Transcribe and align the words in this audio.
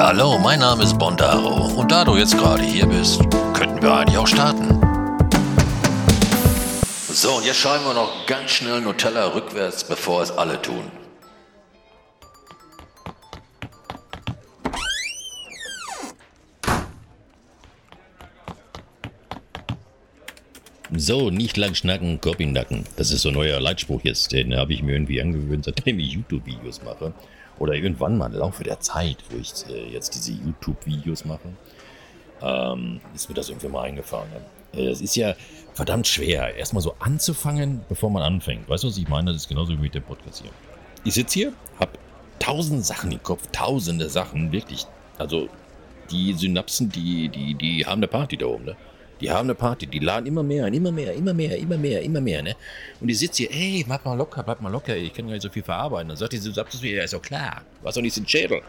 Ja, 0.00 0.06
hallo, 0.06 0.38
mein 0.38 0.60
Name 0.60 0.82
ist 0.84 0.98
Bondaro 0.98 1.78
und 1.78 1.92
da 1.92 2.06
du 2.06 2.16
jetzt 2.16 2.38
gerade 2.38 2.62
hier 2.62 2.86
bist, 2.86 3.20
könnten 3.52 3.82
wir 3.82 3.92
eigentlich 3.92 4.16
auch 4.16 4.26
starten. 4.26 4.80
So, 7.10 7.32
und 7.32 7.44
jetzt 7.44 7.58
schreiben 7.58 7.84
wir 7.84 7.92
noch 7.92 8.26
ganz 8.26 8.50
schnell 8.50 8.80
Nutella 8.80 9.34
rückwärts, 9.34 9.84
bevor 9.84 10.22
es 10.22 10.30
alle 10.30 10.62
tun. 10.62 10.90
So, 20.96 21.28
nicht 21.28 21.58
lang 21.58 21.74
schnacken, 21.74 22.22
Kopf 22.22 22.38
Nacken. 22.38 22.86
Das 22.96 23.10
ist 23.10 23.20
so 23.20 23.28
ein 23.28 23.34
neuer 23.34 23.60
Leitspruch 23.60 24.00
jetzt. 24.02 24.32
Den 24.32 24.56
habe 24.56 24.72
ich 24.72 24.82
mir 24.82 24.92
irgendwie 24.92 25.20
angewöhnt, 25.20 25.66
seitdem 25.66 25.98
ich 25.98 26.12
YouTube-Videos 26.12 26.80
mache. 26.84 27.12
Oder 27.60 27.74
irgendwann 27.74 28.18
mal 28.18 28.26
im 28.26 28.38
Laufe 28.38 28.64
der 28.64 28.80
Zeit, 28.80 29.18
wo 29.30 29.38
ich 29.38 29.52
äh, 29.68 29.92
jetzt 29.92 30.14
diese 30.14 30.32
YouTube-Videos 30.32 31.24
mache, 31.26 31.50
ähm, 32.42 33.00
ist 33.14 33.28
mir 33.28 33.34
das 33.36 33.48
irgendwie 33.50 33.68
mal 33.68 33.82
eingefahren. 33.82 34.28
Ne? 34.30 34.82
Es 34.82 35.00
ist 35.00 35.14
ja 35.14 35.34
verdammt 35.74 36.06
schwer, 36.06 36.56
erstmal 36.56 36.82
so 36.82 36.94
anzufangen, 36.98 37.82
bevor 37.88 38.10
man 38.10 38.22
anfängt. 38.22 38.68
Weißt 38.68 38.82
du, 38.84 38.88
was 38.88 38.96
ich 38.96 39.08
meine? 39.08 39.32
Das 39.32 39.42
ist 39.42 39.48
genauso 39.48 39.74
wie 39.74 39.76
mit 39.76 39.94
dem 39.94 40.02
Podcast 40.02 40.40
hier. 40.42 40.50
Ich 41.04 41.14
sitze 41.14 41.34
hier, 41.38 41.52
habe 41.78 41.92
tausend 42.38 42.84
Sachen 42.84 43.12
im 43.12 43.22
Kopf, 43.22 43.46
tausende 43.52 44.08
Sachen, 44.08 44.52
wirklich. 44.52 44.86
Also 45.18 45.48
die 46.10 46.32
Synapsen, 46.32 46.90
die, 46.90 47.28
die, 47.28 47.54
die 47.54 47.84
haben 47.84 47.98
eine 47.98 48.08
Party 48.08 48.36
da 48.36 48.46
oben, 48.46 48.64
ne? 48.64 48.76
Die 49.20 49.30
haben 49.30 49.46
eine 49.46 49.54
Party, 49.54 49.86
die 49.86 49.98
laden 49.98 50.26
immer 50.26 50.42
mehr 50.42 50.66
immer 50.66 50.92
mehr, 50.92 51.14
immer 51.14 51.34
mehr, 51.34 51.58
immer 51.58 51.76
mehr, 51.76 52.02
immer 52.02 52.20
mehr, 52.20 52.42
ne? 52.42 52.56
Und 53.00 53.08
die 53.08 53.14
sitzt 53.14 53.36
hier, 53.36 53.50
ey, 53.50 53.84
bleib 53.86 54.04
mal 54.04 54.14
locker, 54.14 54.42
bleib 54.42 54.60
mal 54.60 54.70
locker, 54.70 54.96
ich 54.96 55.12
kann 55.12 55.26
gar 55.26 55.34
nicht 55.34 55.42
so 55.42 55.50
viel 55.50 55.62
verarbeiten. 55.62 56.08
Dann 56.08 56.16
sagt 56.16 56.32
die, 56.32 56.40
du 56.40 56.50
sagst 56.52 56.82
ja, 56.82 57.04
ist 57.04 57.12
doch 57.12 57.22
klar, 57.22 57.62
du 57.80 57.86
hast 57.86 57.96
doch 57.96 58.02
nicht 58.02 58.16
den 58.16 58.26
Schädel. 58.26 58.62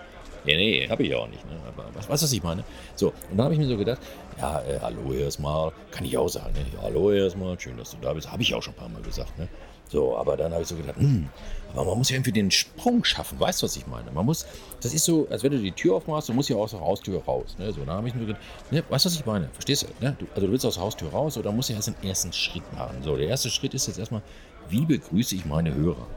Ja, 0.43 0.57
nee, 0.57 0.87
hab 0.89 0.99
ich 0.99 1.13
auch 1.13 1.27
nicht, 1.27 1.45
ne? 1.45 1.51
Aber 1.67 1.85
was, 1.93 2.07
du, 2.07 2.11
was 2.11 2.31
ich 2.33 2.43
meine? 2.43 2.63
So, 2.95 3.09
und 3.29 3.37
dann 3.37 3.45
habe 3.45 3.53
ich 3.53 3.59
mir 3.59 3.67
so 3.67 3.77
gedacht, 3.77 4.01
ja, 4.39 4.59
äh, 4.61 4.79
hallo 4.81 5.13
erstmal, 5.13 5.71
kann 5.91 6.03
ich 6.03 6.17
auch 6.17 6.29
sagen, 6.29 6.53
ne? 6.53 6.65
Hallo 6.81 7.11
erstmal, 7.11 7.59
schön, 7.59 7.77
dass 7.77 7.91
du 7.91 7.97
da 8.01 8.13
bist, 8.13 8.31
habe 8.31 8.41
ich 8.41 8.53
auch 8.53 8.63
schon 8.63 8.73
ein 8.73 8.77
paar 8.77 8.89
Mal 8.89 9.01
gesagt, 9.03 9.37
ne? 9.37 9.47
So, 9.91 10.15
aber 10.17 10.37
dann 10.37 10.53
habe 10.53 10.61
ich 10.61 10.69
so 10.69 10.75
gedacht, 10.75 10.95
hm, 10.97 11.27
aber 11.73 11.85
man 11.85 11.97
muss 11.97 12.09
ja 12.09 12.15
irgendwie 12.15 12.31
den 12.31 12.49
Sprung 12.49 13.03
schaffen, 13.03 13.37
weißt 13.39 13.61
du, 13.61 13.65
was 13.65 13.75
ich 13.75 13.87
meine? 13.87 14.09
Man 14.11 14.25
muss, 14.25 14.45
das 14.79 14.93
ist 14.93 15.03
so, 15.03 15.27
als 15.29 15.43
wenn 15.43 15.51
du 15.51 15.59
die 15.59 15.73
Tür 15.73 15.95
aufmachst, 15.95 16.29
du 16.29 16.33
musst 16.33 16.49
ja 16.49 16.55
aus 16.55 16.71
der 16.71 16.79
Haustür 16.79 17.21
raus. 17.21 17.55
Ne? 17.57 17.73
So, 17.73 17.81
dann 17.81 17.97
habe 17.97 18.07
ich 18.07 18.15
mir 18.15 18.25
gedacht, 18.25 18.41
ne, 18.71 18.83
weißt 18.87 19.05
du, 19.05 19.09
was 19.09 19.15
ich 19.15 19.25
meine? 19.25 19.49
Verstehst 19.51 19.83
du? 19.83 20.05
Ne? 20.05 20.15
du? 20.17 20.25
Also 20.33 20.47
du 20.47 20.51
willst 20.53 20.65
aus 20.65 20.75
der 20.75 20.83
Haustür 20.83 21.09
raus 21.09 21.37
oder 21.37 21.51
musst 21.51 21.69
ja 21.69 21.75
erst 21.75 21.89
den 21.89 22.03
ersten 22.03 22.31
Schritt 22.31 22.63
machen. 22.73 23.03
So, 23.03 23.17
der 23.17 23.27
erste 23.27 23.49
Schritt 23.49 23.73
ist 23.73 23.87
jetzt 23.87 23.99
erstmal, 23.99 24.21
wie 24.69 24.85
begrüße 24.85 25.35
ich 25.35 25.45
meine 25.45 25.73
Hörer? 25.73 26.07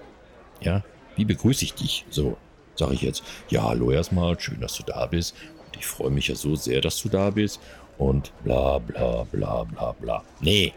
Ja, 0.61 0.85
wie 1.17 1.25
begrüße 1.25 1.65
ich 1.65 1.75
dich? 1.75 2.05
So, 2.11 2.37
sage 2.77 2.95
ich 2.95 3.03
jetzt, 3.03 3.25
ja, 3.49 3.65
hallo 3.65 3.91
erstmal, 3.91 4.39
schön, 4.39 4.61
dass 4.61 4.75
du 4.75 4.85
da 4.85 5.07
bist. 5.07 5.35
Und 5.67 5.77
ich 5.77 5.87
freue 5.87 6.11
mich 6.11 6.29
ja 6.29 6.37
so 6.37 6.55
sehr, 6.55 6.81
dass 6.81 7.03
du 7.03 7.09
da 7.09 7.31
bist. 7.31 7.61
Und 7.99 8.33
bla 8.45 8.79
bla 8.79 9.25
bla 9.25 9.65
bla 9.65 9.93
bla. 9.93 10.23
Nee, 10.41 10.73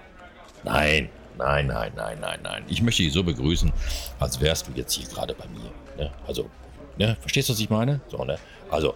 nein, 0.64 1.09
Nein, 1.38 1.68
nein, 1.68 1.92
nein, 1.96 2.18
nein, 2.20 2.40
nein. 2.44 2.64
Ich 2.68 2.82
möchte 2.82 3.04
dich 3.04 3.14
so 3.14 3.24
begrüßen, 3.24 3.72
als 4.20 4.42
wärst 4.42 4.68
du 4.68 4.72
jetzt 4.74 4.94
hier 4.94 5.08
gerade 5.08 5.34
bei 5.34 5.46
mir. 5.48 5.72
Ne? 5.98 6.12
Also, 6.26 6.50
ne? 6.98 7.18
verstehst 7.20 7.50
du, 7.50 7.54
was 7.54 7.60
ich 7.60 7.70
meine? 7.70 8.02
So, 8.10 8.24
ne? 8.24 8.38
Also, 8.70 8.96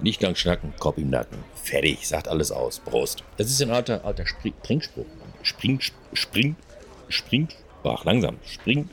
nicht 0.00 0.22
lang 0.22 0.34
schnacken, 0.34 0.72
Kopf 0.78 0.98
im 0.98 1.10
Nacken. 1.10 1.38
Fertig, 1.54 2.06
sagt 2.06 2.28
alles 2.28 2.50
aus. 2.50 2.80
Prost. 2.80 3.22
Das 3.36 3.48
ist 3.48 3.62
ein 3.62 3.70
alter, 3.70 4.04
alter 4.04 4.24
Springspruch. 4.26 5.06
Spring, 5.42 5.80
spring, 6.14 6.56
spring, 7.08 7.48
ach, 7.84 8.04
langsam. 8.04 8.38
Spring. 8.44 8.88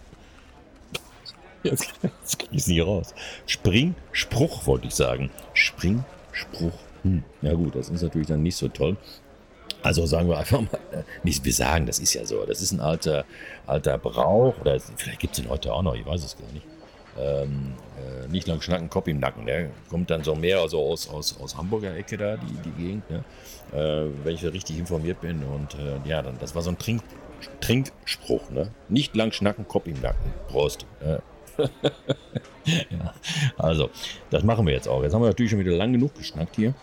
Jetzt, 1.64 1.94
jetzt 2.02 2.44
ich 2.52 2.58
es 2.61 2.67
nicht 2.67 2.81
raus. 2.81 3.14
Springspruch, 3.45 4.66
wollte 4.66 4.88
ich 4.88 4.95
sagen. 4.95 5.30
Springspruch. 5.53 6.73
Hm. 7.03 7.23
Ja 7.42 7.53
gut, 7.53 7.76
das 7.76 7.89
ist 7.89 8.02
natürlich 8.02 8.28
dann 8.28 8.44
nicht 8.44 8.55
so 8.55 8.67
toll. 8.67 8.98
Also 9.83 10.05
sagen 10.05 10.29
wir 10.29 10.37
einfach 10.37 10.61
mal, 10.61 10.79
äh, 10.91 11.03
nicht 11.23 11.43
wir 11.43 11.53
sagen, 11.53 11.85
das 11.85 11.99
ist 11.99 12.13
ja 12.13 12.25
so, 12.25 12.45
das 12.45 12.61
ist 12.61 12.71
ein 12.71 12.80
alter, 12.80 13.25
alter 13.65 13.97
Brauch, 13.97 14.59
oder 14.61 14.80
vielleicht 14.80 15.19
gibt 15.19 15.33
es 15.37 15.42
den 15.42 15.49
heute 15.49 15.73
auch 15.73 15.81
noch, 15.81 15.95
ich 15.95 16.05
weiß 16.05 16.23
es 16.23 16.37
gar 16.37 16.52
nicht. 16.53 16.65
Ähm, 17.19 17.73
äh, 17.97 18.27
nicht 18.30 18.47
lang 18.47 18.61
schnacken, 18.61 18.89
Kopf 18.89 19.08
im 19.08 19.20
Nacken. 19.20 19.43
Ne? 19.43 19.71
kommt 19.89 20.09
dann 20.09 20.23
so 20.23 20.33
mehr 20.33 20.59
also 20.59 20.81
aus, 20.81 21.09
aus, 21.09 21.37
aus 21.41 21.58
Hamburger 21.58 21.95
Ecke 21.95 22.17
da, 22.17 22.37
die, 22.37 22.70
die 22.70 22.83
Gegend, 22.83 23.09
ne? 23.09 23.23
äh, 23.73 24.08
wenn 24.23 24.36
ich 24.36 24.43
richtig 24.45 24.77
informiert 24.77 25.20
bin. 25.20 25.43
Und 25.43 25.75
äh, 25.75 26.08
ja, 26.08 26.21
dann, 26.21 26.37
das 26.39 26.55
war 26.55 26.61
so 26.61 26.70
ein 26.70 26.77
Trink, 26.77 27.03
Trinkspruch. 27.59 28.49
Ne? 28.49 28.70
Nicht 28.87 29.15
lang 29.15 29.33
schnacken, 29.33 29.67
Kopf 29.67 29.87
im 29.87 29.99
Nacken. 29.99 30.31
Prost. 30.47 30.86
ja, 32.65 33.14
also, 33.58 33.89
das 34.30 34.43
machen 34.43 34.65
wir 34.65 34.73
jetzt 34.73 34.87
auch. 34.87 35.03
Jetzt 35.03 35.14
haben 35.14 35.21
wir 35.21 35.27
natürlich 35.27 35.52
schon 35.52 35.59
wieder 35.59 35.75
lang 35.75 35.91
genug 35.91 36.15
geschnackt 36.15 36.55
hier. 36.55 36.73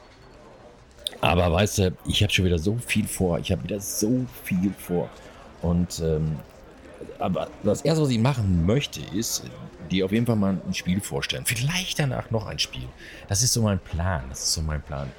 Aber 1.21 1.53
weißt 1.53 1.79
du, 1.79 1.97
ich 2.07 2.23
habe 2.23 2.33
schon 2.33 2.45
wieder 2.45 2.59
so 2.59 2.77
viel 2.87 3.07
vor. 3.07 3.39
Ich 3.39 3.51
habe 3.51 3.65
wieder 3.65 3.81
so 3.81 4.25
viel 4.45 4.73
vor. 4.79 5.09
Und 5.63 6.01
ähm, 6.01 6.37
aber 7.19 7.49
das 7.63 7.83
erste, 7.83 8.03
was 8.03 8.11
ich 8.11 8.19
machen 8.19 8.67
möchte, 8.67 9.01
ist, 9.15 9.45
dir 9.91 10.05
auf 10.05 10.13
jeden 10.13 10.27
Fall 10.27 10.37
mal 10.37 10.61
ein 10.67 10.75
Spiel 10.75 11.01
vorstellen. 11.01 11.45
Vielleicht 11.47 11.99
danach 11.99 12.31
noch 12.31 12.47
ein 12.47 12.59
Spiel. 12.59 12.89
Das 13.29 13.43
ist 13.43 13.53
so 13.53 13.63
mein 13.63 13.79
Plan. 13.79 14.25
Das 14.29 14.41
ist 14.41 14.53
so 14.53 14.63
mein 14.63 14.83
Plan. 14.83 15.11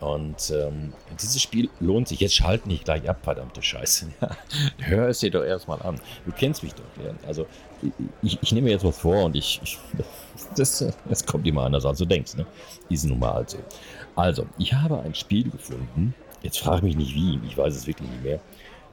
Und 0.00 0.52
ähm, 0.54 0.92
dieses 1.20 1.42
Spiel 1.42 1.68
lohnt 1.80 2.06
sich. 2.06 2.20
Jetzt 2.20 2.34
schalt 2.34 2.66
nicht 2.66 2.84
gleich 2.84 3.08
ab, 3.08 3.18
verdammte 3.22 3.62
Scheiße. 3.62 4.06
Hör 4.78 5.08
es 5.08 5.18
dir 5.18 5.30
doch 5.30 5.42
erstmal 5.42 5.82
an. 5.82 6.00
Du 6.24 6.30
kennst 6.30 6.62
mich 6.62 6.72
doch. 6.74 6.84
Also, 7.26 7.46
ich, 8.22 8.38
ich, 8.40 8.52
nehme 8.52 8.66
mir 8.66 8.72
jetzt 8.72 8.84
was 8.84 8.98
vor 8.98 9.24
und 9.24 9.34
ich. 9.34 9.60
ich 9.62 9.78
das, 10.56 10.84
das 11.08 11.26
kommt 11.26 11.46
immer 11.48 11.64
anders, 11.64 11.84
als 11.84 11.98
du 11.98 12.04
denkst. 12.04 12.36
Ne? 12.36 12.46
Ist 12.88 13.04
nun 13.06 13.18
mal 13.18 13.34
halt 13.34 13.50
so. 13.50 13.58
Also, 14.18 14.48
ich 14.58 14.72
habe 14.72 15.00
ein 15.00 15.14
Spiel 15.14 15.48
gefunden. 15.48 16.12
Jetzt 16.42 16.58
frage 16.58 16.84
mich 16.84 16.96
nicht 16.96 17.14
wie, 17.14 17.38
ich 17.46 17.56
weiß 17.56 17.72
es 17.76 17.86
wirklich 17.86 18.10
nicht 18.10 18.24
mehr. 18.24 18.40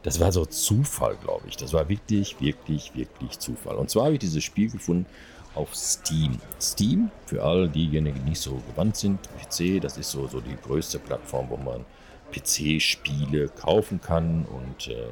Das 0.03 0.19
war 0.19 0.31
so 0.31 0.45
Zufall, 0.45 1.15
glaube 1.15 1.47
ich. 1.47 1.57
Das 1.57 1.73
war 1.73 1.89
wirklich, 1.89 2.39
wirklich, 2.39 2.93
wirklich 2.93 3.39
Zufall. 3.39 3.75
Und 3.77 3.89
zwar 3.89 4.03
habe 4.03 4.13
ich 4.13 4.19
dieses 4.19 4.43
Spiel 4.43 4.69
gefunden 4.69 5.07
auf 5.55 5.75
Steam. 5.75 6.37
Steam, 6.61 7.09
für 7.25 7.43
alle 7.43 7.67
diejenigen, 7.67 8.19
die 8.23 8.29
nicht 8.29 8.39
so 8.39 8.61
gewandt 8.69 8.97
sind, 8.97 9.19
PC, 9.39 9.81
das 9.81 9.97
ist 9.97 10.11
so, 10.11 10.27
so 10.27 10.41
die 10.41 10.57
größte 10.63 10.99
Plattform, 10.99 11.49
wo 11.49 11.57
man 11.57 11.85
PC-Spiele 12.31 13.47
kaufen 13.49 13.99
kann 13.99 14.45
und 14.45 14.89
äh, 14.93 15.07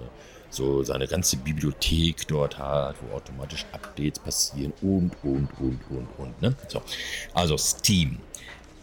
so 0.51 0.83
seine 0.83 1.07
ganze 1.07 1.37
Bibliothek 1.37 2.27
dort 2.27 2.59
hat, 2.59 2.97
wo 3.01 3.15
automatisch 3.15 3.65
Updates 3.71 4.19
passieren 4.19 4.73
und, 4.83 5.11
und, 5.23 5.49
und, 5.59 5.79
und, 5.89 6.07
und. 6.19 6.39
Ne? 6.39 6.55
So. 6.67 6.83
Also 7.33 7.57
Steam. 7.57 8.19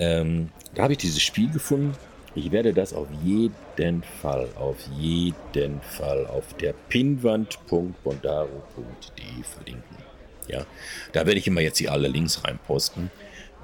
Ähm, 0.01 0.49
da 0.75 0.83
habe 0.85 0.95
ich 0.95 0.99
dieses 0.99 1.23
Spiel 1.23 1.51
gefunden. 1.51 1.95
Ich 2.35 2.51
werde 2.51 2.73
das 2.73 2.95
auf 2.95 3.09
jeden 3.23 4.03
Fall, 4.23 4.49
auf 4.57 4.77
jeden 4.99 5.81
Fall 5.83 6.27
auf 6.27 6.55
der 6.55 6.73
pinwand.bondaro.de 6.89 9.43
verlinken. 9.43 9.97
Ja, 10.49 10.65
da 11.13 11.27
werde 11.27 11.39
ich 11.39 11.47
immer 11.47 11.61
jetzt 11.61 11.79
hier 11.79 11.93
alle 11.93 12.09
Links 12.09 12.43
reinposten. 12.45 13.11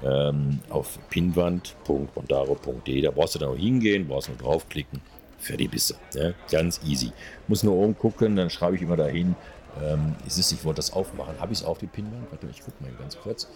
Ähm, 0.03 0.59
auf 0.69 0.99
pinwand.bondaro.de. 1.09 3.01
Da 3.01 3.11
brauchst 3.11 3.35
du 3.35 3.39
dann 3.39 3.49
auch 3.49 3.57
hingehen, 3.57 4.07
brauchst 4.07 4.29
nur 4.29 4.37
draufklicken. 4.37 5.01
Fertig 5.39 5.71
bist 5.71 5.95
du. 6.13 6.19
Ja, 6.19 6.33
ganz 6.51 6.79
easy. 6.85 7.11
Muss 7.47 7.63
nur 7.63 7.75
oben 7.75 7.97
gucken, 7.97 8.35
dann 8.35 8.49
schreibe 8.49 8.75
ich 8.75 8.81
immer 8.81 8.97
dahin. 8.97 9.35
Ähm, 9.83 10.15
ist 10.25 10.37
es, 10.37 10.51
ich 10.51 10.63
wollte 10.63 10.77
das 10.77 10.93
aufmachen. 10.93 11.39
Habe 11.39 11.53
ich 11.53 11.59
es 11.59 11.65
auf 11.65 11.77
die 11.77 11.87
Pinwand? 11.87 12.31
Warte, 12.31 12.47
ich 12.49 12.61
gucke 12.61 12.83
mal 12.83 12.91
ganz 12.99 13.17
kurz. 13.17 13.47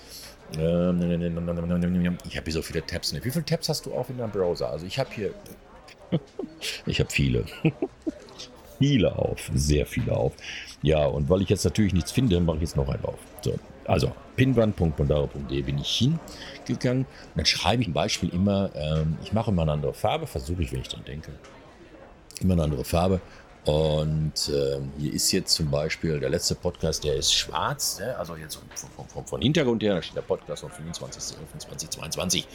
Ähm, 0.58 1.02
ich 2.28 2.38
habe 2.38 2.44
hier 2.46 2.54
so 2.54 2.62
viele 2.62 2.86
Tabs. 2.86 3.14
Wie 3.14 3.32
viele 3.32 3.46
Tabs 3.46 3.70
hast 3.70 3.86
du 3.86 3.94
auf 3.94 4.10
in 4.10 4.18
deinem 4.18 4.32
Browser? 4.32 4.70
Also 4.70 4.86
ich 4.86 5.00
habe 5.00 5.10
hier. 5.14 5.34
ich 6.86 7.00
habe 7.00 7.10
viele. 7.10 7.46
viele 8.80 9.16
auf. 9.16 9.50
Sehr 9.54 9.86
viele 9.86 10.16
auf. 10.16 10.34
Ja, 10.82 11.06
und 11.06 11.30
weil 11.30 11.42
ich 11.42 11.50
jetzt 11.50 11.64
natürlich 11.64 11.94
nichts 11.94 12.12
finde, 12.12 12.40
mache 12.40 12.58
ich 12.58 12.64
jetzt 12.64 12.76
noch 12.76 12.90
einen 12.90 13.06
auf. 13.06 13.20
So, 13.42 13.58
also 13.86 14.12
pinwand.bondaro.de 14.36 15.62
bin 15.62 15.78
ich 15.78 16.10
hingegangen. 16.66 17.06
Und 17.06 17.38
dann 17.38 17.46
schreibe 17.46 17.82
ich 17.82 17.88
ein 17.88 17.94
Beispiel 17.94 18.30
immer, 18.30 18.72
ähm, 18.76 19.18
ich 19.24 19.34
mache 19.34 19.52
immer 19.52 19.62
eine 19.64 19.74
andere 19.74 19.94
Farbe, 19.94 20.28
versuche 20.28 20.64
ich, 20.64 20.72
wenn 20.72 20.82
ich 20.82 20.90
dran 20.90 21.06
denke. 21.06 21.32
Immer 22.40 22.54
eine 22.54 22.64
andere 22.64 22.84
Farbe 22.84 23.22
und 23.66 24.34
ähm, 24.50 24.92
hier 24.98 25.14
ist 25.14 25.32
jetzt 25.32 25.54
zum 25.54 25.70
Beispiel 25.70 26.20
der 26.20 26.32
letzte 26.32 26.56
Podcast, 26.56 27.04
der 27.04 27.16
ist 27.16 27.32
schwarz, 27.32 28.00
ne? 28.00 28.18
also 28.18 28.36
jetzt 28.36 28.56
vom, 28.96 29.08
vom, 29.08 29.26
vom, 29.26 29.40
Hintergrund 29.40 29.84
her, 29.84 29.96
da 29.96 30.02
steht 30.02 30.16
der 30.16 30.24
Podcast 30.24 30.64
vom 30.64 30.72
25.11.2022. 30.72 32.46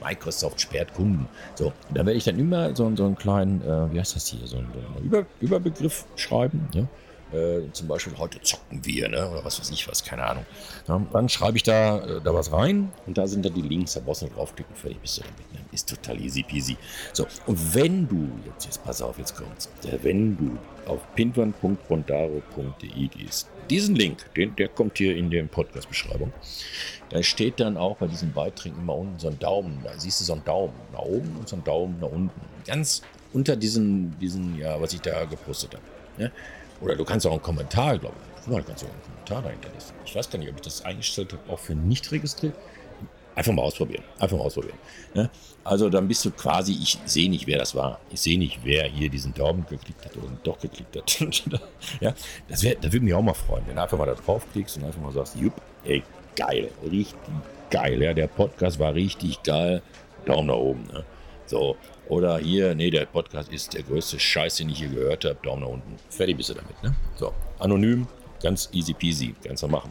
Microsoft 0.00 0.60
sperrt 0.60 0.94
Kunden. 0.94 1.26
So, 1.56 1.72
da 1.90 2.06
werde 2.06 2.12
ich 2.12 2.24
dann 2.24 2.38
immer 2.38 2.76
so, 2.76 2.94
so 2.94 3.04
einen 3.04 3.16
kleinen, 3.16 3.60
äh, 3.62 3.92
wie 3.92 3.98
heißt 3.98 4.14
das 4.14 4.28
hier, 4.28 4.46
so 4.46 4.58
einen, 4.58 4.68
so 4.72 4.78
einen 4.78 5.04
Über, 5.04 5.26
Überbegriff 5.40 6.04
schreiben. 6.14 6.68
Ne? 6.72 6.86
Äh, 7.32 7.72
zum 7.72 7.88
Beispiel 7.88 8.16
heute 8.18 8.40
zocken 8.42 8.84
wir, 8.84 9.08
ne? 9.08 9.28
oder 9.30 9.44
was 9.44 9.58
weiß 9.58 9.70
ich 9.70 9.88
was, 9.88 10.04
keine 10.04 10.24
Ahnung. 10.24 10.44
Ja, 10.86 11.00
dann 11.12 11.28
schreibe 11.28 11.56
ich 11.56 11.62
da, 11.62 11.98
äh, 11.98 12.20
da 12.20 12.34
was 12.34 12.52
rein 12.52 12.92
und 13.06 13.16
da 13.16 13.26
sind 13.26 13.44
dann 13.44 13.54
die 13.54 13.62
Links, 13.62 13.94
da 13.94 14.00
brauchst 14.00 14.22
du 14.22 14.26
nur 14.26 14.34
draufklicken, 14.34 14.76
fertig 14.76 15.00
bist 15.00 15.18
du 15.18 15.22
damit. 15.22 15.52
Ne? 15.52 15.60
Ist 15.72 15.88
total 15.88 16.20
easy 16.20 16.42
peasy. 16.42 16.76
So, 17.12 17.26
und 17.46 17.74
wenn 17.74 18.06
du, 18.06 18.28
jetzt, 18.46 18.66
jetzt 18.66 18.84
pass 18.84 19.00
auf, 19.00 19.18
jetzt 19.18 19.34
kommt's, 19.34 19.68
wenn 20.02 20.36
du 20.36 20.58
auf 20.90 21.00
pinwan.bondaro.de 21.14 23.08
gehst, 23.08 23.48
diesen 23.70 23.94
Link, 23.94 24.34
den, 24.34 24.54
der 24.56 24.68
kommt 24.68 24.98
hier 24.98 25.16
in 25.16 25.30
der 25.30 25.44
Podcast-Beschreibung, 25.44 26.32
da 27.08 27.22
steht 27.22 27.60
dann 27.60 27.78
auch 27.78 27.96
bei 27.96 28.08
diesen 28.08 28.32
Beiträgen 28.32 28.78
immer 28.78 28.96
unten 28.96 29.18
so 29.18 29.28
ein 29.28 29.38
Daumen, 29.38 29.80
da 29.82 29.98
siehst 29.98 30.20
du 30.20 30.24
so 30.24 30.34
einen 30.34 30.44
Daumen 30.44 30.74
nach 30.92 31.00
oben 31.00 31.36
und 31.38 31.48
so 31.48 31.56
einen 31.56 31.64
Daumen 31.64 31.98
nach 32.00 32.10
unten. 32.10 32.40
Ganz 32.66 33.02
unter 33.32 33.56
diesen, 33.56 34.18
diesen 34.18 34.58
ja, 34.58 34.80
was 34.80 34.92
ich 34.92 35.00
da 35.00 35.24
gepostet 35.24 35.74
habe. 35.74 35.84
Ne? 36.18 36.32
Oder 36.82 36.96
du 36.96 37.04
kannst 37.04 37.26
auch 37.26 37.32
einen 37.32 37.42
Kommentar, 37.42 37.98
glaube 37.98 38.14
ich. 38.20 38.44
Du 38.44 38.62
kannst 38.62 38.84
auch 38.84 38.88
einen 38.88 39.02
Kommentar 39.02 39.42
dahinter 39.42 39.68
lassen. 39.72 39.94
Ich 40.04 40.14
weiß 40.14 40.28
gar 40.28 40.38
nicht, 40.38 40.50
ob 40.50 40.56
ich 40.56 40.62
das 40.62 40.84
eingestellt 40.84 41.32
habe, 41.32 41.52
auch 41.52 41.58
für 41.58 41.74
nicht 41.74 42.10
registriert. 42.10 42.54
Einfach 43.34 43.52
mal 43.52 43.62
ausprobieren. 43.62 44.02
Einfach 44.18 44.36
mal 44.36 44.44
ausprobieren. 44.44 44.76
Ja? 45.14 45.30
Also 45.64 45.88
dann 45.88 46.06
bist 46.08 46.24
du 46.24 46.30
quasi, 46.32 46.72
ich 46.72 46.98
sehe 47.06 47.30
nicht, 47.30 47.46
wer 47.46 47.58
das 47.58 47.74
war. 47.74 48.00
Ich 48.10 48.20
sehe 48.20 48.38
nicht, 48.38 48.60
wer 48.64 48.84
hier 48.84 49.08
diesen 49.08 49.32
Daumen 49.32 49.64
geklickt 49.70 50.04
hat 50.04 50.16
oder 50.16 50.26
doch 50.42 50.58
geklickt 50.58 50.96
hat. 50.96 51.20
ja? 52.00 52.14
Das, 52.48 52.62
wär, 52.62 52.74
das 52.74 52.92
würde 52.92 53.04
mich 53.04 53.14
auch 53.14 53.22
mal 53.22 53.32
freuen, 53.32 53.66
wenn 53.66 53.76
du 53.76 53.82
einfach 53.82 53.96
mal 53.96 54.06
da 54.06 54.14
draufklickst 54.14 54.76
und 54.76 54.84
einfach 54.84 55.00
mal 55.00 55.12
sagst, 55.12 55.36
jupp, 55.36 55.54
ey, 55.84 56.02
geil, 56.36 56.68
richtig 56.82 57.14
geil. 57.70 58.02
Ja? 58.02 58.12
Der 58.12 58.26
Podcast 58.26 58.78
war 58.78 58.92
richtig 58.92 59.42
geil. 59.42 59.82
Daumen 60.26 60.48
nach 60.48 60.54
oben. 60.54 60.84
Ne? 60.92 61.04
So, 61.46 61.76
oder 62.08 62.38
hier, 62.38 62.74
nee, 62.74 62.90
der 62.90 63.06
Podcast 63.06 63.52
ist 63.52 63.74
der 63.74 63.82
größte 63.82 64.18
Scheiß, 64.18 64.56
den 64.56 64.70
ich 64.70 64.78
hier 64.78 64.88
gehört 64.88 65.24
habe. 65.24 65.38
Daumen 65.42 65.62
nach 65.62 65.68
unten. 65.68 65.96
Fertig 66.10 66.36
bist 66.36 66.50
du 66.50 66.54
damit. 66.54 66.82
Ne? 66.82 66.94
So, 67.16 67.32
anonym, 67.58 68.06
ganz 68.42 68.68
easy 68.72 68.92
peasy, 68.92 69.34
kannst 69.44 69.62
du 69.62 69.68
machen. 69.68 69.90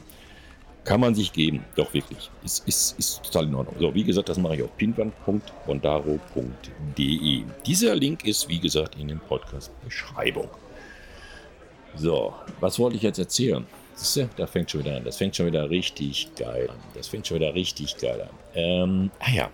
Kann 0.84 1.00
man 1.00 1.14
sich 1.14 1.32
geben, 1.32 1.64
doch 1.76 1.94
wirklich. 1.94 2.32
Ist, 2.44 2.68
ist, 2.68 2.98
ist 2.98 3.22
total 3.24 3.46
in 3.46 3.54
Ordnung. 3.54 3.76
So, 3.80 3.94
wie 3.94 4.04
gesagt, 4.04 4.30
das 4.30 4.40
mache 4.40 4.56
ich 4.56 4.64
auf 4.64 4.76
pinwand.bondaro.de. 4.78 7.44
Dieser 7.66 7.96
Link 7.96 8.26
ist, 8.26 8.50
wie 8.50 8.60
gesagt, 8.60 8.98
in 8.98 9.10
der 9.10 9.16
Podcast-Beschreibung. 9.16 10.50
So, 11.96 12.34
was 12.60 12.80
wollte 12.80 12.98
ich 12.98 13.04
jetzt 13.04 13.20
erzählen? 13.20 13.66
Siehst 13.94 14.16
du, 14.16 14.30
da 14.38 14.48
fängt 14.48 14.72
schon 14.72 14.84
wieder 14.84 14.98
an. 14.98 15.04
Das 15.04 15.18
fängt 15.18 15.36
schon 15.36 15.46
wieder 15.46 15.70
richtig 15.70 16.30
geil 16.36 16.68
an. 16.70 16.78
Das 16.96 17.08
fängt 17.08 17.28
schon 17.28 17.36
wieder 17.36 17.54
richtig 17.54 17.98
geil 17.98 18.22
an. 18.22 18.30
Ähm, 18.56 19.12
ah 19.20 19.32
ja, 19.32 19.52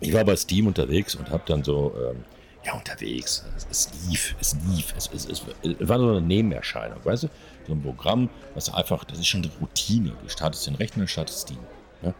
ich 0.00 0.12
war 0.12 0.24
bei 0.24 0.36
Steam 0.36 0.66
unterwegs 0.66 1.14
und 1.14 1.30
habe 1.30 1.42
dann 1.46 1.64
so, 1.64 1.92
ähm, 2.10 2.24
ja, 2.64 2.74
unterwegs, 2.74 3.44
es, 3.70 3.90
lief, 4.08 4.34
es 4.40 4.56
lief, 4.68 4.94
es, 4.96 5.10
es, 5.12 5.26
es, 5.26 5.42
war 5.88 5.98
so 5.98 6.10
eine 6.10 6.20
Nebenerscheinung, 6.20 6.98
weißt 7.04 7.24
du? 7.24 7.28
So 7.66 7.72
ein 7.72 7.82
Programm, 7.82 8.30
was 8.54 8.72
einfach, 8.72 9.04
das 9.04 9.18
ist 9.18 9.26
schon 9.26 9.42
eine 9.42 9.52
Routine. 9.60 10.12
Du 10.22 10.28
startest 10.28 10.66
den 10.66 10.74
Rechner, 10.74 11.06
startest 11.06 11.40
Steam. 11.40 11.58
Ja? 12.02 12.14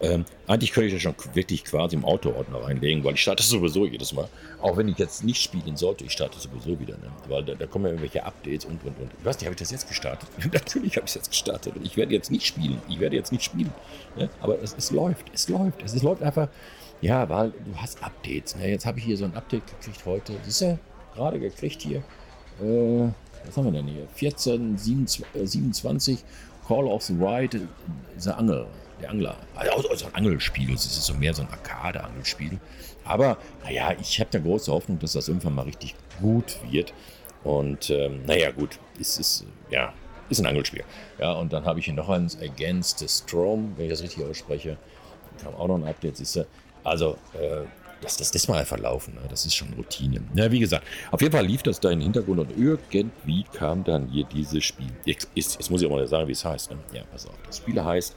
Ähm, 0.00 0.24
eigentlich 0.46 0.72
könnte 0.72 0.88
ich 0.88 0.94
das 0.94 1.02
schon 1.02 1.14
wirklich 1.34 1.64
quasi 1.64 1.96
im 1.96 2.04
Autoordner 2.04 2.62
reinlegen, 2.62 3.02
weil 3.02 3.14
ich 3.14 3.22
starte 3.22 3.42
sowieso 3.42 3.86
jedes 3.86 4.12
Mal. 4.12 4.28
Auch 4.60 4.76
wenn 4.76 4.88
ich 4.88 4.98
jetzt 4.98 5.24
nicht 5.24 5.42
spielen 5.42 5.76
sollte, 5.76 6.04
ich 6.04 6.12
starte 6.12 6.38
sowieso 6.38 6.78
wieder. 6.78 6.96
Ne? 6.98 7.10
Weil 7.28 7.44
da, 7.44 7.54
da, 7.54 7.66
kommen 7.66 7.86
ja 7.86 7.90
irgendwelche 7.90 8.24
Updates 8.24 8.64
und 8.64 8.82
und 8.84 8.98
und. 8.98 9.10
Ich 9.18 9.24
weiß 9.24 9.36
nicht, 9.36 9.46
habe 9.46 9.54
ich 9.54 9.58
das 9.58 9.70
jetzt 9.70 9.88
gestartet? 9.88 10.28
Natürlich 10.52 10.96
habe 10.96 11.06
ich 11.06 11.10
es 11.10 11.14
jetzt 11.14 11.30
gestartet. 11.30 11.76
Und 11.76 11.84
ich 11.84 11.96
werde 11.96 12.12
jetzt 12.14 12.30
nicht 12.30 12.46
spielen. 12.46 12.80
Ich 12.88 13.00
werde 13.00 13.16
jetzt 13.16 13.32
nicht 13.32 13.42
spielen. 13.42 13.72
Ne? 14.16 14.28
Aber 14.40 14.60
es, 14.62 14.74
es 14.76 14.90
läuft, 14.90 15.26
es 15.32 15.48
läuft. 15.48 15.82
Es, 15.82 15.94
es 15.94 16.02
läuft 16.02 16.22
einfach 16.22 16.48
ja, 17.00 17.28
weil 17.28 17.50
du 17.50 17.76
hast 17.76 18.02
Updates. 18.02 18.56
Ne? 18.56 18.70
Jetzt 18.70 18.86
habe 18.86 18.98
ich 18.98 19.04
hier 19.04 19.16
so 19.16 19.24
ein 19.24 19.34
Update 19.34 19.66
gekriegt 19.66 20.04
heute. 20.04 20.34
Siehst 20.44 20.62
du? 20.62 20.78
Gerade 21.14 21.38
gekriegt 21.38 21.82
hier. 21.82 21.98
Äh, 22.60 23.10
was 23.46 23.56
haben 23.56 23.64
wir 23.64 23.72
denn 23.72 23.86
hier? 23.86 24.06
14, 24.14 24.76
27, 24.76 26.18
Call 26.66 26.84
of 26.84 27.02
the 27.02 27.14
Ride, 27.14 27.68
der 28.24 28.38
Angel, 28.38 28.66
der 29.00 29.10
Angler. 29.10 29.36
Also, 29.54 29.88
also 29.88 30.06
ein 30.06 30.14
Angelspiel. 30.14 30.74
Es 30.74 30.84
ist 30.86 31.04
so 31.04 31.14
mehr 31.14 31.34
so 31.34 31.42
ein 31.42 31.48
Arcade-Angelspiel. 31.48 32.58
Aber, 33.04 33.38
naja, 33.64 33.94
ich 34.00 34.20
habe 34.20 34.30
da 34.30 34.38
große 34.38 34.70
Hoffnung, 34.70 34.98
dass 34.98 35.12
das 35.12 35.28
irgendwann 35.28 35.54
mal 35.54 35.62
richtig 35.62 35.94
gut 36.20 36.58
wird. 36.70 36.92
Und, 37.44 37.90
ähm, 37.90 38.24
naja, 38.26 38.50
gut, 38.50 38.78
es 39.00 39.18
ist, 39.18 39.46
ja, 39.70 39.92
ist 40.28 40.40
ein 40.40 40.46
Angelspiel. 40.46 40.84
Ja, 41.18 41.32
und 41.32 41.52
dann 41.52 41.64
habe 41.64 41.78
ich 41.78 41.86
hier 41.86 41.94
noch 41.94 42.08
eins, 42.08 42.36
Against 42.40 42.98
the 42.98 43.08
Storm, 43.08 43.72
wenn 43.76 43.86
ich 43.86 43.92
das 43.92 44.02
richtig 44.02 44.24
ausspreche. 44.24 44.76
Kam 45.42 45.54
auch 45.54 45.68
noch 45.68 45.76
ein 45.76 45.84
Update, 45.84 46.16
siehst 46.16 46.36
du. 46.36 46.46
Also, 46.88 47.16
äh, 47.34 47.64
das, 48.00 48.16
das, 48.16 48.30
das 48.30 48.48
mal 48.48 48.58
einfach 48.58 48.78
laufen. 48.78 49.14
Ne? 49.14 49.20
Das 49.28 49.44
ist 49.44 49.54
schon 49.54 49.72
Routine. 49.74 50.20
Ja, 50.34 50.50
wie 50.50 50.60
gesagt, 50.60 50.86
auf 51.10 51.20
jeden 51.20 51.32
Fall 51.32 51.46
lief 51.46 51.62
das 51.62 51.80
da 51.80 51.90
im 51.90 52.00
Hintergrund 52.00 52.40
und 52.40 52.56
irgendwie 52.56 53.44
kam 53.52 53.82
dann 53.84 54.08
hier 54.08 54.24
dieses 54.24 54.64
Spiel. 54.64 54.90
Jetzt, 55.04 55.28
jetzt 55.34 55.70
muss 55.70 55.82
ich 55.82 55.88
auch 55.88 55.92
mal 55.92 56.06
sagen, 56.06 56.28
wie 56.28 56.32
es 56.32 56.44
heißt. 56.44 56.70
Ne? 56.70 56.78
Ja, 56.92 57.02
pass 57.10 57.26
auf. 57.26 57.34
Das 57.46 57.58
Spiel 57.58 57.82
heißt. 57.82 58.14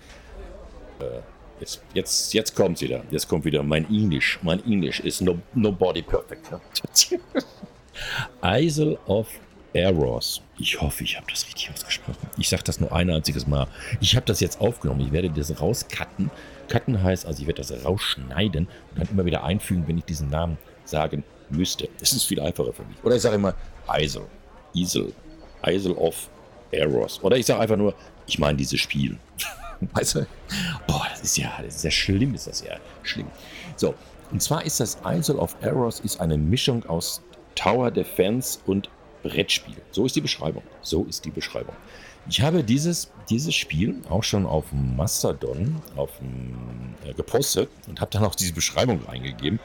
Äh, 0.99 1.21
jetzt, 1.59 1.81
jetzt, 1.93 2.33
jetzt 2.33 2.55
kommt 2.55 2.79
wieder. 2.81 3.03
Jetzt 3.09 3.27
kommt 3.27 3.45
wieder 3.45 3.63
mein 3.63 3.85
Englisch. 3.85 4.39
Mein 4.43 4.63
Englisch 4.65 4.99
ist 4.99 5.21
no, 5.21 5.39
nobody 5.53 6.01
perfect. 6.03 6.47
Isle 8.43 8.99
of 9.07 9.27
Errors. 9.73 10.41
Ich 10.59 10.79
hoffe, 10.79 11.03
ich 11.03 11.17
habe 11.17 11.25
das 11.29 11.45
richtig 11.47 11.71
ausgesprochen. 11.71 12.29
Ich 12.37 12.49
sage 12.49 12.63
das 12.63 12.79
nur 12.79 12.91
ein 12.91 13.09
einziges 13.09 13.47
Mal. 13.47 13.67
Ich 13.99 14.15
habe 14.15 14.25
das 14.25 14.41
jetzt 14.41 14.61
aufgenommen. 14.61 15.01
Ich 15.01 15.11
werde 15.11 15.29
das 15.29 15.59
rauscutten 15.59 16.29
Cutten 16.71 17.03
heißt 17.03 17.25
also, 17.25 17.41
ich 17.41 17.47
werde 17.47 17.61
das 17.61 17.85
rausschneiden 17.85 18.67
und 18.91 18.99
dann 18.99 19.07
immer 19.09 19.25
wieder 19.25 19.43
einfügen, 19.43 19.87
wenn 19.87 19.97
ich 19.97 20.05
diesen 20.05 20.29
Namen 20.29 20.57
sagen 20.85 21.25
müsste. 21.49 21.89
Das 21.99 22.13
ist 22.13 22.23
viel 22.23 22.39
einfacher 22.39 22.71
für 22.71 22.83
mich. 22.83 22.95
Oder 23.03 23.17
ich 23.17 23.21
sage 23.21 23.35
immer 23.35 23.53
Eisel, 23.87 24.23
Isel, 24.73 25.13
Eisel 25.61 25.91
of 25.93 26.29
Errors. 26.71 27.21
Oder 27.23 27.35
ich 27.35 27.45
sage 27.45 27.59
einfach 27.59 27.75
nur, 27.75 27.93
ich 28.25 28.39
meine 28.39 28.57
dieses 28.57 28.79
Spiel. 28.79 29.17
weißt 29.93 30.15
du? 30.15 30.27
Boah, 30.87 31.05
das 31.09 31.21
ist 31.21 31.37
ja, 31.37 31.51
das 31.61 31.75
ist 31.75 31.83
ja 31.83 31.91
schlimm, 31.91 32.33
ist 32.35 32.47
das 32.47 32.63
ja 32.63 32.77
schlimm. 33.03 33.27
So, 33.75 33.93
und 34.31 34.41
zwar 34.41 34.65
ist 34.65 34.79
das 34.79 34.97
Isle 35.05 35.37
of 35.39 35.57
Errors 35.59 35.99
ist 35.99 36.21
eine 36.21 36.37
Mischung 36.37 36.85
aus 36.85 37.21
Tower 37.55 37.91
Defense 37.91 38.59
und 38.65 38.89
Brettspiel. 39.23 39.75
So 39.91 40.05
ist 40.05 40.15
die 40.15 40.21
Beschreibung. 40.21 40.63
So 40.81 41.03
ist 41.03 41.25
die 41.25 41.31
Beschreibung. 41.31 41.75
Ich 42.29 42.41
habe 42.41 42.63
dieses, 42.63 43.09
dieses 43.29 43.55
Spiel 43.55 43.95
auch 44.09 44.23
schon 44.23 44.45
auf 44.45 44.65
Mastodon 44.71 45.81
auf, 45.95 46.09
äh, 47.05 47.13
gepostet 47.13 47.69
und 47.87 47.99
habe 47.99 48.11
dann 48.11 48.23
auch 48.23 48.35
diese 48.35 48.53
Beschreibung 48.53 49.03
reingegeben. 49.05 49.59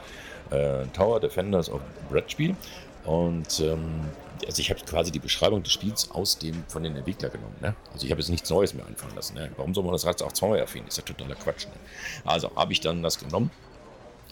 Äh, 0.49 0.85
Tower 0.87 1.19
Defenders 1.19 1.69
of 1.69 1.81
Brettspiel. 2.09 2.55
Und 3.05 3.59
ähm, 3.59 4.05
also 4.45 4.61
ich 4.61 4.69
habe 4.69 4.79
quasi 4.81 5.11
die 5.11 5.19
Beschreibung 5.19 5.63
des 5.63 5.71
Spiels 5.71 6.11
aus 6.11 6.37
dem 6.37 6.63
von 6.67 6.83
den 6.83 6.95
Entwicklern 6.95 7.31
genommen. 7.31 7.55
Ne? 7.61 7.75
Also 7.93 8.05
ich 8.05 8.11
habe 8.11 8.21
jetzt 8.21 8.29
nichts 8.29 8.49
Neues 8.49 8.73
mehr 8.73 8.85
anfangen 8.85 9.15
lassen. 9.15 9.35
Ne? 9.35 9.49
Warum 9.55 9.73
soll 9.73 9.83
man 9.83 9.93
das 9.93 10.05
Rad 10.05 10.21
auch 10.23 10.31
zweimal 10.33 10.59
erfinden? 10.59 10.87
Ist 10.87 10.97
ja 10.97 11.03
totaler 11.03 11.35
Quatsch. 11.35 11.65
Ne? 11.65 11.73
Also 12.25 12.51
habe 12.55 12.73
ich 12.73 12.81
dann 12.81 13.03
das 13.03 13.19
genommen 13.19 13.51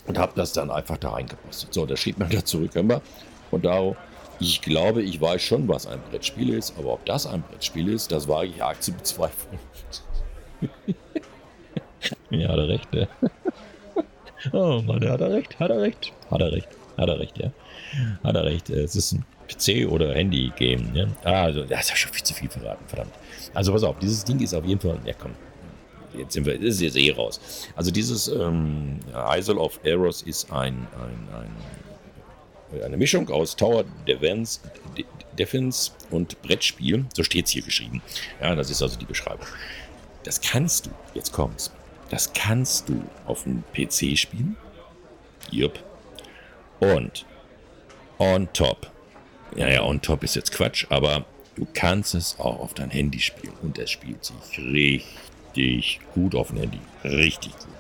und 0.07 0.17
habe 0.17 0.33
das 0.35 0.53
dann 0.53 0.71
einfach 0.71 0.97
da 0.97 1.11
reingepostet. 1.11 1.73
So, 1.73 1.85
da 1.85 1.95
schrieb 1.95 2.17
man 2.17 2.29
da 2.29 2.43
zurück 2.43 2.75
immer. 2.75 3.01
Und 3.51 3.65
da 3.65 3.95
ich 4.39 4.61
glaube, 4.61 5.01
ich 5.01 5.19
weiß 5.19 5.41
schon, 5.41 5.67
was 5.67 5.87
ein 5.87 5.99
Brettspiel 6.09 6.53
ist, 6.53 6.73
aber 6.77 6.93
ob 6.93 7.05
das 7.05 7.25
ein 7.25 7.41
Brettspiel 7.43 7.89
ist, 7.89 8.11
das 8.11 8.27
wage 8.27 8.49
ich 8.49 8.63
arg 8.63 8.81
zu 8.81 8.91
bezweifeln. 8.91 9.59
ja, 12.29 12.49
hat 12.49 12.57
er 12.57 12.67
recht, 12.67 12.87
ja. 12.93 13.07
Oh 14.53 14.79
Mann, 14.85 15.07
hat 15.09 15.21
er 15.21 15.31
recht, 15.31 15.59
hat 15.59 15.71
er 15.71 15.81
recht, 15.81 16.13
hat 16.29 16.39
er 16.39 16.51
recht, 16.51 16.67
hat 16.97 17.09
er 17.09 17.19
recht, 17.19 17.37
ja. 17.37 17.51
Hat 18.23 18.35
er 18.35 18.43
recht, 18.45 18.69
es 18.69 18.95
ist 18.95 19.13
ein 19.13 19.25
PC- 19.49 19.87
oder 19.87 20.13
Handy-Game, 20.13 20.93
ja. 20.93 21.07
Ah, 21.23 21.43
also, 21.45 21.63
das 21.63 21.81
ist 21.81 21.89
ja 21.89 21.95
schon 21.95 22.13
viel 22.13 22.23
zu 22.23 22.33
viel 22.33 22.49
verraten, 22.49 22.85
verdammt. 22.87 23.13
Also, 23.53 23.73
pass 23.73 23.83
auf, 23.83 23.97
dieses 23.99 24.23
Ding 24.23 24.39
ist 24.39 24.53
auf 24.53 24.65
jeden 24.65 24.79
Fall, 24.79 24.99
ja 25.05 25.13
komm, 25.17 25.31
jetzt 26.15 26.33
sind 26.33 26.45
wir, 26.45 26.59
ist 26.61 26.79
jetzt 26.79 26.95
eh 26.95 27.11
raus. 27.11 27.39
Also, 27.75 27.89
dieses 27.89 28.27
ähm, 28.27 28.99
Isle 29.13 29.55
of 29.55 29.79
Eros 29.83 30.21
ist 30.21 30.51
ein, 30.51 30.87
ein, 30.99 31.39
ein 31.41 31.51
eine 32.83 32.97
Mischung 32.97 33.29
aus 33.29 33.55
Tower 33.55 33.85
Defense, 34.07 34.59
Defense 35.37 35.91
und 36.09 36.41
Brettspiel. 36.41 37.05
So 37.13 37.23
steht 37.23 37.45
es 37.45 37.51
hier 37.51 37.63
geschrieben. 37.63 38.01
Ja, 38.41 38.55
das 38.55 38.69
ist 38.69 38.81
also 38.81 38.97
die 38.97 39.05
Beschreibung. 39.05 39.45
Das 40.23 40.41
kannst 40.41 40.87
du, 40.87 40.91
jetzt 41.13 41.31
kommt's, 41.31 41.71
das 42.09 42.33
kannst 42.33 42.89
du 42.89 43.03
auf 43.25 43.43
dem 43.43 43.63
PC 43.73 44.17
spielen. 44.17 44.57
Jupp. 45.51 45.79
Und 46.79 47.25
on 48.17 48.51
top. 48.53 48.91
Ja, 49.55 49.69
ja, 49.69 49.83
on 49.83 50.01
top 50.01 50.23
ist 50.23 50.35
jetzt 50.35 50.51
Quatsch, 50.51 50.85
aber 50.89 51.25
du 51.55 51.67
kannst 51.73 52.15
es 52.15 52.39
auch 52.39 52.59
auf 52.59 52.73
dein 52.73 52.89
Handy 52.89 53.19
spielen. 53.19 53.53
Und 53.61 53.77
es 53.77 53.91
spielt 53.91 54.25
sich 54.25 54.59
richtig 54.59 55.99
gut 56.13 56.35
auf 56.35 56.49
dem 56.49 56.57
Handy. 56.57 56.79
Richtig 57.03 57.53
gut. 57.53 57.74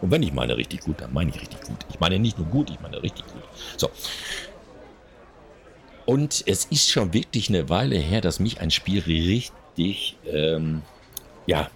Und 0.00 0.10
wenn 0.10 0.22
ich 0.22 0.32
meine 0.32 0.56
richtig 0.56 0.80
gut, 0.80 1.00
dann 1.00 1.12
meine 1.12 1.30
ich 1.30 1.40
richtig 1.40 1.60
gut. 1.62 1.86
Ich 1.90 2.00
meine 2.00 2.18
nicht 2.18 2.38
nur 2.38 2.46
gut, 2.46 2.70
ich 2.70 2.80
meine 2.80 3.02
richtig 3.02 3.26
gut. 3.26 3.42
So. 3.76 3.90
Und 6.06 6.44
es 6.46 6.64
ist 6.66 6.90
schon 6.90 7.12
wirklich 7.12 7.48
eine 7.48 7.68
Weile 7.68 7.96
her, 7.96 8.20
dass 8.20 8.40
mich 8.40 8.60
ein 8.60 8.70
Spiel 8.70 9.00
richtig, 9.00 10.16
ähm, 10.26 10.82
ja, 11.46 11.68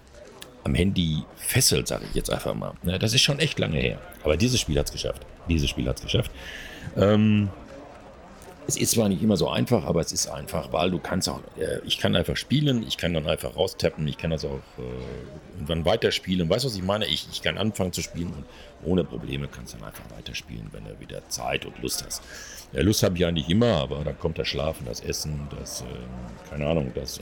am 0.63 0.73
Handy 0.73 1.23
fesselt, 1.35 1.87
sage 1.87 2.05
ich 2.09 2.15
jetzt 2.15 2.31
einfach 2.31 2.53
mal. 2.53 2.73
Ja, 2.83 2.97
das 2.97 3.13
ist 3.13 3.21
schon 3.21 3.39
echt 3.39 3.59
lange 3.59 3.77
her. 3.77 3.99
Aber 4.23 4.37
dieses 4.37 4.59
Spiel 4.59 4.79
hat 4.79 4.87
es 4.87 4.91
geschafft. 4.91 5.25
Dieses 5.49 5.69
Spiel 5.69 5.87
hat 5.87 5.97
es 5.97 6.03
geschafft. 6.03 6.31
Ähm, 6.95 7.49
es 8.67 8.77
ist 8.77 8.91
zwar 8.91 9.09
nicht 9.09 9.21
immer 9.21 9.37
so 9.37 9.49
einfach, 9.49 9.85
aber 9.85 10.01
es 10.01 10.11
ist 10.11 10.27
einfach, 10.27 10.71
weil 10.71 10.91
du 10.91 10.99
kannst 10.99 11.27
auch, 11.27 11.41
äh, 11.57 11.79
ich 11.85 11.97
kann 11.97 12.15
einfach 12.15 12.37
spielen, 12.37 12.83
ich 12.87 12.97
kann 12.97 13.13
dann 13.13 13.27
einfach 13.27 13.55
raustappen, 13.55 14.07
ich 14.07 14.17
kann 14.17 14.31
das 14.31 14.45
auch 14.45 14.61
äh, 14.77 15.53
irgendwann 15.53 15.85
weiterspielen. 15.85 16.49
Weißt 16.49 16.63
du, 16.63 16.69
was 16.69 16.75
ich 16.75 16.83
meine? 16.83 17.05
Ich, 17.05 17.27
ich 17.31 17.41
kann 17.41 17.57
anfangen 17.57 17.91
zu 17.91 18.01
spielen 18.01 18.33
und 18.33 18.45
ohne 18.89 19.03
Probleme 19.03 19.47
kannst 19.47 19.73
du 19.73 19.77
dann 19.77 19.87
einfach 19.87 20.03
weiterspielen, 20.15 20.69
wenn 20.71 20.85
du 20.85 20.99
wieder 20.99 21.27
Zeit 21.29 21.65
und 21.65 21.81
Lust 21.81 22.05
hast. 22.05 22.21
Ja, 22.71 22.81
Lust 22.81 23.03
habe 23.03 23.17
ich 23.17 23.25
eigentlich 23.25 23.49
immer, 23.49 23.75
aber 23.75 24.03
dann 24.03 24.17
kommt 24.17 24.39
das 24.39 24.47
Schlafen, 24.47 24.85
das 24.85 25.01
Essen, 25.01 25.47
das, 25.59 25.81
äh, 25.81 25.85
keine 26.49 26.67
Ahnung, 26.67 26.91
das, 26.95 27.17
äh, 27.17 27.21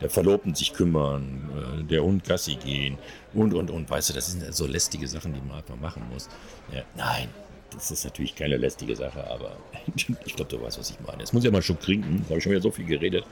der 0.00 0.10
Verlobten 0.10 0.54
sich 0.54 0.72
kümmern, 0.72 1.80
äh, 1.80 1.84
der 1.84 2.02
Hund 2.02 2.24
Gassi 2.24 2.56
gehen 2.56 2.98
und, 3.34 3.54
und, 3.54 3.70
und. 3.70 3.90
Weißt 3.90 4.10
du, 4.10 4.14
das 4.14 4.32
sind 4.32 4.54
so 4.54 4.66
lästige 4.66 5.06
Sachen, 5.08 5.32
die 5.32 5.40
man 5.40 5.58
einfach 5.58 5.76
machen 5.76 6.02
muss. 6.12 6.28
Ja, 6.72 6.82
nein, 6.96 7.28
das 7.74 7.90
ist 7.90 8.04
natürlich 8.04 8.34
keine 8.34 8.56
lästige 8.56 8.96
Sache, 8.96 9.26
aber 9.28 9.56
ich 9.96 10.36
glaube, 10.36 10.50
du 10.50 10.62
weißt, 10.62 10.78
was 10.78 10.90
ich 10.90 10.96
meine. 11.06 11.20
Jetzt 11.20 11.32
muss 11.32 11.42
ich 11.42 11.46
ja 11.46 11.52
mal 11.52 11.62
schon 11.62 11.78
trinken. 11.78 12.18
Da 12.22 12.30
habe 12.30 12.38
ich 12.38 12.44
schon 12.44 12.52
wieder 12.52 12.62
so 12.62 12.70
viel 12.70 12.86
geredet. 12.86 13.24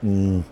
Hm. 0.00 0.44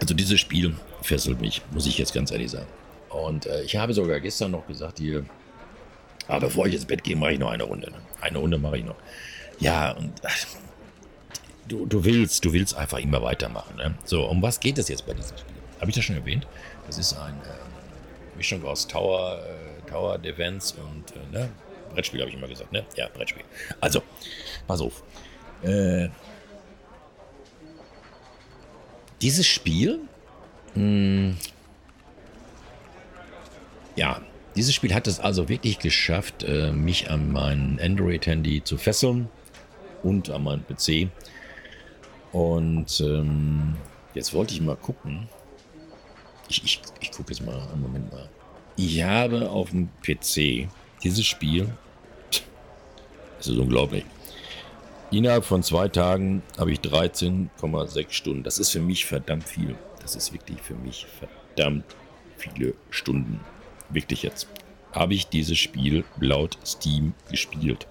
Also 0.00 0.14
dieses 0.14 0.40
Spiel 0.40 0.74
fesselt 1.02 1.40
mich, 1.40 1.62
muss 1.72 1.86
ich 1.86 1.98
jetzt 1.98 2.12
ganz 2.12 2.30
ehrlich 2.30 2.50
sagen. 2.50 2.66
Und 3.10 3.46
äh, 3.46 3.62
ich 3.62 3.76
habe 3.76 3.94
sogar 3.94 4.20
gestern 4.20 4.50
noch 4.50 4.66
gesagt, 4.66 4.98
hier, 4.98 5.24
aber 6.26 6.46
bevor 6.46 6.66
ich 6.66 6.74
ins 6.74 6.84
Bett 6.84 7.04
gehe, 7.04 7.16
mache 7.16 7.32
ich 7.32 7.38
noch 7.38 7.50
eine 7.50 7.62
Runde. 7.62 7.90
Ne? 7.90 7.98
Eine 8.20 8.38
Runde 8.38 8.58
mache 8.58 8.78
ich 8.78 8.84
noch. 8.84 8.96
Ja, 9.60 9.92
und 9.92 10.12
ach, 10.24 10.46
du, 11.68 11.86
du 11.86 12.04
willst, 12.04 12.44
du 12.44 12.52
willst 12.52 12.74
einfach 12.74 12.98
immer 12.98 13.22
weitermachen. 13.22 13.76
Ne? 13.76 13.94
So, 14.04 14.24
um 14.24 14.42
was 14.42 14.58
geht 14.58 14.78
es 14.78 14.88
jetzt 14.88 15.06
bei 15.06 15.14
diesem 15.14 15.36
Spiel? 15.36 15.54
Habe 15.80 15.90
ich 15.90 15.94
das 15.94 16.04
schon 16.04 16.16
erwähnt? 16.16 16.46
Das 16.86 16.98
ist 16.98 17.14
ein 17.14 17.34
äh, 17.34 18.36
Mischung 18.36 18.64
aus 18.64 18.88
Tower, 18.88 19.40
äh, 19.44 19.63
Tower 19.94 20.18
Defense 20.18 20.74
und 20.74 21.12
äh, 21.12 21.32
ne? 21.32 21.48
Brettspiel, 21.92 22.20
habe 22.20 22.28
ich 22.28 22.36
immer 22.36 22.48
gesagt, 22.48 22.72
ne? 22.72 22.84
Ja, 22.96 23.08
Brettspiel. 23.14 23.44
Also, 23.80 24.02
pass 24.66 24.80
auf. 24.80 25.04
Äh, 25.62 26.08
dieses 29.22 29.46
Spiel, 29.46 30.00
mh, 30.74 30.80
hm, 30.80 31.36
ja, 33.94 34.20
dieses 34.56 34.74
Spiel 34.74 34.92
hat 34.92 35.06
es 35.06 35.20
also 35.20 35.48
wirklich 35.48 35.78
geschafft, 35.78 36.42
äh, 36.42 36.72
mich 36.72 37.08
an 37.10 37.30
mein 37.30 37.78
Android-Handy 37.80 38.64
zu 38.64 38.76
fesseln 38.76 39.28
und 40.02 40.28
an 40.30 40.42
meinen 40.42 40.64
PC. 40.66 41.08
Und 42.32 43.00
ähm, 43.00 43.76
jetzt 44.14 44.34
wollte 44.34 44.54
ich 44.54 44.60
mal 44.60 44.76
gucken. 44.76 45.28
Ich, 46.48 46.64
ich, 46.64 46.82
ich 47.00 47.12
gucke 47.12 47.32
jetzt 47.32 47.46
mal, 47.46 47.56
einen 47.72 47.80
Moment 47.82 48.12
mal. 48.12 48.28
Ich 48.76 49.02
habe 49.02 49.50
auf 49.50 49.70
dem 49.70 49.88
PC 50.02 50.68
dieses 51.02 51.24
Spiel 51.24 51.68
das 53.44 53.52
ist 53.52 53.58
unglaublich. 53.58 54.06
Innerhalb 55.10 55.44
von 55.44 55.62
zwei 55.62 55.88
Tagen 55.88 56.42
habe 56.56 56.72
ich 56.72 56.78
13,6 56.78 58.10
Stunden. 58.10 58.42
Das 58.42 58.58
ist 58.58 58.70
für 58.70 58.80
mich 58.80 59.04
verdammt 59.04 59.46
viel. 59.46 59.74
Das 60.00 60.16
ist 60.16 60.32
wirklich 60.32 60.58
für 60.62 60.72
mich 60.72 61.06
verdammt 61.18 61.84
viele 62.38 62.72
Stunden. 62.88 63.40
Wirklich 63.90 64.22
jetzt. 64.22 64.48
Habe 64.92 65.12
ich 65.12 65.26
dieses 65.26 65.58
Spiel 65.58 66.04
laut 66.18 66.56
Steam 66.64 67.12
gespielt. 67.30 67.86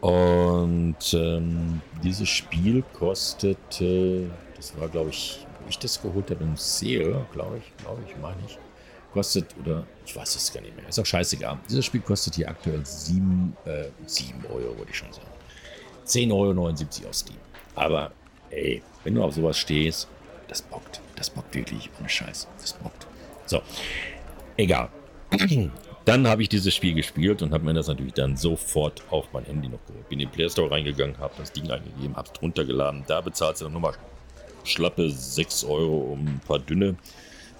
Und 0.00 1.12
ähm, 1.12 1.82
dieses 2.02 2.30
Spiel 2.30 2.82
kostete, 2.94 4.30
das 4.56 4.72
war 4.80 4.88
glaube 4.88 5.10
ich, 5.10 5.46
wo 5.62 5.68
ich 5.68 5.78
das 5.78 6.00
geholt 6.00 6.30
habe 6.30 6.44
im 6.44 6.56
Sale, 6.56 7.26
glaube 7.34 7.58
ich, 7.58 7.84
glaube 7.84 8.02
ich, 8.08 8.16
meine 8.22 8.40
ich 8.46 8.56
kostet, 9.16 9.46
oder 9.58 9.86
ich 10.04 10.14
weiß 10.14 10.36
es 10.36 10.52
gar 10.52 10.60
nicht 10.60 10.76
mehr, 10.76 10.86
ist 10.86 10.98
auch 10.98 11.06
scheißegal. 11.06 11.58
Dieses 11.70 11.86
Spiel 11.86 12.02
kostet 12.02 12.34
hier 12.34 12.50
aktuell 12.50 12.84
7, 12.84 13.56
äh, 13.64 13.86
7 14.04 14.44
Euro, 14.52 14.76
würde 14.76 14.90
ich 14.90 14.98
schon 14.98 15.10
sagen. 15.10 15.26
10,79 16.06 17.00
Euro 17.00 17.08
auf 17.08 17.14
Steam. 17.14 17.38
Aber 17.74 18.12
ey, 18.50 18.82
wenn 19.04 19.14
du 19.14 19.24
auf 19.24 19.34
sowas 19.34 19.56
stehst, 19.56 20.06
das 20.48 20.60
bockt. 20.60 21.00
Das 21.16 21.30
bockt 21.30 21.54
wirklich 21.54 21.88
ohne 21.98 22.08
Scheiß. 22.10 22.46
Das 22.60 22.74
bockt. 22.74 23.06
So, 23.46 23.62
egal. 24.58 24.90
Dann 26.04 26.28
habe 26.28 26.42
ich 26.42 26.50
dieses 26.50 26.74
Spiel 26.74 26.94
gespielt 26.94 27.40
und 27.40 27.52
habe 27.52 27.64
mir 27.64 27.74
das 27.74 27.88
natürlich 27.88 28.12
dann 28.12 28.36
sofort 28.36 29.02
auf 29.10 29.26
mein 29.32 29.44
Handy 29.44 29.66
noch 29.66 29.84
geholt. 29.86 30.08
Bin 30.08 30.20
in 30.20 30.28
den 30.28 30.32
Play 30.32 30.48
Store 30.48 30.70
reingegangen, 30.70 31.18
habe 31.18 31.34
das 31.36 31.50
Ding 31.50 31.68
eingegeben, 31.68 32.14
habe 32.14 32.28
es 32.32 32.40
runtergeladen. 32.40 33.02
Da 33.08 33.20
bezahlt 33.20 33.60
du 33.60 33.64
dann 33.64 33.72
nochmal 33.72 33.94
schlappe 34.62 35.10
6 35.10 35.64
Euro 35.64 36.12
um 36.12 36.20
ein 36.20 36.40
paar 36.46 36.60
dünne 36.60 36.94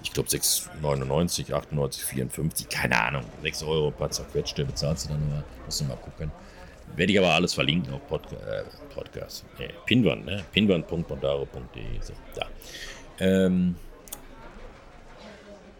ich 0.03 0.13
glaube 0.13 0.29
6,99, 0.29 1.53
98, 1.53 2.03
54, 2.03 2.69
keine 2.69 3.01
Ahnung, 3.01 3.23
6 3.41 3.63
Euro, 3.63 3.87
ein 3.87 3.93
paar 3.93 4.11
zerquetschte 4.11 4.65
bezahlst 4.65 5.05
du 5.05 5.09
dann 5.09 5.29
nur, 5.29 5.43
musst 5.65 5.81
du 5.81 5.85
mal 5.85 5.97
gucken. 5.97 6.31
Werde 6.95 7.11
ich 7.11 7.19
aber 7.19 7.33
alles 7.33 7.53
verlinken 7.53 7.93
auf 7.93 8.07
Podca 8.07 8.35
äh, 8.35 8.63
Podcast. 8.93 9.45
Nee, 9.59 9.69
Pinwand, 9.85 10.25
ne? 10.25 10.43
Pinwand.bondaro.de. 10.51 11.83
So, 12.01 12.13
da. 12.33 12.47
Ähm, 13.19 13.75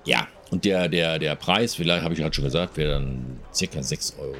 ja, 0.05 0.27
und 0.51 0.63
der, 0.63 0.88
der, 0.88 1.17
der 1.19 1.36
Preis, 1.36 1.75
vielleicht 1.75 2.03
habe 2.03 2.13
ich 2.13 2.21
halt 2.21 2.36
schon 2.36 2.45
gesagt, 2.45 2.77
wäre 2.77 2.93
dann 2.93 3.39
circa 3.53 3.81
6 3.81 4.15
Euro. 4.19 4.36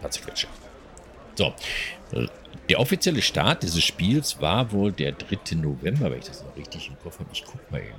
Paar 0.00 0.10
zerquetschte. 0.10 0.48
So, 1.34 1.54
der 2.70 2.78
offizielle 2.78 3.20
Start 3.20 3.64
dieses 3.64 3.82
Spiels 3.82 4.40
war 4.40 4.70
wohl 4.70 4.92
der 4.92 5.10
3. 5.10 5.56
November, 5.56 6.08
wenn 6.08 6.20
ich 6.20 6.26
das 6.26 6.44
noch 6.44 6.56
richtig 6.56 6.88
im 6.88 6.96
Kopf 7.02 7.18
habe. 7.18 7.28
Ich 7.32 7.44
gucke 7.44 7.64
mal 7.68 7.80
eben. 7.80 7.90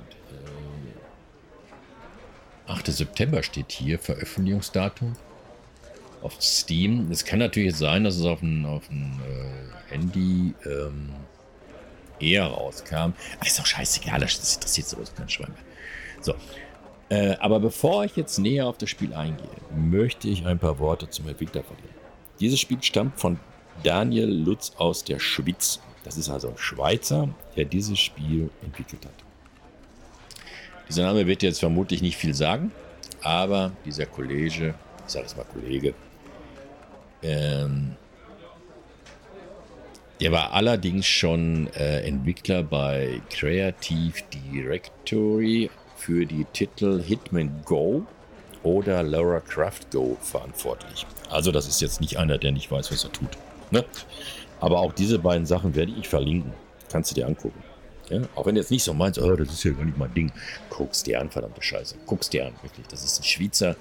8. 2.66 2.86
September 2.86 3.42
steht 3.42 3.70
hier, 3.70 3.98
Veröffentlichungsdatum 3.98 5.14
auf 6.22 6.40
Steam. 6.40 7.10
Es 7.10 7.26
kann 7.26 7.40
natürlich 7.40 7.76
sein, 7.76 8.04
dass 8.04 8.16
es 8.16 8.24
auf 8.24 8.40
dem, 8.40 8.64
auf 8.64 8.84
äh, 8.88 9.92
Handy 9.92 10.54
ähm, 10.64 11.10
eher 12.18 12.46
rauskam. 12.46 13.12
Aber 13.36 13.46
ist 13.46 13.58
doch 13.58 13.66
scheißegal, 13.66 14.20
das 14.20 14.54
interessiert 14.54 14.86
sowas 14.86 15.14
kein 15.14 15.28
Schwein 15.28 15.52
mehr. 15.52 16.22
So. 16.22 16.34
Äh, 17.10 17.36
aber 17.40 17.60
bevor 17.60 18.06
ich 18.06 18.16
jetzt 18.16 18.38
näher 18.38 18.66
auf 18.66 18.78
das 18.78 18.88
Spiel 18.88 19.12
eingehe, 19.12 19.48
möchte 19.76 20.28
ich 20.28 20.46
ein 20.46 20.58
paar 20.58 20.78
Worte 20.78 21.10
zum 21.10 21.28
Entwickler 21.28 21.62
verlieren. 21.62 21.94
Dieses 22.40 22.58
Spiel 22.58 22.82
stammt 22.82 23.20
von 23.20 23.38
Daniel 23.82 24.28
Lutz 24.28 24.72
aus 24.76 25.04
der 25.04 25.18
Schweiz. 25.18 25.80
Das 26.04 26.16
ist 26.16 26.28
also 26.28 26.48
ein 26.48 26.58
Schweizer, 26.58 27.28
der 27.56 27.64
dieses 27.64 27.98
Spiel 27.98 28.50
entwickelt 28.62 29.04
hat. 29.04 29.14
Dieser 30.88 31.04
Name 31.04 31.26
wird 31.26 31.42
jetzt 31.42 31.60
vermutlich 31.60 32.02
nicht 32.02 32.16
viel 32.16 32.34
sagen, 32.34 32.72
aber 33.22 33.72
dieser 33.84 34.06
Kollege, 34.06 34.74
ich 35.06 35.12
sage 35.12 35.26
es 35.26 35.36
mal 35.36 35.44
Kollege, 35.44 35.94
ähm, 37.22 37.96
der 40.20 40.32
war 40.32 40.52
allerdings 40.52 41.06
schon 41.06 41.68
äh, 41.74 42.00
Entwickler 42.02 42.62
bei 42.62 43.20
Creative 43.30 44.12
Directory 44.32 45.70
für 45.96 46.26
die 46.26 46.44
Titel 46.52 47.02
Hitman 47.02 47.62
Go 47.64 48.04
oder 48.62 49.02
Laura 49.02 49.40
Craft 49.40 49.90
Go 49.90 50.16
verantwortlich. 50.20 51.06
Also 51.30 51.50
das 51.50 51.66
ist 51.66 51.80
jetzt 51.80 52.00
nicht 52.00 52.18
einer, 52.18 52.38
der 52.38 52.52
nicht 52.52 52.70
weiß, 52.70 52.92
was 52.92 53.04
er 53.04 53.12
tut. 53.12 53.30
Ne? 53.72 53.84
Aber 54.60 54.78
auch 54.78 54.92
diese 54.92 55.18
beiden 55.18 55.46
Sachen 55.46 55.74
werde 55.74 55.92
ich 55.98 56.08
verlinken. 56.08 56.52
Kannst 56.90 57.10
du 57.10 57.14
dir 57.14 57.26
angucken. 57.26 57.62
Ja? 58.10 58.20
Auch 58.36 58.46
wenn 58.46 58.54
du 58.54 58.60
jetzt 58.60 58.70
nicht 58.70 58.84
so 58.84 58.94
meinst, 58.94 59.18
oh, 59.18 59.34
das 59.34 59.48
ist 59.48 59.64
ja 59.64 59.72
gar 59.72 59.84
nicht 59.84 59.98
mein 59.98 60.12
Ding. 60.14 60.30
Guckst 60.70 61.06
dir 61.06 61.20
an, 61.20 61.30
verdammte 61.30 61.62
Scheiße. 61.62 61.96
Guckst 62.06 62.32
dir 62.32 62.46
an, 62.46 62.52
wirklich. 62.62 62.86
Das 62.86 63.02
ist 63.02 63.18
ein 63.18 63.24
Schweizer 63.24 63.74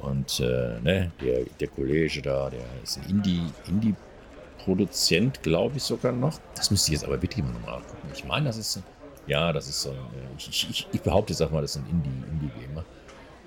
und 0.00 0.40
äh, 0.40 0.80
ne, 0.80 1.12
der, 1.20 1.44
der 1.60 1.68
Kollege 1.68 2.22
da, 2.22 2.50
der 2.50 2.60
ist 2.82 2.98
ein 2.98 3.10
Indie, 3.10 3.42
Indie-Produzent, 3.68 5.42
glaube 5.42 5.76
ich 5.76 5.82
sogar 5.82 6.12
noch. 6.12 6.38
Das 6.54 6.70
müsste 6.70 6.92
ich 6.92 7.00
jetzt 7.00 7.04
aber 7.04 7.20
wirklich 7.20 7.44
mal 7.44 7.52
nochmal 7.52 7.74
angucken. 7.74 8.08
Ich 8.14 8.24
meine, 8.24 8.46
das 8.46 8.56
ist, 8.56 8.80
ja, 9.26 9.52
das 9.52 9.68
ist 9.68 9.82
so 9.82 9.90
ein, 9.90 9.96
äh, 9.96 10.36
ich, 10.38 10.48
ich, 10.70 10.86
ich 10.90 11.00
behaupte, 11.02 11.34
sag 11.34 11.52
mal, 11.52 11.60
das 11.60 11.76
ist 11.76 11.82
ein 11.82 11.90
Indie, 11.90 12.24
Indie-Gamer. 12.30 12.84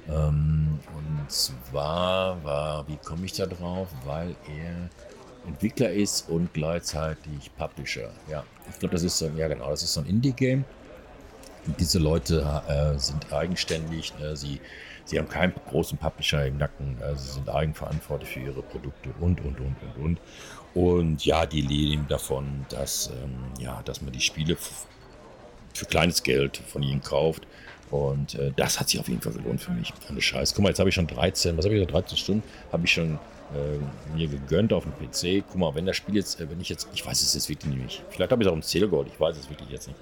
Ähm, 0.08 0.80
und 0.96 1.32
zwar 1.32 2.44
war, 2.44 2.88
wie 2.88 2.98
komme 2.98 3.25
ich 3.25 3.34
da 3.34 3.46
drauf? 3.46 3.88
Weil 4.06 4.36
er 4.48 4.90
Entwickler 5.48 5.92
ist 5.92 6.30
und 6.30 6.54
gleichzeitig 6.54 7.52
Publisher. 7.58 8.12
Ja, 8.30 8.44
ich 8.70 8.80
glaube, 8.80 8.94
das 8.94 9.04
ist 9.04 9.18
so, 9.18 9.30
ja 9.36 9.48
genau, 9.48 9.70
das 9.70 9.84
ist 9.84 9.94
so 9.94 10.02
ein 10.02 10.08
Indie-Game. 10.08 10.66
Diese 11.80 12.00
Leute 12.00 12.64
äh, 12.68 12.98
sind 13.00 13.32
eigenständig, 13.34 14.14
ne? 14.20 14.36
sie, 14.36 14.62
sie 15.04 15.18
haben 15.18 15.28
keinen 15.28 15.54
großen 15.70 15.98
Publisher 15.98 16.46
im 16.46 16.58
Nacken, 16.58 16.98
äh, 17.02 17.16
sie 17.16 17.32
sind 17.34 17.50
eigenverantwortlich 17.50 18.30
für 18.30 18.40
ihre 18.42 18.62
Produkte 18.62 19.10
und, 19.20 19.42
und, 19.42 19.60
und, 19.60 19.75
und, 19.82 20.04
und. 20.04 20.20
Und 20.75 21.25
ja, 21.25 21.46
die 21.46 21.62
leben 21.62 22.06
davon, 22.08 22.66
dass, 22.70 23.08
ähm, 23.08 23.36
ja, 23.60 23.82
dass 23.84 24.02
man 24.02 24.12
die 24.12 24.22
Spiele 24.22 24.58
für 25.74 25.86
kleines 25.86 26.22
Geld 26.22 26.58
von 26.58 26.84
ihnen 26.84 27.02
kauft. 27.02 27.48
Und 27.96 28.36
äh, 28.36 28.52
das 28.56 28.80
hat 28.80 28.90
sich 28.90 29.00
auf 29.00 29.08
jeden 29.08 29.22
Fall 29.22 29.34
gelohnt 29.34 29.62
für 29.62 29.72
mich. 29.72 29.94
Ohne 30.10 30.22
Scheiß. 30.22 30.54
Guck 30.54 30.64
mal, 30.64 30.70
jetzt 30.70 30.80
habe 30.80 30.90
ich 30.90 30.96
schon 30.96 31.08
13, 31.08 31.58
was 31.58 31.66
habe 31.66 31.75
ich 31.75 31.86
da, 31.86 31.92
13 31.92 32.18
Stunden, 32.18 32.44
habe 32.72 32.86
ich 32.86 32.92
schon 32.92 33.20
äh, 33.54 34.16
mir 34.16 34.28
gegönnt 34.28 34.74
auf 34.74 34.84
dem 34.84 34.94
PC. 34.94 35.46
Guck 35.48 35.60
mal, 35.60 35.75
wenn 35.75 35.86
das 35.86 35.96
Spiel 35.96 36.16
jetzt, 36.16 36.40
äh, 36.42 36.50
wenn 36.50 36.60
ich 36.60 36.70
jetzt, 36.70 36.88
ich 36.94 37.06
weiß 37.06 37.22
es 37.22 37.34
jetzt 37.34 37.48
wirklich 37.48 37.74
nicht, 37.74 38.04
vielleicht 38.10 38.32
habe 38.32 38.42
ich 38.42 38.48
es 38.48 38.52
auch 38.52 38.56
im 38.56 38.62
Zählgold, 38.62 39.08
ich 39.08 39.20
weiß 39.20 39.38
es 39.38 39.50
wirklich 39.50 39.70
jetzt 39.70 39.88
nicht. 39.88 40.00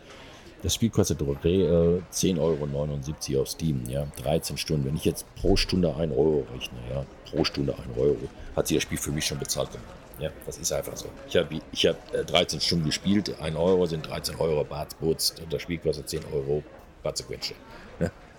das 0.63 0.73
Spiel 0.73 0.89
kostet 0.89 1.21
äh, 1.21 1.25
10,79 1.25 2.39
Euro 2.39 3.41
auf 3.41 3.50
Steam, 3.50 3.83
ja, 3.88 4.07
13 4.23 4.57
Stunden. 4.57 4.85
Wenn 4.85 4.95
ich 4.95 5.05
jetzt 5.05 5.25
pro 5.35 5.55
Stunde 5.55 5.95
1 5.95 6.12
Euro 6.13 6.47
rechne, 6.53 6.77
ja, 6.89 7.05
pro 7.29 7.43
Stunde 7.43 7.73
1 7.73 7.97
Euro, 7.97 8.17
hat 8.55 8.67
sich 8.67 8.77
das 8.77 8.83
Spiel 8.83 8.97
für 8.97 9.12
mich 9.12 9.25
schon 9.25 9.39
bezahlt 9.39 9.71
gemacht. 9.71 9.88
Ja, 10.19 10.29
das 10.45 10.57
ist 10.57 10.71
einfach 10.71 10.95
so. 10.95 11.07
Ich 11.27 11.35
habe 11.35 11.59
ich 11.71 11.85
hab 11.85 12.12
13 12.12 12.57
äh, 12.57 12.62
Stunden 12.62 12.85
gespielt, 12.85 13.39
1 13.39 13.55
Euro 13.55 13.85
sind 13.85 14.07
13 14.07 14.35
Euro, 14.38 14.63
Bartsputz, 14.63 15.35
das 15.50 15.62
Spiel 15.62 15.79
kostet 15.79 16.07
10 16.07 16.21
Euro, 16.33 16.63
Batzequetsche. 17.03 17.55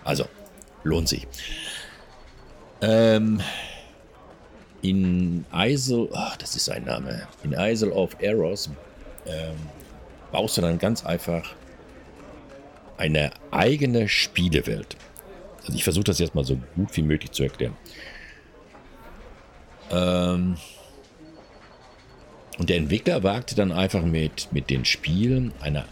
Also, 0.05 0.27
lohnt 0.85 1.09
sich. 1.09 1.27
Ähm, 2.81 3.41
in 4.83 5.47
Isle, 5.53 6.09
oh, 6.13 6.33
das 6.39 6.55
ist 6.57 6.67
sein 6.67 6.85
Name, 6.85 7.27
in 7.43 7.53
Isle 7.53 7.91
of 7.93 8.17
Eros 8.21 8.69
ähm, 9.27 9.57
baust 10.31 10.59
du 10.59 10.61
dann 10.61 10.79
ganz 10.79 11.05
einfach 11.05 11.55
eine 12.99 13.31
eigene 13.51 14.09
Spielewelt. 14.09 14.97
Also 15.63 15.73
ich 15.73 15.85
versuche 15.85 16.05
das 16.05 16.19
jetzt 16.19 16.35
mal 16.35 16.45
so 16.45 16.59
gut 16.77 16.95
wie 16.97 17.03
möglich 17.03 17.33
zu 17.33 17.45
erklären. 17.45 17.77
Ähm 19.91 20.57
und 22.59 22.71
der 22.71 22.77
Entwickler 22.77 23.23
wagte 23.23 23.55
dann 23.55 23.73
einfach 23.73 24.03
mit, 24.03 24.53
mit 24.53 24.71
den 24.71 24.85
Spielen 24.85 25.53
eine, 25.61 25.87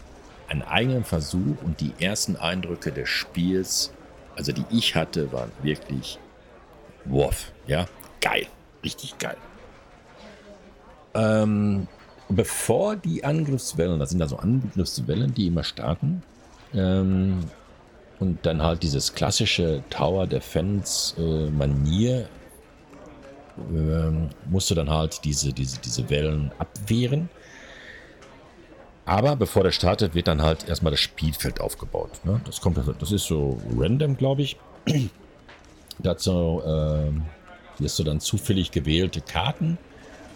einen 0.47 0.61
eigenen 0.61 1.03
Versuch 1.03 1.61
und 1.63 1.81
die 1.81 1.91
ersten 1.99 2.35
Eindrücke 2.35 2.91
des 2.91 3.09
Spiels, 3.09 3.91
also 4.35 4.51
die 4.51 4.65
ich 4.71 4.95
hatte, 4.95 5.31
waren 5.31 5.51
wirklich 5.61 6.19
Wurf. 7.05 7.51
Ja, 7.67 7.85
geil. 8.21 8.47
Richtig 8.83 9.17
geil. 9.17 9.37
Ähm, 11.13 11.87
bevor 12.29 12.95
die 12.95 13.23
Angriffswellen, 13.23 13.99
das 13.99 14.09
sind 14.09 14.21
also 14.21 14.37
Angriffswellen, 14.37 15.33
die 15.33 15.47
immer 15.47 15.63
starten, 15.63 16.23
ähm, 16.73 17.39
und 18.19 18.45
dann 18.45 18.61
halt 18.61 18.83
dieses 18.83 19.13
klassische 19.13 19.83
Tower 19.89 20.27
Defense 20.27 21.15
äh, 21.21 21.49
Manier 21.49 22.27
ähm, 23.57 24.29
musst 24.49 24.71
du 24.71 24.75
dann 24.75 24.89
halt 24.89 25.19
diese, 25.23 25.51
diese, 25.51 25.79
diese 25.79 26.09
Wellen 26.09 26.51
abwehren. 26.57 27.29
Aber 29.05 29.35
bevor 29.35 29.63
der 29.63 29.71
startet, 29.71 30.15
wird 30.15 30.27
dann 30.27 30.41
halt 30.41 30.67
erstmal 30.67 30.91
das 30.91 31.01
Spielfeld 31.01 31.59
aufgebaut. 31.59 32.11
Ne? 32.23 32.39
Das 32.45 32.61
kommt, 32.61 32.79
das 32.99 33.11
ist 33.11 33.25
so 33.25 33.61
random, 33.77 34.17
glaube 34.17 34.43
ich. 34.43 34.57
Dazu 35.99 36.61
äh, 36.65 37.81
wirst 37.81 37.99
du 37.99 38.03
dann 38.03 38.19
zufällig 38.19 38.71
gewählte 38.71 39.21
Karten 39.21 39.77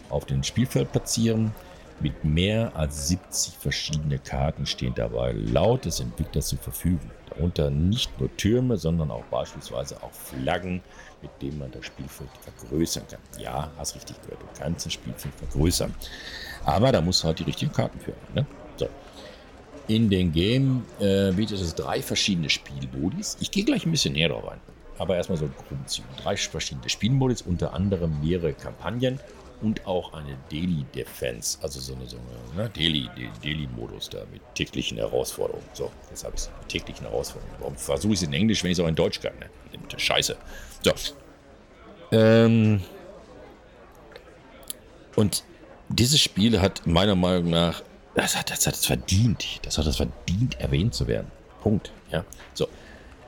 auf 0.10 0.26
dem 0.26 0.44
Spielfeld 0.44 0.92
platzieren. 0.92 1.54
Mit 2.00 2.24
mehr 2.24 2.76
als 2.76 3.08
70 3.08 3.58
verschiedene 3.58 4.20
Karten 4.20 4.68
stehen 4.68 4.94
dabei 4.94 5.32
laut 5.32 5.86
des 5.86 6.00
Entwicklers 6.00 6.50
zur 6.50 6.60
Verfügung. 6.60 7.10
Darunter 7.30 7.72
nicht 7.72 8.20
nur 8.20 8.36
Türme, 8.38 8.78
sondern 8.78 9.10
auch 9.10 9.24
beispielsweise 9.32 10.02
auch 10.04 10.12
Flaggen, 10.12 10.82
mit 11.24 11.32
denen 11.42 11.58
man 11.58 11.72
das 11.72 11.86
Spielfeld 11.86 12.30
vergrößern 12.42 13.04
kann. 13.10 13.20
Ja, 13.40 13.72
hast 13.78 13.96
richtig 13.96 14.22
gehört, 14.22 14.42
du 14.42 14.60
kannst 14.60 14.86
das 14.86 14.94
Spielfeld 14.94 15.34
vergrößern. 15.36 15.94
Aber 16.66 16.92
da 16.92 17.02
musst 17.02 17.24
du 17.24 17.28
halt 17.30 17.40
die 17.40 17.44
richtigen 17.44 17.72
Karten 17.72 18.00
für 18.00 18.12
haben. 18.12 18.34
Ne? 18.36 18.46
In 19.88 20.10
den 20.10 20.32
Game 20.34 20.84
äh, 21.00 21.32
bietet 21.32 21.62
es 21.62 21.74
drei 21.74 22.02
verschiedene 22.02 22.50
Spielmodis. 22.50 23.38
Ich 23.40 23.52
gehe 23.52 23.64
gleich 23.64 23.86
ein 23.86 23.92
bisschen 23.92 24.14
näher 24.14 24.30
darauf 24.30 24.50
ein. 24.50 24.60
Aber 24.98 25.16
erstmal 25.16 25.38
so 25.38 25.50
Grundzüge. 25.68 26.08
Drei 26.22 26.36
verschiedene 26.36 26.90
Spielmodis, 26.90 27.42
unter 27.42 27.74
anderem 27.74 28.20
mehrere 28.22 28.54
Kampagnen 28.54 29.20
und 29.62 29.86
auch 29.88 30.14
eine 30.14 30.38
Daily 30.52 30.86
Defense, 30.94 31.58
also 31.62 31.80
so 31.80 31.96
eine, 31.96 32.06
so 32.06 32.18
eine 32.54 32.64
ne, 32.64 32.70
Daily, 32.70 33.10
Daily-Modus 33.44 34.10
da 34.10 34.20
mit 34.32 34.42
täglichen 34.56 34.98
Herausforderungen. 34.98 35.66
So, 35.74 35.92
jetzt 36.10 36.24
habe 36.24 36.36
ich 36.36 36.44
es 36.44 36.52
mit 36.60 36.70
täglichen 36.70 37.08
Herausforderungen. 37.08 37.56
Warum 37.60 37.76
versuche 37.76 38.14
ich 38.14 38.22
es 38.22 38.28
in 38.28 38.34
Englisch, 38.34 38.64
wenn 38.64 38.72
ich 38.72 38.78
es 38.78 38.84
auch 38.84 38.88
in 38.88 38.96
Deutsch 38.96 39.20
kann? 39.20 39.34
Ne? 39.40 39.50
Scheiße. 39.98 40.36
So. 40.84 40.94
Ähm, 42.12 42.82
und 45.16 45.44
dieses 45.90 46.22
Spiel 46.22 46.62
hat 46.62 46.86
meiner 46.86 47.16
Meinung 47.16 47.50
nach, 47.50 47.82
das 48.18 48.36
hat, 48.36 48.50
das 48.50 48.66
hat 48.68 48.74
es 48.74 48.86
verdient. 48.86 49.46
Das 49.62 49.78
hat 49.78 49.86
es 49.86 49.98
verdient, 49.98 50.60
erwähnt 50.60 50.94
zu 50.94 51.08
werden. 51.08 51.32
Punkt. 51.62 51.92
Ja. 52.12 52.26
So. 52.54 52.68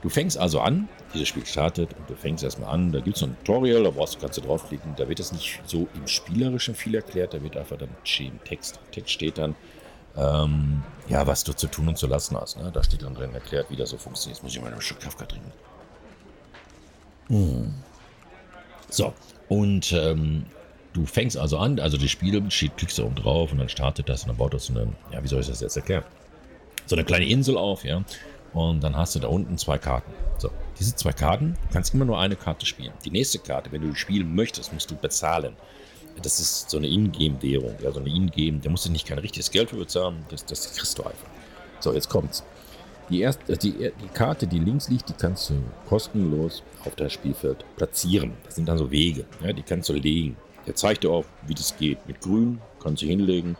Du 0.01 0.08
fängst 0.08 0.38
also 0.38 0.62
an, 0.62 0.88
dieses 1.13 1.27
Spiel 1.27 1.46
startet 1.46 1.93
und 1.93 2.10
du 2.10 2.15
fängst 2.15 2.43
erstmal 2.43 2.74
an, 2.74 2.91
da 2.91 3.01
gibt 3.01 3.17
es 3.17 3.19
so 3.19 3.25
ein 3.25 3.38
Tutorial, 3.43 3.84
da 3.84 3.89
brauchst 3.89 4.15
du, 4.15 4.19
kannst 4.19 4.38
du 4.38 4.41
draufklicken, 4.41 4.96
da 4.96 5.10
wird 5.10 5.19
es 5.19 5.34
nicht 5.34 5.60
so 5.65 5.89
im 5.93 6.08
Spielerischen 6.08 6.74
viel 6.74 6.96
erklärt, 6.96 7.34
da 7.34 7.43
wird 7.43 7.58
einfach 7.58 7.77
dann 7.77 7.89
Text, 8.46 8.79
Text 8.93 9.12
steht 9.12 9.38
dann, 9.38 9.55
ähm, 10.15 10.84
ja, 11.10 11.27
was 11.27 11.43
du 11.43 11.51
zu 11.51 11.67
tun 11.67 11.89
und 11.89 11.98
zu 11.98 12.08
lassen 12.08 12.38
hast. 12.38 12.58
Ne? 12.58 12.72
Da 12.72 12.81
steht 12.81 13.01
dann 13.01 13.13
drin 13.13 13.34
erklärt, 13.34 13.69
wie 13.69 13.75
das 13.75 13.89
so 13.89 13.98
funktioniert. 13.98 14.38
Jetzt 14.38 14.43
muss 14.43 14.55
ich 14.55 14.62
mal 14.62 14.74
ein 14.74 14.81
Stück 14.81 15.01
Kafka 15.01 15.25
trinken. 15.25 15.51
Hm. 17.27 17.74
So, 18.89 19.13
und 19.50 19.91
ähm, 19.91 20.46
du 21.00 21.06
fängst 21.06 21.38
also 21.38 21.57
an, 21.57 21.79
also 21.79 21.98
das 21.98 22.09
Spiel 22.09 22.42
klickst 22.50 22.98
du 22.98 23.05
oben 23.05 23.16
drauf 23.16 23.51
und 23.51 23.59
dann 23.59 23.70
startet 23.70 24.09
das 24.09 24.24
und 24.24 24.29
dann 24.29 24.38
baut 24.38 24.53
das 24.53 24.66
so 24.66 24.74
eine, 24.74 24.94
ja, 25.12 25.24
wie 25.24 25.27
soll 25.27 25.40
ich 25.40 25.48
das 25.48 25.62
jetzt 25.62 25.77
erklären? 25.77 26.03
So 26.85 26.96
eine 26.96 27.05
kleine 27.05 27.25
Insel 27.25 27.57
auf, 27.57 27.85
ja. 27.85 28.03
Und 28.53 28.83
dann 28.83 28.98
hast 28.98 29.16
du 29.16 29.20
da 29.20 29.27
unten 29.27 29.57
zwei 29.57 29.77
Karten. 29.77 30.12
So, 30.40 30.50
diese 30.79 30.96
zwei 30.96 31.14
Karten, 31.14 31.55
du 31.68 31.74
kannst 31.74 31.94
immer 31.94 32.05
nur 32.05 32.20
eine 32.20 32.35
Karte 32.35 32.66
spielen. 32.66 32.92
Die 33.05 33.12
nächste 33.12 33.40
Karte, 33.40 33.72
wenn 33.72 33.81
du 33.81 33.94
spielen 33.96 34.33
möchtest, 34.33 34.74
musst 34.74 34.90
du 34.90 34.96
bezahlen. 34.96 35.55
Das 36.22 36.40
ist 36.40 36.70
so 36.70 36.77
eine 36.77 36.88
Ingame-Währung, 36.88 37.75
ja, 37.81 37.92
so 37.92 38.00
eine 38.00 38.09
Ingame, 38.09 38.59
da 38.59 38.70
musst 38.70 38.85
du 38.85 38.92
nicht 38.92 39.07
kein 39.07 39.20
richtiges 39.20 39.51
Geld 39.51 39.70
für 39.70 39.77
bezahlen, 39.77 40.25
das, 40.29 40.46
das 40.46 40.75
kriegst 40.75 40.98
du 40.98 41.03
einfach. 41.03 41.29
So, 41.79 41.94
jetzt 41.94 42.09
kommt's. 42.09 42.44
Die, 43.09 43.22
erste, 43.22 43.57
die, 43.57 43.72
die 43.72 44.07
Karte, 44.14 44.46
die 44.46 44.59
links 44.59 44.90
liegt, 44.90 45.09
die 45.09 45.14
kannst 45.14 45.50
du 45.50 45.64
kostenlos 45.88 46.62
auf 46.85 46.96
das 46.96 47.14
Spielfeld 47.14 47.64
platzieren. 47.77 48.33
Das 48.44 48.55
sind 48.55 48.68
dann 48.68 48.77
so 48.77 48.92
Wege, 48.92 49.25
ja, 49.42 49.53
die 49.53 49.64
kannst 49.64 49.88
du 49.90 49.94
legen. 49.94 50.35
Der 50.70 50.75
zeigt 50.75 51.03
dir 51.03 51.10
auch, 51.10 51.25
wie 51.46 51.53
das 51.53 51.75
geht. 51.75 52.08
Mit 52.08 52.22
grün 52.22 52.62
kannst 52.82 53.01
du 53.01 53.08
hinlegen 53.08 53.58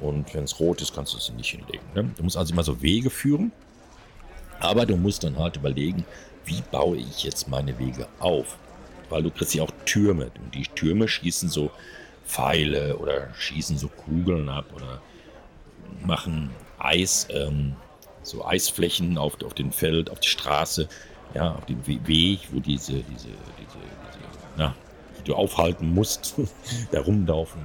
und 0.00 0.32
wenn 0.32 0.44
es 0.44 0.58
rot 0.58 0.80
ist, 0.80 0.94
kannst 0.94 1.12
du 1.12 1.18
es 1.18 1.30
nicht 1.32 1.50
hinlegen. 1.50 1.84
Ne? 1.94 2.10
Du 2.16 2.22
musst 2.22 2.38
also 2.38 2.54
immer 2.54 2.64
so 2.64 2.80
Wege 2.80 3.10
führen 3.10 3.52
aber 4.62 4.86
du 4.86 4.96
musst 4.96 5.24
dann 5.24 5.36
halt 5.38 5.56
überlegen, 5.56 6.04
wie 6.44 6.62
baue 6.70 6.96
ich 6.96 7.24
jetzt 7.24 7.48
meine 7.48 7.78
Wege 7.80 8.06
auf? 8.20 8.56
Weil 9.10 9.24
du 9.24 9.30
kriegst 9.30 9.54
ja 9.54 9.64
auch 9.64 9.72
Türme. 9.84 10.30
Und 10.42 10.54
die 10.54 10.62
Türme 10.62 11.08
schießen 11.08 11.48
so 11.48 11.70
Pfeile 12.24 12.96
oder 12.96 13.34
schießen 13.34 13.76
so 13.76 13.88
Kugeln 13.88 14.48
ab 14.48 14.66
oder 14.74 15.02
machen 16.04 16.50
Eis, 16.78 17.26
ähm, 17.30 17.74
so 18.22 18.46
Eisflächen 18.46 19.18
auf, 19.18 19.42
auf 19.42 19.54
dem 19.54 19.72
Feld, 19.72 20.10
auf 20.10 20.20
die 20.20 20.28
Straße, 20.28 20.88
ja, 21.34 21.56
auf 21.56 21.66
dem 21.66 21.84
Weg, 21.86 22.40
wo 22.52 22.60
diese, 22.60 22.92
diese, 22.92 23.02
diese, 23.02 23.28
diese 23.58 23.78
na, 24.56 24.74
die 25.24 25.30
du 25.30 25.34
aufhalten 25.34 25.92
musst, 25.92 26.34
da 26.90 27.00
rumlaufen 27.00 27.60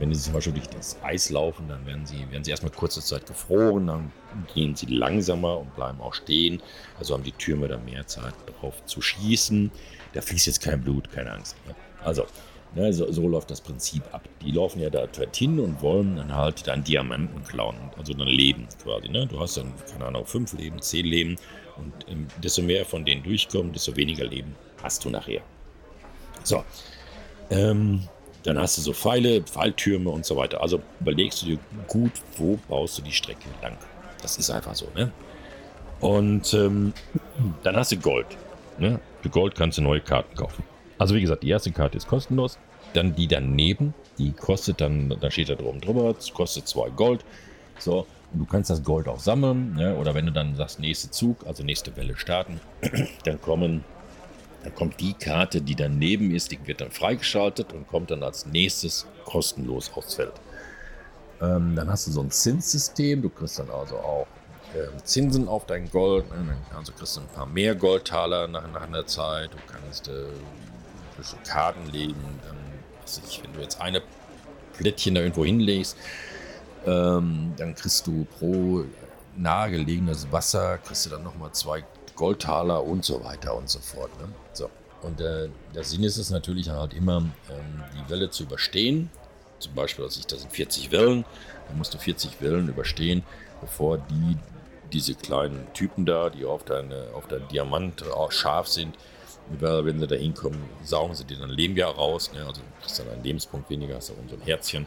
wenn 0.00 0.14
sie 0.14 0.20
zum 0.20 0.32
Beispiel 0.32 0.54
durch 0.54 0.68
das 0.68 0.96
Eis 1.02 1.30
laufen, 1.30 1.68
dann 1.68 1.84
werden 1.86 2.06
sie, 2.06 2.30
werden 2.30 2.44
sie 2.44 2.50
erstmal 2.50 2.72
kurze 2.72 3.02
Zeit 3.02 3.26
gefroren, 3.26 3.86
dann 3.86 4.12
gehen 4.54 4.74
sie 4.74 4.86
langsamer 4.86 5.58
und 5.58 5.74
bleiben 5.74 6.00
auch 6.00 6.14
stehen. 6.14 6.62
Also 6.98 7.14
haben 7.14 7.22
die 7.22 7.32
Türme 7.32 7.68
dann 7.68 7.84
mehr 7.84 8.06
Zeit 8.06 8.34
darauf 8.46 8.82
zu 8.86 9.02
schießen. 9.02 9.70
Da 10.14 10.20
fließt 10.20 10.46
jetzt 10.46 10.62
kein 10.62 10.80
Blut, 10.80 11.10
keine 11.12 11.32
Angst. 11.32 11.56
Ne? 11.66 11.74
Also, 12.02 12.24
ne, 12.74 12.92
so, 12.92 13.10
so, 13.12 13.28
läuft 13.28 13.50
das 13.50 13.60
Prinzip 13.60 14.02
ab. 14.12 14.26
Die 14.40 14.52
laufen 14.52 14.80
ja 14.80 14.90
da 14.90 15.06
hin 15.34 15.60
und 15.60 15.82
wollen 15.82 16.16
dann 16.16 16.34
halt 16.34 16.66
dann 16.66 16.82
Diamanten 16.82 17.44
klauen, 17.44 17.76
also 17.98 18.14
dann 18.14 18.28
Leben 18.28 18.68
quasi. 18.82 19.08
Ne? 19.08 19.26
Du 19.26 19.38
hast 19.38 19.58
dann, 19.58 19.72
keine 19.92 20.06
Ahnung, 20.06 20.24
fünf 20.24 20.52
Leben, 20.54 20.80
zehn 20.80 21.04
Leben 21.04 21.36
und 21.76 21.92
ähm, 22.08 22.26
desto 22.42 22.62
mehr 22.62 22.86
von 22.86 23.04
denen 23.04 23.22
durchkommen, 23.22 23.72
desto 23.72 23.94
weniger 23.96 24.24
Leben 24.24 24.54
hast 24.82 25.04
du 25.04 25.10
nachher. 25.10 25.42
So. 26.42 26.64
Ähm, 27.50 28.08
dann 28.42 28.58
hast 28.58 28.78
du 28.78 28.82
so 28.82 28.92
Pfeile, 28.92 29.42
Pfeiltürme 29.42 30.10
und 30.10 30.24
so 30.24 30.36
weiter. 30.36 30.62
Also 30.62 30.80
überlegst 31.00 31.42
du 31.42 31.46
dir 31.46 31.58
gut, 31.88 32.12
wo 32.36 32.58
baust 32.68 32.98
du 32.98 33.02
die 33.02 33.12
Strecke 33.12 33.48
lang. 33.62 33.76
Das 34.22 34.38
ist 34.38 34.50
einfach 34.50 34.74
so, 34.74 34.86
ne? 34.94 35.10
Und 36.00 36.54
ähm, 36.54 36.94
dann 37.62 37.76
hast 37.76 37.92
du 37.92 37.98
Gold. 37.98 38.26
Ne? 38.78 39.00
Für 39.22 39.28
Gold 39.28 39.54
kannst 39.54 39.76
du 39.76 39.82
neue 39.82 40.00
Karten 40.00 40.34
kaufen. 40.34 40.64
Also 40.98 41.14
wie 41.14 41.20
gesagt, 41.20 41.42
die 41.42 41.50
erste 41.50 41.72
Karte 41.72 41.98
ist 41.98 42.08
kostenlos. 42.08 42.58
Dann 42.94 43.14
die 43.14 43.28
daneben, 43.28 43.94
die 44.18 44.32
kostet 44.32 44.80
dann, 44.80 45.14
da 45.20 45.30
steht 45.30 45.50
da 45.50 45.54
drum 45.54 45.80
drüber, 45.80 46.14
kostet 46.32 46.66
zwei 46.66 46.88
Gold. 46.88 47.24
So, 47.78 48.06
du 48.32 48.46
kannst 48.46 48.70
das 48.70 48.82
Gold 48.82 49.08
auch 49.08 49.20
sammeln. 49.20 49.74
Ne? 49.74 49.94
Oder 49.96 50.14
wenn 50.14 50.26
du 50.26 50.32
dann 50.32 50.56
sagst, 50.56 50.80
nächste 50.80 51.10
Zug, 51.10 51.46
also 51.46 51.62
nächste 51.62 51.94
Welle 51.96 52.16
starten, 52.16 52.60
dann 53.24 53.40
kommen 53.40 53.84
dann 54.62 54.74
kommt 54.74 55.00
die 55.00 55.14
Karte, 55.14 55.62
die 55.62 55.74
daneben 55.74 56.34
ist, 56.34 56.50
die 56.50 56.66
wird 56.66 56.80
dann 56.80 56.90
freigeschaltet 56.90 57.72
und 57.72 57.88
kommt 57.88 58.10
dann 58.10 58.22
als 58.22 58.46
nächstes 58.46 59.06
kostenlos 59.24 59.90
aufs 59.94 60.14
Feld. 60.14 60.34
Ähm, 61.40 61.74
dann 61.74 61.90
hast 61.90 62.06
du 62.06 62.10
so 62.10 62.20
ein 62.20 62.30
Zinssystem, 62.30 63.22
du 63.22 63.30
kriegst 63.30 63.58
dann 63.58 63.70
also 63.70 63.96
auch 63.96 64.26
äh, 64.74 65.02
Zinsen 65.02 65.48
auf 65.48 65.66
dein 65.66 65.90
Gold, 65.90 66.28
ne? 66.30 66.56
also 66.76 66.92
kriegst 66.92 67.16
du 67.16 67.22
ein 67.22 67.28
paar 67.28 67.46
mehr 67.46 67.74
Goldtaler 67.74 68.46
nach, 68.48 68.70
nach 68.70 68.82
einer 68.82 69.06
Zeit, 69.06 69.50
du 69.52 69.58
kannst 69.66 70.08
äh, 70.08 70.26
Karten 71.48 71.90
legen, 71.90 72.40
dann, 72.46 72.56
was 73.02 73.20
ich, 73.26 73.42
wenn 73.42 73.52
du 73.54 73.60
jetzt 73.60 73.80
eine 73.80 74.02
Plättchen 74.76 75.14
da 75.14 75.22
irgendwo 75.22 75.44
hinlegst, 75.44 75.96
ähm, 76.86 77.52
dann 77.56 77.74
kriegst 77.74 78.06
du 78.06 78.26
pro 78.38 78.84
nahegelegenes 79.36 80.30
Wasser, 80.30 80.78
kriegst 80.78 81.06
du 81.06 81.10
dann 81.10 81.22
nochmal 81.22 81.52
zwei 81.52 81.84
Goldtaler 82.14 82.84
und 82.84 83.04
so 83.04 83.24
weiter 83.24 83.56
und 83.56 83.68
so 83.68 83.78
fort. 83.78 84.10
Ne? 84.20 84.28
Und 85.02 85.20
äh, 85.20 85.48
der 85.74 85.84
Sinn 85.84 86.04
ist 86.04 86.18
es 86.18 86.30
natürlich 86.30 86.66
dann 86.66 86.76
halt 86.76 86.94
immer, 86.94 87.18
ähm, 87.18 87.84
die 87.94 88.10
Welle 88.10 88.30
zu 88.30 88.44
überstehen. 88.44 89.10
Zum 89.58 89.74
Beispiel, 89.74 90.04
dass 90.04 90.16
ich 90.16 90.26
das 90.26 90.40
sind 90.40 90.52
40 90.52 90.90
Wellen, 90.90 91.24
dann 91.68 91.78
musst 91.78 91.92
du 91.94 91.98
40 91.98 92.40
Wellen 92.40 92.68
überstehen, 92.68 93.22
bevor 93.60 93.98
die 93.98 94.36
diese 94.92 95.14
kleinen 95.14 95.72
Typen 95.72 96.04
da, 96.04 96.30
die 96.30 96.44
auf 96.44 96.64
deine, 96.64 97.08
auf 97.14 97.28
dein 97.28 97.46
Diamant 97.48 98.04
scharf 98.30 98.66
sind, 98.66 98.96
wenn 99.48 99.98
sie 99.98 100.06
da 100.06 100.16
hinkommen, 100.16 100.60
saugen 100.84 101.14
sie 101.14 101.24
dir 101.24 101.38
dann 101.38 101.50
Leben 101.50 101.76
ja 101.76 101.88
raus. 101.88 102.30
Ne? 102.32 102.40
Also 102.40 102.60
du 102.60 102.84
hast 102.84 102.98
dann 102.98 103.08
einen 103.08 103.22
Lebenspunkt 103.22 103.68
weniger, 103.70 103.96
hast 103.96 104.10
du 104.10 104.14
so 104.28 104.36
ein 104.36 104.42
Herzchen. 104.42 104.86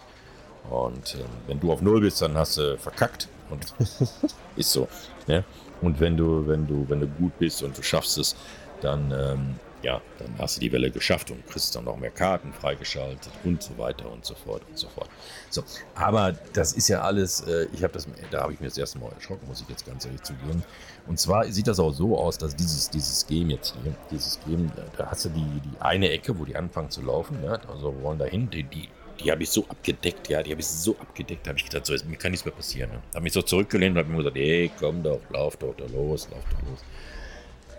Und 0.69 1.15
äh, 1.15 1.23
wenn 1.47 1.59
du 1.59 1.71
auf 1.71 1.81
Null 1.81 2.01
bist, 2.01 2.21
dann 2.21 2.37
hast 2.37 2.57
du 2.57 2.77
verkackt. 2.77 3.27
Und 3.49 3.73
ist 4.55 4.71
so. 4.71 4.87
Ne? 5.27 5.43
Und 5.81 5.99
wenn 5.99 6.15
du, 6.15 6.47
wenn 6.47 6.65
du, 6.65 6.85
wenn 6.87 7.01
du 7.01 7.07
gut 7.07 7.37
bist 7.39 7.61
und 7.63 7.77
du 7.77 7.83
schaffst 7.83 8.17
es, 8.17 8.35
dann 8.81 9.11
ähm, 9.11 9.55
ja, 9.83 10.01
dann 10.17 10.33
hast 10.39 10.55
du 10.55 10.61
die 10.61 10.71
Welle 10.71 10.89
geschafft 10.89 11.29
und 11.29 11.45
kriegst 11.47 11.75
dann 11.75 11.85
noch 11.85 11.97
mehr 11.97 12.09
Karten 12.09 12.53
freigeschaltet 12.53 13.29
und 13.43 13.61
so 13.61 13.77
weiter 13.77 14.09
und 14.09 14.25
so 14.25 14.33
fort 14.33 14.61
und 14.69 14.77
so 14.77 14.87
fort. 14.87 15.09
So, 15.49 15.63
aber 15.93 16.33
das 16.53 16.73
ist 16.73 16.87
ja 16.87 17.01
alles, 17.01 17.41
äh, 17.41 17.67
ich 17.73 17.83
habe 17.83 17.93
das, 17.93 18.07
da 18.31 18.41
habe 18.41 18.53
ich 18.53 18.59
mir 18.59 18.67
das 18.67 18.77
erste 18.77 18.97
Mal 18.99 19.11
erschrocken, 19.11 19.47
muss 19.47 19.61
ich 19.61 19.69
jetzt 19.69 19.85
ganz 19.85 20.05
ehrlich 20.05 20.23
zugeben. 20.23 20.63
Und 21.05 21.19
zwar 21.19 21.45
sieht 21.45 21.67
das 21.67 21.79
auch 21.79 21.91
so 21.91 22.17
aus, 22.17 22.37
dass 22.37 22.55
dieses, 22.55 22.89
dieses 22.89 23.27
Game 23.27 23.49
jetzt 23.49 23.75
hier, 23.83 23.93
dieses 24.09 24.39
Game, 24.45 24.71
da 24.97 25.11
hast 25.11 25.25
du 25.25 25.29
die, 25.29 25.59
die 25.59 25.81
eine 25.81 26.09
Ecke, 26.09 26.39
wo 26.39 26.45
die 26.45 26.55
anfangen 26.55 26.89
zu 26.89 27.01
laufen, 27.01 27.43
ja, 27.43 27.59
also 27.67 27.93
wollen 28.01 28.19
dahin, 28.19 28.49
die, 28.49 28.63
die, 28.63 28.87
die 29.19 29.31
habe 29.31 29.43
ich 29.43 29.49
so 29.49 29.65
abgedeckt, 29.67 30.29
ja, 30.29 30.41
die 30.41 30.51
habe 30.51 30.61
ich 30.61 30.67
so 30.67 30.95
abgedeckt, 30.97 31.47
habe 31.47 31.57
ich 31.57 31.65
gedacht, 31.65 31.85
so, 31.85 31.93
mir 32.05 32.17
kann 32.17 32.31
nichts 32.31 32.45
mehr 32.45 32.53
passieren. 32.53 32.91
Ne? 32.91 33.01
Habe 33.13 33.23
mich 33.23 33.33
so 33.33 33.41
zurückgelehnt 33.41 33.95
und 33.95 34.03
habe 34.03 34.11
mir 34.11 34.17
gesagt, 34.17 34.37
ey, 34.37 34.71
komm 34.79 35.03
doch, 35.03 35.19
lauf 35.29 35.57
doch 35.57 35.75
da 35.75 35.85
los, 35.85 36.29
lauf 36.31 36.43
doch 36.49 36.69
los. 36.69 36.79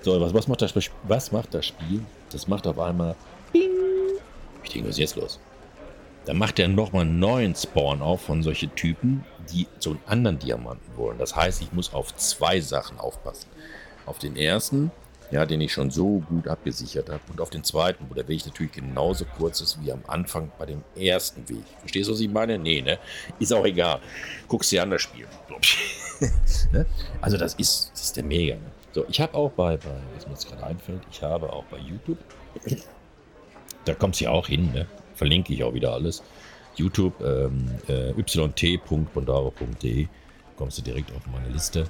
So, 0.05 0.21
was, 0.21 0.35
was, 0.35 0.49
macht 0.49 0.61
das, 0.61 0.75
was 1.05 1.33
macht 1.33 1.55
das 1.55 1.64
Spiel? 1.64 2.05
Das 2.31 2.47
macht 2.47 2.67
auf 2.67 2.79
einmal 2.79 3.17
Bing. 3.55 3.71
Ich 4.62 4.69
denke, 4.71 4.88
was 4.88 4.97
ist 4.97 4.99
jetzt 4.99 5.17
los? 5.17 5.40
Dann 6.27 6.37
macht 6.37 6.59
er 6.59 6.69
nochmal 6.69 7.03
einen 7.03 7.19
neuen 7.19 7.55
Spawn 7.55 8.03
auf 8.03 8.21
von 8.21 8.43
solchen 8.43 8.75
Typen, 8.75 9.25
die 9.51 9.67
so 9.79 9.90
einen 9.90 10.01
anderen 10.05 10.38
Diamanten 10.38 10.95
wollen. 10.99 11.17
Das 11.17 11.35
heißt, 11.35 11.62
ich 11.62 11.73
muss 11.73 11.95
auf 11.95 12.14
zwei 12.17 12.61
Sachen 12.61 12.99
aufpassen. 12.99 13.49
Auf 14.05 14.19
den 14.19 14.37
ersten, 14.37 14.90
ja, 15.31 15.47
den 15.47 15.62
ich 15.62 15.73
schon 15.73 15.90
so 15.90 16.23
gut 16.29 16.49
abgesichert 16.49 17.09
habe, 17.09 17.23
und 17.31 17.40
auf 17.40 17.49
den 17.49 17.64
zweiten, 17.64 18.05
wo 18.11 18.14
der 18.14 18.29
Weg 18.29 18.45
natürlich 18.45 18.73
genauso 18.73 19.25
kurz 19.38 19.62
ist 19.62 19.83
wie 19.83 19.90
am 19.90 20.03
Anfang 20.07 20.53
bei 20.59 20.67
dem 20.67 20.85
ersten 20.95 21.49
Weg. 21.49 21.64
Verstehst 21.79 22.11
du, 22.11 22.12
was 22.12 22.21
ich 22.21 22.29
meine? 22.29 22.59
Nee, 22.59 22.83
ne? 22.83 22.99
Ist 23.38 23.55
auch 23.55 23.64
egal. 23.64 24.01
Guckst 24.49 24.71
dir 24.71 24.83
an 24.83 24.90
das 24.90 25.01
Spiel. 25.01 25.27
Ne? 26.73 26.87
also, 27.21 27.37
das 27.37 27.55
ist, 27.55 27.90
das 27.93 28.03
ist 28.05 28.17
der 28.17 28.23
Mega. 28.23 28.55
Ne? 28.55 28.74
So, 28.95 29.05
ich 29.09 29.21
habe 29.21 29.35
auch 29.35 29.51
bei, 29.51 29.77
bei, 29.77 29.91
was 30.15 30.25
mir 30.27 30.35
jetzt 30.35 30.49
gerade 30.49 30.63
einfällt, 30.63 31.01
ich 31.11 31.21
habe 31.21 31.53
auch 31.53 31.65
bei 31.65 31.79
YouTube, 31.79 32.19
da 33.85 33.95
kommt 33.95 34.15
es 34.15 34.21
ja 34.21 34.31
auch 34.31 34.47
hin, 34.47 34.73
ne? 34.73 34.87
verlinke 35.17 35.53
ich 35.53 35.65
auch 35.65 35.75
wieder 35.75 35.93
alles. 35.93 36.23
YouTube 36.77 37.21
ähm, 37.21 37.69
äh, 37.89 38.11
yt.bondaro.de 38.13 40.07
kommst 40.57 40.79
du 40.79 40.83
direkt 40.83 41.11
auf 41.13 41.27
meine 41.27 41.49
Liste, 41.49 41.89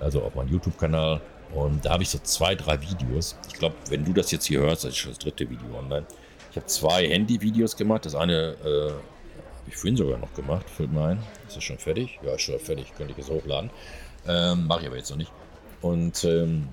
also 0.00 0.22
auf 0.22 0.34
meinen 0.34 0.48
YouTube-Kanal. 0.48 1.20
Und 1.54 1.84
da 1.84 1.92
habe 1.92 2.02
ich 2.02 2.08
so 2.08 2.18
zwei, 2.22 2.54
drei 2.54 2.80
Videos. 2.80 3.36
Ich 3.48 3.54
glaube, 3.54 3.76
wenn 3.90 4.04
du 4.04 4.14
das 4.14 4.30
jetzt 4.30 4.46
hier 4.46 4.60
hörst, 4.60 4.84
das 4.84 4.92
ist 4.92 4.96
schon 4.96 5.12
das 5.12 5.18
dritte 5.18 5.48
Video 5.48 5.66
online. 5.78 6.06
Ich 6.50 6.56
habe 6.56 6.66
zwei 6.66 7.06
Handy-Videos 7.06 7.76
gemacht. 7.76 8.06
Das 8.06 8.14
eine 8.14 8.56
äh, 8.64 8.90
habe 8.90 9.68
ich 9.68 9.76
vorhin 9.76 9.96
sogar 9.96 10.18
noch 10.18 10.32
gemacht, 10.34 10.68
fällt 10.70 10.90
mir 10.90 11.04
ein. 11.04 11.22
Ist 11.46 11.56
das 11.56 11.64
schon 11.64 11.78
fertig? 11.78 12.18
Ja, 12.24 12.34
ist 12.34 12.42
schon 12.42 12.58
fertig. 12.58 12.92
Könnte 12.96 13.12
ich 13.12 13.18
jetzt 13.18 13.30
hochladen. 13.30 13.70
Ähm, 14.26 14.66
Mache 14.66 14.80
ich 14.80 14.86
aber 14.86 14.96
jetzt 14.96 15.10
noch 15.10 15.18
nicht. 15.18 15.30
Und 15.80 16.24
ähm, 16.24 16.68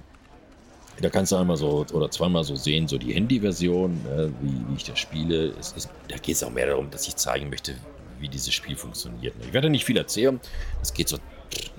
da 1.01 1.09
kannst 1.09 1.31
du 1.31 1.37
einmal 1.37 1.57
so 1.57 1.85
oder 1.93 2.09
zweimal 2.11 2.43
so 2.43 2.55
sehen, 2.55 2.87
so 2.87 2.97
die 2.97 3.13
Handy-Version, 3.13 3.91
äh, 4.05 4.27
wie, 4.41 4.69
wie, 4.69 4.75
ich 4.75 4.83
das 4.83 4.99
spiele. 4.99 5.53
Es, 5.59 5.73
es, 5.75 5.89
da 6.07 6.17
geht 6.17 6.35
es 6.35 6.43
auch 6.43 6.51
mehr 6.51 6.67
darum, 6.67 6.89
dass 6.91 7.07
ich 7.07 7.15
zeigen 7.15 7.49
möchte, 7.49 7.75
wie 8.19 8.29
dieses 8.29 8.53
Spiel 8.53 8.75
funktioniert. 8.75 9.33
Ich 9.41 9.53
werde 9.53 9.69
nicht 9.69 9.85
viel 9.85 9.97
erzählen. 9.97 10.39
Das 10.79 10.93
geht 10.93 11.09
so, 11.09 11.17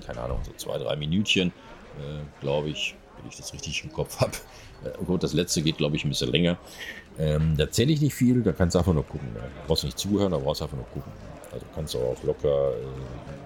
keine 0.05 0.21
Ahnung, 0.21 0.39
so 0.45 0.51
zwei, 0.57 0.77
drei 0.77 0.95
Minütchen, 0.95 1.49
äh, 1.99 2.41
glaube 2.41 2.69
ich, 2.69 2.95
wenn 3.17 3.29
ich 3.29 3.37
das 3.37 3.53
richtig 3.53 3.83
im 3.83 3.93
Kopf 3.93 4.19
habe. 4.19 4.33
Äh, 4.83 5.03
gut, 5.05 5.23
das 5.23 5.33
letzte 5.33 5.61
geht, 5.61 5.77
glaube 5.77 5.95
ich, 5.95 6.03
ein 6.03 6.09
bisschen 6.09 6.31
länger. 6.31 6.57
Ähm, 7.17 7.55
da 7.57 7.63
erzähle 7.63 7.93
ich 7.93 8.01
nicht 8.01 8.13
viel, 8.13 8.43
da 8.43 8.51
kannst 8.51 8.75
du 8.75 8.79
einfach 8.79 8.93
nur 8.93 9.05
gucken. 9.05 9.29
Brauchst 9.67 9.83
du 9.83 9.87
nicht 9.87 9.97
zuhören, 9.97 10.31
da 10.31 10.37
brauchst 10.37 10.59
du 10.59 10.65
einfach 10.65 10.77
nur 10.77 10.87
gucken. 10.87 11.11
Also 11.51 11.65
kannst 11.73 11.93
du 11.93 11.99
auch 11.99 12.21
locker 12.23 12.71
äh, 12.71 13.44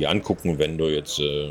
die 0.00 0.06
angucken, 0.06 0.58
wenn 0.58 0.78
du 0.78 0.88
jetzt 0.88 1.18
äh, 1.18 1.50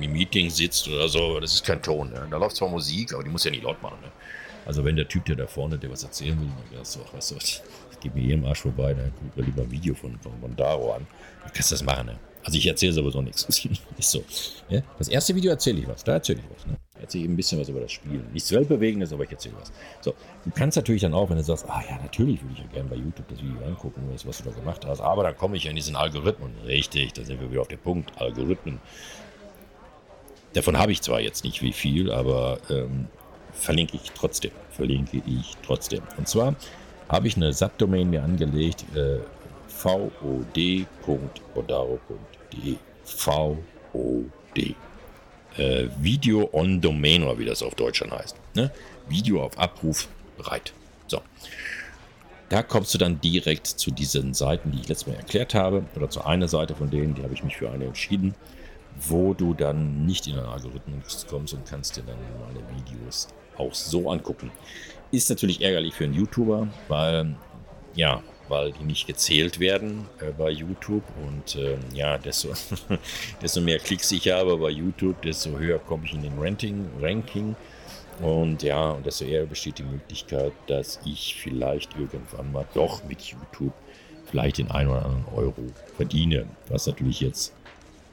im 0.00 0.12
Meeting 0.12 0.50
sitzt 0.50 0.88
oder 0.88 1.08
so. 1.08 1.40
Das 1.40 1.54
ist 1.54 1.64
kein 1.64 1.80
Ton. 1.80 2.10
Ne? 2.10 2.26
Da 2.30 2.36
läuft 2.36 2.56
zwar 2.56 2.68
Musik, 2.68 3.14
aber 3.14 3.22
die 3.22 3.30
muss 3.30 3.44
ja 3.44 3.50
nicht 3.50 3.62
laut 3.62 3.80
machen. 3.82 3.98
Ne? 4.02 4.10
Also 4.66 4.84
wenn 4.84 4.96
der 4.96 5.08
Typ, 5.08 5.24
der 5.26 5.36
da 5.36 5.46
vorne, 5.46 5.78
der 5.78 5.90
was 5.90 6.02
erzählen 6.02 6.38
will, 6.40 6.48
dann 6.48 6.78
wärst 6.78 6.96
du 6.96 7.00
auch, 7.00 7.14
weißt 7.14 7.30
du, 7.30 7.36
ich 7.36 7.62
gebe 8.00 8.18
mir 8.18 8.24
hier 8.24 8.34
im 8.34 8.44
Arsch 8.44 8.62
vorbei, 8.62 8.94
dann 8.94 9.12
guck 9.18 9.36
mir 9.36 9.44
lieber 9.44 9.62
ein 9.62 9.70
Video 9.70 9.94
von, 9.94 10.18
von 10.18 10.38
Mondaro 10.40 10.94
an. 10.94 11.06
Dann 11.42 11.52
kannst 11.52 11.70
du 11.70 11.74
das 11.74 11.84
machen. 11.84 12.06
Ne? 12.06 12.18
Also 12.44 12.58
ich 12.58 12.66
erzähle 12.66 12.92
sowieso 12.92 13.22
nichts. 13.22 13.48
ist 13.98 14.10
so. 14.10 14.22
Ja? 14.68 14.82
Das 14.98 15.08
erste 15.08 15.34
Video 15.34 15.50
erzähle 15.50 15.80
ich 15.80 15.88
was, 15.88 16.04
da 16.04 16.12
erzähle 16.12 16.40
ich 16.40 16.56
was. 16.56 16.66
Ne? 16.66 16.76
erzähle 17.04 17.28
ein 17.28 17.36
bisschen 17.36 17.60
was 17.60 17.68
über 17.68 17.80
das 17.80 17.92
Spiel. 17.92 18.22
Nichts 18.32 18.50
Weltbewegendes, 18.50 19.12
aber 19.12 19.24
ich 19.24 19.30
erzähle 19.30 19.54
was. 19.60 19.70
So, 20.00 20.14
du 20.44 20.50
kannst 20.50 20.76
natürlich 20.76 21.02
dann 21.02 21.14
auch, 21.14 21.30
wenn 21.30 21.36
du 21.36 21.44
sagst, 21.44 21.66
ah 21.68 21.82
ja, 21.88 21.98
natürlich 22.02 22.42
würde 22.42 22.54
ich 22.54 22.60
ja 22.60 22.66
gerne 22.72 22.88
bei 22.88 22.96
YouTube 22.96 23.28
das 23.28 23.38
Video 23.38 23.64
angucken, 23.64 24.02
was 24.10 24.38
du 24.38 24.44
da 24.44 24.50
gemacht 24.50 24.84
hast, 24.86 25.00
aber 25.00 25.22
dann 25.22 25.36
komme 25.36 25.56
ich 25.56 25.64
ja 25.64 25.70
in 25.70 25.76
diesen 25.76 25.96
Algorithmen. 25.96 26.52
Richtig, 26.66 27.12
da 27.12 27.24
sind 27.24 27.40
wir 27.40 27.50
wieder 27.50 27.60
auf 27.60 27.68
dem 27.68 27.78
Punkt, 27.78 28.10
Algorithmen. 28.20 28.80
Davon 30.54 30.78
habe 30.78 30.92
ich 30.92 31.02
zwar 31.02 31.20
jetzt 31.20 31.44
nicht 31.44 31.62
wie 31.62 31.72
viel, 31.72 32.10
aber 32.10 32.58
ähm, 32.70 33.08
verlinke 33.52 33.96
ich 33.96 34.10
trotzdem. 34.12 34.52
Verlinke 34.70 35.22
ich 35.26 35.54
trotzdem. 35.64 36.02
Und 36.16 36.28
zwar 36.28 36.54
habe 37.08 37.28
ich 37.28 37.36
eine 37.36 37.52
Subdomain 37.52 38.10
mir 38.10 38.22
angelegt, 38.22 38.84
äh, 38.94 39.18
vod.bodaro.de. 39.68 42.33
VOD 43.04 44.74
äh, 45.56 45.88
Video 45.98 46.48
on 46.52 46.80
Domain 46.80 47.22
oder 47.22 47.38
wie 47.38 47.44
das 47.44 47.62
auf 47.62 47.74
Deutsch 47.74 48.00
dann 48.00 48.10
heißt. 48.10 48.36
Ne? 48.54 48.70
Video 49.08 49.42
auf 49.42 49.58
Abruf 49.58 50.08
bereit. 50.36 50.72
So. 51.06 51.20
Da 52.48 52.62
kommst 52.62 52.94
du 52.94 52.98
dann 52.98 53.20
direkt 53.20 53.66
zu 53.66 53.90
diesen 53.90 54.34
Seiten, 54.34 54.70
die 54.72 54.80
ich 54.80 54.88
letztes 54.88 55.06
Mal 55.06 55.16
erklärt 55.16 55.54
habe, 55.54 55.84
oder 55.96 56.10
zu 56.10 56.24
einer 56.24 56.48
Seite 56.48 56.74
von 56.74 56.90
denen, 56.90 57.14
die 57.14 57.22
habe 57.22 57.34
ich 57.34 57.42
mich 57.42 57.56
für 57.56 57.70
eine 57.70 57.86
entschieden, 57.86 58.34
wo 58.96 59.34
du 59.34 59.54
dann 59.54 60.06
nicht 60.06 60.26
in 60.26 60.36
den 60.36 60.44
Algorithmus 60.44 61.26
kommst 61.28 61.54
und 61.54 61.66
kannst 61.66 61.96
dir 61.96 62.02
dann 62.02 62.18
meine 62.40 62.60
Videos 62.78 63.28
auch 63.56 63.74
so 63.74 64.10
angucken. 64.10 64.50
Ist 65.10 65.30
natürlich 65.30 65.62
ärgerlich 65.62 65.94
für 65.94 66.04
einen 66.04 66.14
YouTuber, 66.14 66.68
weil 66.88 67.34
ja, 67.94 68.22
weil 68.48 68.72
die 68.72 68.84
nicht 68.84 69.06
gezählt 69.06 69.60
werden 69.60 70.06
äh, 70.20 70.30
bei 70.32 70.50
YouTube. 70.50 71.04
Und 71.26 71.56
äh, 71.56 71.76
ja, 71.94 72.18
desto, 72.18 72.52
desto 73.42 73.60
mehr 73.60 73.78
Klicks 73.78 74.10
ich 74.12 74.30
habe 74.30 74.56
bei 74.56 74.70
YouTube, 74.70 75.20
desto 75.22 75.58
höher 75.58 75.78
komme 75.78 76.04
ich 76.06 76.14
in 76.14 76.22
den 76.22 76.38
Ranking. 76.38 76.86
Ranking. 77.00 77.56
Und 78.20 78.62
ja, 78.62 78.90
und 78.90 79.06
desto 79.06 79.24
eher 79.24 79.44
besteht 79.44 79.78
die 79.78 79.82
Möglichkeit, 79.82 80.52
dass 80.66 81.00
ich 81.04 81.36
vielleicht 81.36 81.96
irgendwann 81.96 82.52
mal 82.52 82.66
doch 82.74 83.02
mit 83.04 83.20
YouTube 83.22 83.72
vielleicht 84.26 84.58
den 84.58 84.70
einen 84.70 84.90
oder 84.90 85.04
anderen 85.04 85.26
Euro 85.34 85.62
verdiene. 85.96 86.46
Was 86.68 86.86
natürlich 86.86 87.20
jetzt 87.20 87.52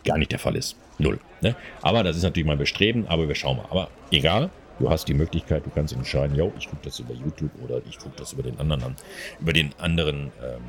gar 0.03 0.17
nicht 0.17 0.31
der 0.31 0.39
Fall 0.39 0.55
ist. 0.55 0.75
Null. 0.97 1.19
Ne? 1.41 1.55
Aber 1.81 2.03
das 2.03 2.17
ist 2.17 2.23
natürlich 2.23 2.47
mein 2.47 2.57
Bestreben, 2.57 3.07
aber 3.07 3.27
wir 3.27 3.35
schauen 3.35 3.57
mal. 3.57 3.65
Aber 3.69 3.89
egal, 4.11 4.49
Du 4.81 4.89
hast 4.89 5.07
die 5.07 5.13
Möglichkeit, 5.13 5.63
du 5.63 5.69
kannst 5.69 5.93
entscheiden, 5.93 6.35
yo, 6.35 6.51
ich 6.57 6.67
gucke 6.67 6.81
das 6.85 6.97
über 6.97 7.13
YouTube 7.13 7.51
oder 7.63 7.79
ich 7.87 7.99
gucke 7.99 8.15
das 8.17 8.33
über 8.33 8.41
den 8.41 8.59
anderen 8.59 8.81
an, 8.81 8.95
über 9.39 9.53
den 9.53 9.69
anderen, 9.77 10.31
ähm, 10.43 10.61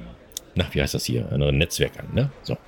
na, 0.54 0.66
wie 0.70 0.82
heißt 0.82 0.92
das 0.92 1.06
hier, 1.06 1.32
anderen 1.32 1.56
Netzwerk 1.56 1.98
an, 1.98 2.08
ne? 2.12 2.30
So. 2.42 2.58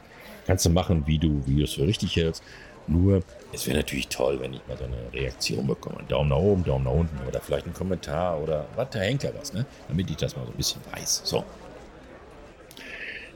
Kannst 0.47 0.65
du 0.65 0.71
machen, 0.71 1.07
wie 1.07 1.19
du, 1.19 1.43
wie 1.47 1.63
es 1.63 1.75
für 1.75 1.87
richtig 1.87 2.17
hältst. 2.17 2.43
Nur, 2.87 3.23
es 3.53 3.67
wäre 3.67 3.77
natürlich 3.77 4.09
toll, 4.09 4.41
wenn 4.41 4.55
ich 4.55 4.61
mal 4.67 4.79
so 4.79 4.85
eine 4.85 5.13
Reaktion 5.13 5.67
bekomme. 5.67 6.03
Daumen 6.09 6.31
nach 6.31 6.39
oben, 6.39 6.65
Daumen 6.65 6.85
nach 6.87 6.93
unten 6.93 7.29
oder 7.29 7.41
vielleicht 7.43 7.67
ein 7.67 7.75
Kommentar 7.75 8.41
oder 8.41 8.67
was 8.75 8.89
der 8.89 9.03
Henker 9.03 9.31
was, 9.39 9.53
ne? 9.53 9.67
Damit 9.89 10.09
ich 10.09 10.17
das 10.17 10.35
mal 10.37 10.47
so 10.47 10.51
ein 10.51 10.57
bisschen 10.57 10.81
weiß. 10.93 11.23
So. 11.25 11.45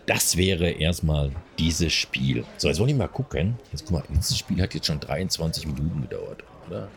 Das 0.07 0.39
wäre 0.39 0.71
erstmal 0.71 1.31
dieses 1.59 1.93
Spiel. 1.93 2.47
So, 2.57 2.69
jetzt 2.69 2.79
wollen 2.79 2.89
wir 2.89 2.97
mal 2.97 3.09
gucken. 3.09 3.59
Jetzt 3.71 3.85
guck 3.85 3.93
mal, 3.93 4.03
dieses 4.09 4.39
Spiel 4.39 4.63
hat 4.63 4.73
jetzt 4.73 4.87
schon 4.87 4.99
23 4.99 5.67
Minuten 5.67 6.01
gedauert, 6.01 6.43
oder? 6.67 6.89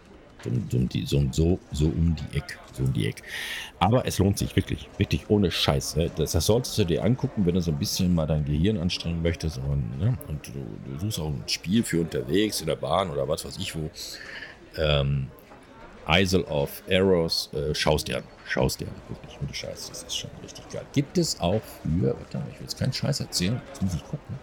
So, 1.06 1.24
so, 1.32 1.60
so, 1.72 1.86
um 1.86 2.16
die 2.16 2.38
Ecke. 2.38 2.56
So 2.74 2.84
um 2.84 2.94
die 2.94 3.08
Ecke. 3.08 3.24
Aber 3.80 4.06
es 4.06 4.20
lohnt 4.20 4.38
sich 4.38 4.56
wirklich, 4.56 4.90
wirklich 4.98 5.30
ohne 5.30 5.52
Scheiß. 5.52 5.96
Ne? 5.98 6.12
Das, 6.16 6.32
das, 6.32 6.46
solltest 6.46 6.78
du 6.78 6.86
dir 6.86 7.04
angucken, 7.04 7.46
wenn 7.46 7.56
du 7.56 7.62
so 7.62 7.72
ein 7.72 7.80
bisschen 7.80 8.14
mal 8.14 8.26
dein 8.26 8.46
Gehirn 8.46 8.78
anstrengen 8.78 9.22
möchtest. 9.22 9.58
Und, 9.58 10.00
ne? 10.00 10.18
und 10.28 10.48
du, 10.48 10.52
du, 10.52 11.00
suchst 11.00 11.20
auch 11.20 11.28
ein 11.28 11.44
Spiel 11.48 11.84
für 11.84 12.02
unterwegs 12.02 12.62
in 12.62 12.68
der 12.68 12.76
Bahn 12.76 13.10
oder 13.10 13.28
was 13.28 13.46
weiß 13.46 13.58
ich 13.58 13.76
wo. 13.76 13.90
Ähm, 14.78 15.28
Isle 16.08 16.46
of 16.46 16.84
Arrows, 16.90 17.50
äh, 17.54 17.74
schaust 17.76 18.08
dir 18.08 18.18
an. 18.18 18.24
Schaust 18.48 18.80
dir 18.80 18.88
an, 18.88 18.96
wirklich, 19.08 19.38
ohne 19.42 19.54
Scheiß. 19.54 19.90
Das 19.90 20.04
ist 20.04 20.18
schon 20.18 20.32
richtig 20.44 20.68
geil. 20.70 20.86
Gibt 20.94 21.18
es 21.18 21.40
auch 21.40 21.62
für, 21.84 22.16
warte 22.18 22.38
mal, 22.38 22.48
ich 22.52 22.56
will 22.56 22.64
jetzt 22.64 22.78
keinen 22.78 22.94
Scheiß 22.94 23.20
erzählen, 23.20 23.62
jetzt 23.68 23.82
muss 23.82 23.94
ich 23.94 24.04
gucken. 24.04 24.40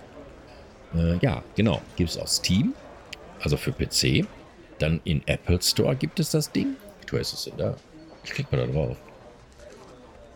Äh, 0.95 1.19
ja, 1.19 1.43
genau, 1.55 1.83
gibt 1.97 2.11
es 2.11 2.19
auf 2.19 2.29
Steam 2.29 2.75
Also 3.41 3.57
für 3.57 3.73
PC. 3.73 4.27
Dann 4.79 5.01
in 5.05 5.27
Apple 5.27 5.61
Store 5.61 5.97
gibt 5.97 6.21
es 6.21 6.31
das 6.31 6.51
Ding. 6.51 6.77
Du 7.07 7.17
ist 7.17 7.33
es 7.33 7.51
da? 7.57 7.77
Ich 8.25 8.31
klick 8.31 8.51
mal 8.53 8.67
da 8.67 8.73
drauf. 8.73 8.97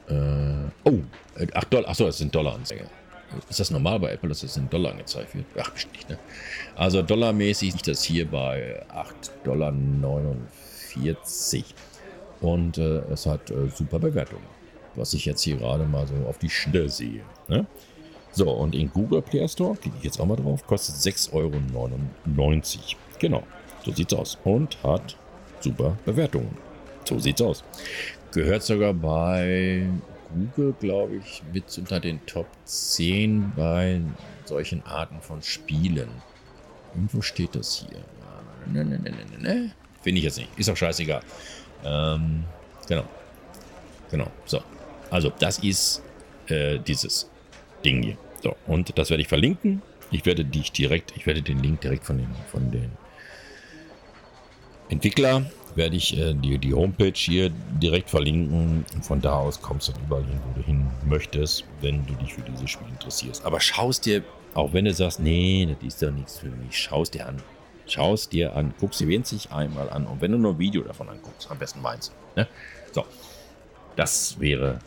Äh, 0.09 0.70
oh, 0.85 1.00
8 1.37 1.64
äh, 1.64 1.66
Dollar. 1.70 1.88
Achso, 1.88 2.07
das 2.07 2.18
sind 2.18 2.35
Dollaranzeiger. 2.35 2.87
Ist 3.48 3.61
das 3.61 3.70
normal 3.70 3.98
bei 4.00 4.12
Apple, 4.12 4.28
dass 4.28 4.40
das 4.40 4.57
in 4.57 4.68
Dollar 4.68 4.92
angezeigt 4.92 5.35
wird? 5.35 5.46
Ach, 5.59 5.70
bestimmt 5.70 5.94
nicht, 5.94 6.11
ne? 6.11 6.18
Also 6.76 7.02
dollarmäßig 7.02 7.72
liegt 7.72 7.88
das 7.88 8.02
hier 8.02 8.31
bei 8.31 8.85
8,49 8.90 9.44
Dollar. 9.44 9.72
Und 12.40 12.78
äh, 12.78 12.98
es 13.11 13.26
hat 13.26 13.50
äh, 13.50 13.68
super 13.74 13.98
Bewertungen. 13.98 14.44
Was 14.94 15.14
ich 15.14 15.24
jetzt 15.24 15.42
hier 15.42 15.57
gerade 15.57 15.85
mal 15.85 16.07
so 16.07 16.14
auf 16.28 16.38
die 16.38 16.50
Schnelle 16.50 16.90
sehe. 16.90 17.22
Ne? 17.48 17.66
So, 18.33 18.50
und 18.50 18.74
in 18.74 18.90
Google 18.90 19.22
Play 19.22 19.46
Store, 19.48 19.76
klicke 19.76 19.96
ich 19.98 20.05
jetzt 20.05 20.20
auch 20.20 20.26
mal 20.26 20.37
drauf, 20.37 20.66
kostet 20.66 20.96
6,99 20.96 21.33
Euro. 21.35 21.52
Genau, 23.18 23.42
so 23.85 23.92
sieht's 23.92 24.14
aus. 24.14 24.38
Und 24.45 24.83
hat 24.83 25.16
super 25.61 25.97
Bewertungen. 26.05 26.57
So 27.05 27.18
sieht's 27.18 27.42
aus. 27.42 27.64
Gehört 28.33 28.62
sogar 28.62 28.95
bei 28.95 29.87
Google, 30.33 30.75
glaube 30.81 31.16
ich, 31.16 31.42
mit 31.53 31.77
unter 31.79 32.01
den 32.01 32.25
Top 32.27 32.47
10 32.64 33.53
bei 33.57 34.01
solchen 34.45 34.83
Arten 34.85 35.21
von 35.21 35.42
Spielen. 35.42 36.09
Irgendwo 36.95 37.21
steht 37.23 37.55
das 37.55 37.75
hier. 37.75 37.99
Ne, 38.73 38.85
ne, 38.85 38.99
ne, 38.99 39.11
ne, 39.11 39.38
ne. 39.38 39.71
Finde 40.03 40.18
ich 40.18 40.25
jetzt 40.25 40.38
nicht. 40.38 40.49
Ist 40.57 40.71
auch 40.71 40.77
scheißegal. 40.77 41.23
Ähm, 41.85 42.45
genau. 42.88 43.05
Genau. 44.11 44.29
So. 44.47 44.61
Also, 45.11 45.33
das 45.38 45.59
ist 45.59 46.03
äh, 46.47 46.79
dieses 46.79 47.29
Ding 47.85 48.03
hier. 48.03 48.16
So, 48.42 48.57
und 48.66 48.97
das 48.99 49.11
werde 49.11 49.23
ich 49.23 49.29
verlinken. 49.29 49.83
Ich 50.11 50.27
werde 50.27 50.45
dich 50.45 50.73
direkt, 50.73 51.16
ich 51.16 51.27
werde 51.27 51.42
den 51.42 51.62
Link 51.62 51.81
direkt 51.81 52.05
von 52.05 52.18
den, 52.18 52.29
von 52.51 52.71
den 52.71 52.90
Entwickler 54.92 55.46
werde 55.74 55.96
ich 55.96 56.18
äh, 56.18 56.35
die, 56.35 56.59
die 56.59 56.74
Homepage 56.74 57.14
hier 57.14 57.50
direkt 57.83 58.11
verlinken. 58.11 58.85
Und 58.94 59.05
von 59.05 59.22
da 59.22 59.37
aus 59.38 59.61
kommst 59.61 59.88
du 59.88 59.92
überall 60.05 60.22
hin, 60.24 60.38
wo 60.46 60.61
du 60.61 60.66
hin 60.66 60.87
möchtest, 61.07 61.64
wenn 61.81 62.05
du 62.05 62.12
dich 62.14 62.35
für 62.35 62.42
dieses 62.42 62.70
Spiel 62.70 62.88
interessierst. 62.88 63.44
Aber 63.46 63.59
schaust 63.59 64.05
dir, 64.05 64.22
auch 64.52 64.74
wenn 64.74 64.85
du 64.85 64.92
sagst, 64.92 65.18
nee, 65.18 65.66
das 65.66 65.83
ist 65.87 66.02
doch 66.02 66.11
nichts 66.11 66.38
für 66.38 66.50
mich, 66.50 66.76
schaust 66.76 67.14
dir 67.14 67.26
an. 67.26 67.42
Schaust 67.87 68.33
dir 68.33 68.55
an, 68.55 68.74
guckst 68.78 69.00
dir 69.00 69.09
winzig 69.09 69.50
einmal 69.50 69.88
an. 69.88 70.07
Und 70.07 70.20
wenn 70.20 70.33
du 70.33 70.38
nur 70.38 70.52
ein 70.52 70.59
Video 70.59 70.83
davon 70.83 71.09
anguckst, 71.09 71.50
am 71.50 71.59
besten 71.59 71.81
meins. 71.81 72.12
Ne? 72.37 72.46
So, 72.92 73.07
das 73.96 74.38
wäre 74.38 74.78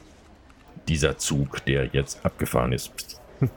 dieser 0.87 1.17
Zug, 1.17 1.65
der 1.65 1.87
jetzt 1.93 2.23
abgefahren 2.23 2.71
ist. 2.73 2.91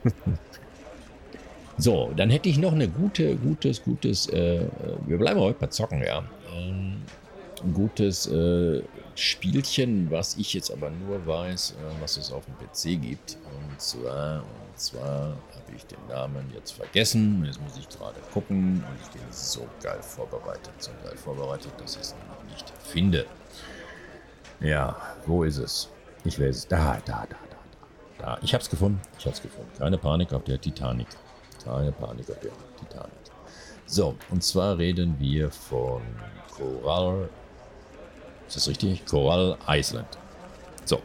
so, 1.76 2.10
dann 2.16 2.30
hätte 2.30 2.48
ich 2.48 2.58
noch 2.58 2.72
eine 2.72 2.88
gute, 2.88 3.36
gutes, 3.36 3.82
gutes, 3.84 4.30
äh, 4.30 4.64
wir 5.06 5.18
bleiben 5.18 5.40
heute 5.40 5.58
bei 5.60 5.66
Zocken, 5.66 6.02
ja. 6.02 6.24
Ein 6.58 7.74
gutes 7.74 8.26
äh, 8.26 8.82
Spielchen, 9.14 10.10
was 10.10 10.36
ich 10.36 10.54
jetzt 10.54 10.70
aber 10.70 10.90
nur 10.90 11.26
weiß, 11.26 11.72
äh, 11.72 12.00
was 12.00 12.16
es 12.16 12.32
auf 12.32 12.44
dem 12.44 12.54
PC 12.54 13.00
gibt. 13.02 13.36
Und 13.46 13.80
zwar, 13.80 14.42
und 14.42 14.78
zwar 14.78 15.30
habe 15.30 15.76
ich 15.76 15.84
den 15.86 15.98
Namen 16.08 16.50
jetzt 16.54 16.72
vergessen. 16.72 17.44
Jetzt 17.44 17.60
muss 17.60 17.76
ich 17.76 17.88
gerade 17.88 18.20
gucken 18.32 18.84
und 18.88 18.96
ich 19.02 19.10
bin 19.10 19.22
so 19.30 19.66
geil 19.82 20.00
vorbereitet, 20.02 20.72
so 20.78 20.90
geil 21.02 21.16
vorbereitet, 21.16 21.72
dass 21.78 21.96
ich 21.96 22.02
es 22.02 22.14
noch 22.28 22.50
nicht 22.50 22.72
finde. 22.84 23.26
Ja, 24.60 24.96
wo 25.26 25.44
ist 25.44 25.58
es? 25.58 25.88
Ich 26.24 26.38
lese 26.38 26.58
es. 26.58 26.68
Da, 26.68 27.00
da, 27.04 27.26
da, 27.26 27.26
da, 27.28 27.36
da. 28.18 28.24
da. 28.24 28.38
Ich 28.42 28.54
habe 28.54 28.62
es 28.62 28.70
gefunden. 28.70 29.00
Ich 29.18 29.24
habe 29.24 29.34
es 29.34 29.42
gefunden. 29.42 29.70
Keine 29.78 29.98
Panik 29.98 30.32
auf 30.32 30.44
der 30.44 30.60
Titanic. 30.60 31.08
Keine 31.64 31.92
Panik 31.92 32.30
auf 32.30 32.38
der 32.40 32.52
Titanic. 32.78 33.27
So, 33.90 34.14
und 34.30 34.44
zwar 34.44 34.76
reden 34.76 35.16
wir 35.18 35.50
von 35.50 36.02
Coral. 36.54 37.30
Ist 38.46 38.56
das 38.56 38.68
richtig? 38.68 39.06
Coral 39.06 39.56
Island. 39.66 40.06
So, 40.84 41.00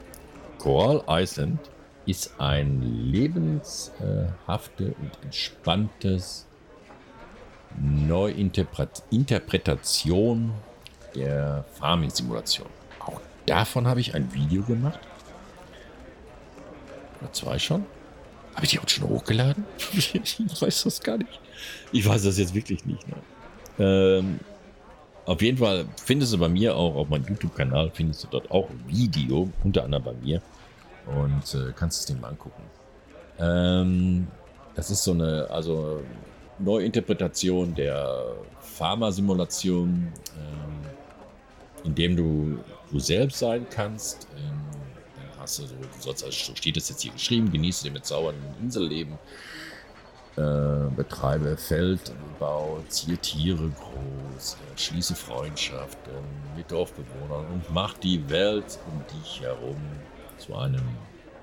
Coral 0.58 1.02
Island 1.08 1.62
ist 2.06 2.34
ein 2.39 2.82
lebenshafte 2.82 4.96
und 5.00 5.12
entspanntes 5.24 6.46
Neuinterpretation 7.80 10.52
der 11.15 11.63
Farming-Simulation. 11.76 12.67
Auch 13.00 13.22
davon 13.46 13.88
habe 13.88 14.02
ich 14.02 14.13
ein 14.13 14.34
Video 14.34 14.62
gemacht. 14.63 15.00
Oder 17.22 17.32
zwei 17.32 17.58
schon. 17.60 17.86
Habe 18.56 18.65
ich 18.65 18.72
die 18.72 18.80
auch 18.80 18.89
schon 18.89 19.08
hochgeladen? 19.08 19.63
ich 19.93 20.62
weiß 20.62 20.84
das 20.84 21.00
gar 21.00 21.15
nicht. 21.17 21.39
Ich 21.91 22.08
weiß 22.08 22.23
das 22.23 22.38
jetzt 22.38 22.54
wirklich 22.54 22.86
nicht. 22.86 23.08
Ne? 23.08 23.15
Ähm, 23.80 24.39
auf 25.26 25.41
jeden 25.41 25.58
Fall 25.58 25.86
findest 26.04 26.34
du 26.34 26.38
bei 26.38 26.49
mir 26.49 26.76
auch 26.76 26.95
auf 26.95 27.10
meinem 27.10 27.26
YouTube-Kanal, 27.28 27.91
findest 27.93 28.23
du 28.23 28.28
dort 28.30 28.52
auch 28.52 28.69
ein 28.69 28.84
Video, 28.88 29.49
unter 29.63 29.84
anderem 29.84 30.04
bei 30.04 30.13
mir. 30.13 30.41
Und 31.06 31.54
äh, 31.54 31.71
kannst 31.76 31.99
es 31.99 32.06
dir 32.06 32.19
mal 32.19 32.30
angucken. 32.30 32.63
Ähm, 33.39 34.28
das 34.76 34.89
ist 34.89 35.04
so 35.04 35.12
eine, 35.12 35.47
also 35.49 36.02
Neuinterpretation 36.60 37.73
der 37.76 38.36
Pharma-Simulation, 38.60 40.08
ähm, 40.38 41.84
in 41.84 41.95
dem 41.95 42.15
du 42.15 42.60
du 42.93 42.99
selbst 42.99 43.39
sein 43.39 43.65
kannst. 43.69 44.28
Ähm, 44.38 44.62
dann 45.15 45.41
hast 45.41 45.60
du 45.60 45.63
so, 45.65 45.76
du 45.76 46.10
also 46.10 46.32
steht 46.32 46.78
das 46.78 46.89
jetzt 46.89 47.02
hier 47.02 47.12
geschrieben, 47.12 47.52
genieße 47.52 47.84
den 47.84 47.93
mit 47.93 48.06
sauren 48.06 48.36
Inselleben. 48.62 49.17
Äh, 50.36 50.89
betreibe 50.96 51.56
Feldbau, 51.58 52.80
ziehe 52.89 53.17
Tiere 53.17 53.69
groß, 53.69 54.54
äh, 54.56 54.80
schließe 54.80 55.13
Freundschaften 55.13 56.12
mit 56.58 56.72
Dorfbewohnern 56.72 57.46
und 57.54 57.72
mach 57.72 58.00
die 58.00 58.28
Welt 58.32 58.80
um 58.88 59.04
dich 59.15 59.41
herum 59.41 59.78
zu 60.39 60.56
einem 60.56 60.82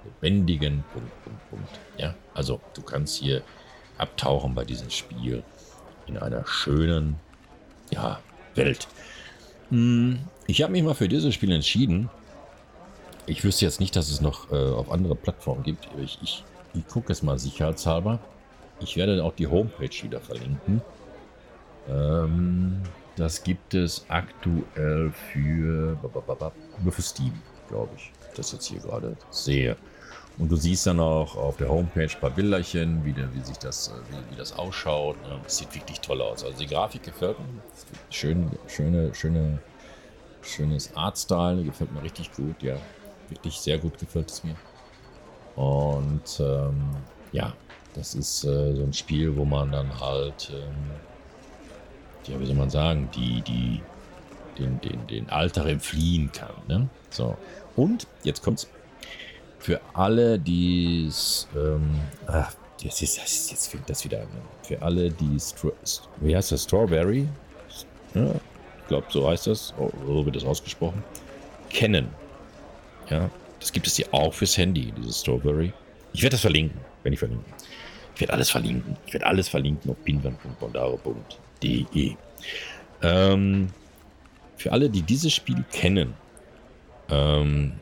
lebendigen 0.05 0.83
Punkt, 0.93 1.23
Punkt, 1.23 1.51
Punkt. 1.51 1.81
Ja, 1.99 2.17
also 2.35 2.61
du 2.75 2.83
kannst 2.83 3.19
hier 3.19 3.43
abtauchen 3.97 4.57
bei 4.57 4.65
diesem 4.65 4.91
Spiel 4.91 5.45
in 6.09 6.19
einer 6.19 6.45
schönen, 6.45 7.15
ja, 7.93 8.19
Welt. 8.57 8.89
Hm, 9.69 10.19
ich 10.49 10.63
habe 10.63 10.73
mich 10.73 10.83
mal 10.83 10.95
für 10.95 11.07
dieses 11.07 11.33
Spiel 11.33 11.53
entschieden. 11.53 12.11
Ich 13.27 13.45
wüsste 13.45 13.67
jetzt 13.67 13.79
nicht, 13.79 13.95
dass 13.95 14.11
es 14.11 14.21
noch 14.21 14.51
äh, 14.51 14.57
auf 14.57 14.91
andere 14.91 15.15
Plattformen 15.15 15.63
gibt. 15.63 15.89
Ich, 16.03 16.19
ich, 16.23 16.45
ich 16.75 16.89
gucke 16.89 17.13
es 17.13 17.23
mal 17.23 17.39
sicherheitshalber. 17.39 18.19
Ich 18.81 18.97
werde 18.97 19.23
auch 19.23 19.35
die 19.35 19.47
Homepage 19.47 20.03
wieder 20.03 20.21
verlinken. 20.21 20.83
Ähm, 21.89 22.83
das 23.17 23.43
gibt 23.43 23.75
es 23.75 24.05
aktuell 24.09 25.13
für, 25.33 25.99
nur 26.83 26.93
für 26.93 27.03
Steam, 27.03 27.33
glaube 27.69 27.91
ich. 27.97 28.13
Das 28.37 28.53
jetzt 28.53 28.67
hier 28.67 28.81
gerade 28.81 29.17
sehe. 29.31 29.77
Und 30.39 30.51
du 30.51 30.57
siehst 30.57 30.87
dann 30.87 31.01
auch 31.01 31.37
auf 31.37 31.59
der 31.59 31.69
Homepage 31.69 32.09
ein 32.11 32.21
paar 32.21 32.31
Bilderchen, 32.31 33.05
wie, 33.05 33.13
der, 33.13 33.35
wie 33.35 33.41
sich 33.41 33.59
das, 33.59 33.89
äh, 33.89 33.93
wie, 34.11 34.33
wie 34.33 34.37
das 34.37 34.57
ausschaut. 34.57 35.17
Das 35.45 35.59
sieht 35.59 35.75
wirklich 35.75 36.01
toll 36.01 36.23
aus. 36.23 36.45
Also 36.45 36.57
die 36.59 36.67
Grafik 36.67 37.03
gefällt 37.03 37.39
mir. 37.39 37.63
Schön, 38.09 38.51
schöne, 38.67 39.15
schöne, 39.15 39.59
schönes 40.41 40.97
Artstyle. 40.97 41.63
Gefällt 41.63 41.93
mir 41.93 42.03
richtig 42.03 42.33
gut. 42.33 42.63
Ja, 42.63 42.77
wirklich 43.29 43.61
sehr 43.61 43.79
gut 43.79 43.99
gefällt 43.99 44.31
es 44.31 44.43
mir. 44.43 44.55
Und 45.57 46.41
ähm, 46.41 46.97
ja, 47.33 47.53
das 47.95 48.15
ist 48.15 48.45
äh, 48.45 48.75
so 48.75 48.83
ein 48.83 48.93
Spiel, 48.93 49.37
wo 49.37 49.45
man 49.45 49.73
dann 49.73 50.01
halt, 50.01 50.53
ähm, 50.53 50.91
ja, 52.27 52.39
wie 52.41 52.47
soll 52.47 52.55
man 52.55 52.71
sagen, 52.71 53.09
die, 53.15 53.43
die, 53.43 53.81
den, 54.59 54.81
den, 54.81 55.07
den 55.07 55.31
Alltag 55.31 55.67
entfliehen 55.67 56.31
kann. 56.33 56.55
Ne? 56.69 56.89
So. 57.11 57.37
Und 57.77 58.07
jetzt 58.23 58.43
kommt's. 58.43 58.69
Für 59.59 59.79
alle, 59.93 60.39
die 60.39 61.07
es, 61.07 61.47
ähm, 61.55 62.01
ach, 62.27 62.55
jetzt, 62.81 63.03
jetzt, 63.03 63.51
jetzt 63.51 63.69
fängt 63.69 63.91
das 63.91 64.03
wieder 64.05 64.23
an. 64.23 64.29
Für 64.63 64.81
alle, 64.81 65.11
die, 65.11 65.39
Stro 65.39 65.73
wie 66.21 66.35
heißt 66.35 66.53
das, 66.53 66.63
Strawberry? 66.63 67.29
Ja, 68.15 68.31
ich 68.33 68.89
glaube, 68.89 69.07
so 69.11 69.29
heißt 69.29 69.49
das, 69.49 69.75
oh, 69.79 69.91
so 70.07 70.25
wird 70.25 70.37
das 70.37 70.45
ausgesprochen. 70.45 71.05
Kennen. 71.69 72.09
Ja, 73.11 73.29
das 73.59 73.71
gibt 73.71 73.87
es 73.87 73.97
hier 73.97 74.07
auch 74.13 74.33
fürs 74.33 74.57
Handy, 74.57 74.93
dieses 74.97 75.21
Strawberry. 75.21 75.75
Ich 76.15 76.23
werde 76.23 76.35
das 76.35 76.41
verlinken, 76.41 76.81
wenn 77.03 77.13
ich 77.13 77.19
verlinken. 77.19 77.45
Ich 78.21 78.23
werde 78.23 78.35
alles 78.35 78.51
verlinken. 78.51 78.99
Ich 79.07 79.15
werde 79.15 79.25
alles 79.25 79.49
verlinken 79.49 79.91
auf 79.91 79.97
pinwand.bondaro.de. 80.05 82.17
Ähm, 83.01 83.69
für 84.59 84.73
alle, 84.73 84.91
die 84.91 85.01
dieses 85.01 85.33
Spiel 85.33 85.65
kennen, 85.73 86.13
ähm, 87.09 87.73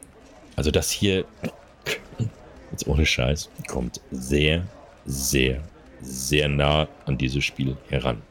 also 0.55 0.71
das 0.71 0.93
hier, 0.93 1.25
jetzt 2.71 2.87
ohne 2.87 3.05
Scheiß, 3.05 3.51
kommt 3.67 4.01
sehr, 4.13 4.63
sehr, 5.05 5.61
sehr 6.01 6.49
nah 6.49 6.87
an 7.07 7.19
dieses 7.19 7.43
Spiel 7.43 7.77
heran. 7.89 8.23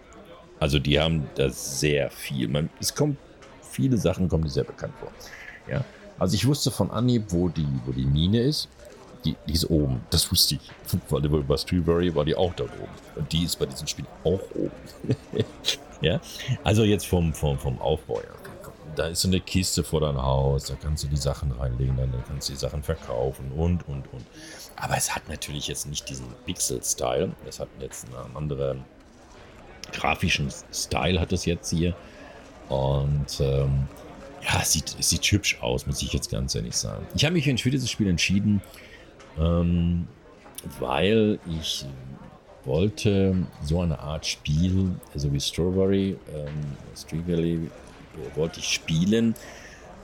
Also 0.62 0.80
die 0.80 0.98
haben 0.98 1.28
da 1.36 1.50
sehr 1.50 2.10
viel. 2.10 2.48
Man, 2.48 2.70
es 2.80 2.96
kommt, 2.96 3.17
viele 3.70 3.98
Sachen 3.98 4.30
kommen 4.30 4.48
sehr 4.48 4.63
bekannt 4.63 4.93
vor. 5.02 5.12
Ja. 5.70 5.84
Also 6.17 6.36
ich 6.36 6.48
wusste 6.48 6.72
von 6.72 6.89
Anhieb, 6.89 7.26
wo 7.28 7.50
die, 7.50 7.67
wo 7.86 7.91
die 7.91 8.06
Mine 8.06 8.43
ist 8.43 8.70
die, 9.25 9.36
die 9.47 9.53
ist 9.53 9.69
oben. 9.69 10.01
Das 10.10 10.30
wusste 10.32 10.56
ich. 10.56 10.62
Weil 11.10 11.21
bei 11.21 11.58
Streetberry 11.58 12.13
war 12.15 12.25
die 12.25 12.36
auch 12.36 12.53
da 12.53 12.65
oben. 12.65 12.89
Und 13.15 13.32
die 13.32 13.43
ist 13.43 13.58
bei 13.58 13.65
diesem 13.65 13.88
Spiel 13.88 14.06
auch 14.23 14.41
oben. 14.56 14.71
ja, 16.01 16.19
also 16.63 16.84
jetzt 16.84 17.08
vom, 17.08 17.34
vom, 17.34 17.58
vom 17.58 17.80
Aufbau, 17.82 18.21
ja. 18.21 18.34
Da 18.95 19.08
ist 19.08 19.21
so 19.21 19.27
eine 19.27 19.39
Kiste 19.39 19.84
vor 19.84 20.01
deinem 20.01 20.23
Haus, 20.23 20.65
da 20.65 20.73
kannst 20.73 21.03
du 21.03 21.08
die 21.08 21.17
Sachen 21.17 21.51
reinlegen, 21.51 21.95
dann 21.97 22.12
kannst 22.27 22.49
du 22.49 22.53
die 22.53 22.60
Sachen 22.60 22.82
verkaufen 22.82 23.51
und, 23.51 23.88
und, 23.88 24.12
und. 24.12 24.25
Aber 24.75 24.97
es 24.97 25.13
hat 25.13 25.30
natürlich 25.30 25.67
jetzt 25.67 25.86
nicht 25.88 26.10
diesen 26.10 26.25
Pixel-Style. 26.45 27.32
Es 27.47 27.60
hat 27.60 27.67
jetzt 27.80 28.08
einen 28.08 28.36
anderen 28.36 28.86
grafischen 29.91 30.51
Style, 30.71 31.19
hat 31.19 31.32
es 31.32 31.45
jetzt 31.45 31.69
hier. 31.69 31.95
Und 32.69 33.39
ähm, 33.39 33.88
ja, 34.41 34.62
es 34.62 34.73
sieht, 34.73 34.95
es 34.99 35.10
sieht 35.10 35.23
hübsch 35.25 35.58
aus, 35.62 35.88
muss 35.88 36.01
ich 36.01 36.13
jetzt 36.13 36.30
ganz 36.30 36.56
ehrlich 36.56 36.75
sagen. 36.75 37.06
Ich 37.15 37.25
habe 37.25 37.34
mich 37.34 37.45
für 37.62 37.71
dieses 37.71 37.89
Spiel 37.89 38.08
entschieden, 38.08 38.62
ähm, 39.39 40.08
weil 40.80 41.39
ich 41.60 41.86
wollte 42.65 43.36
so 43.63 43.82
eine 43.82 44.00
Art 44.00 44.26
Spiel, 44.26 44.91
also 45.13 45.32
wie 45.32 45.39
Strawberry, 45.39 46.17
ähm, 46.36 46.76
Strawberry 46.95 47.56
äh, 47.56 48.36
wollte 48.36 48.60
ich 48.60 48.67
spielen. 48.67 49.36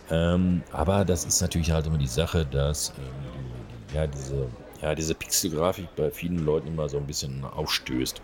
Ähm, 0.10 0.64
aber 0.72 1.06
das 1.06 1.26
ist 1.26 1.42
natürlich 1.42 1.72
halt 1.72 1.88
immer 1.88 1.98
die 1.98 2.08
Sache, 2.08 2.46
dass 2.46 2.90
ähm, 2.98 3.96
ja, 3.96 4.08
diese, 4.08 4.48
ja, 4.82 4.96
diese 4.96 5.16
Pixelgrafik 5.16 5.88
bei 5.96 6.10
vielen 6.12 6.46
Leuten 6.46 6.68
immer 6.68 6.90
so 6.90 6.98
ein 6.98 7.08
bisschen 7.08 7.44
aufstößt. 7.44 8.22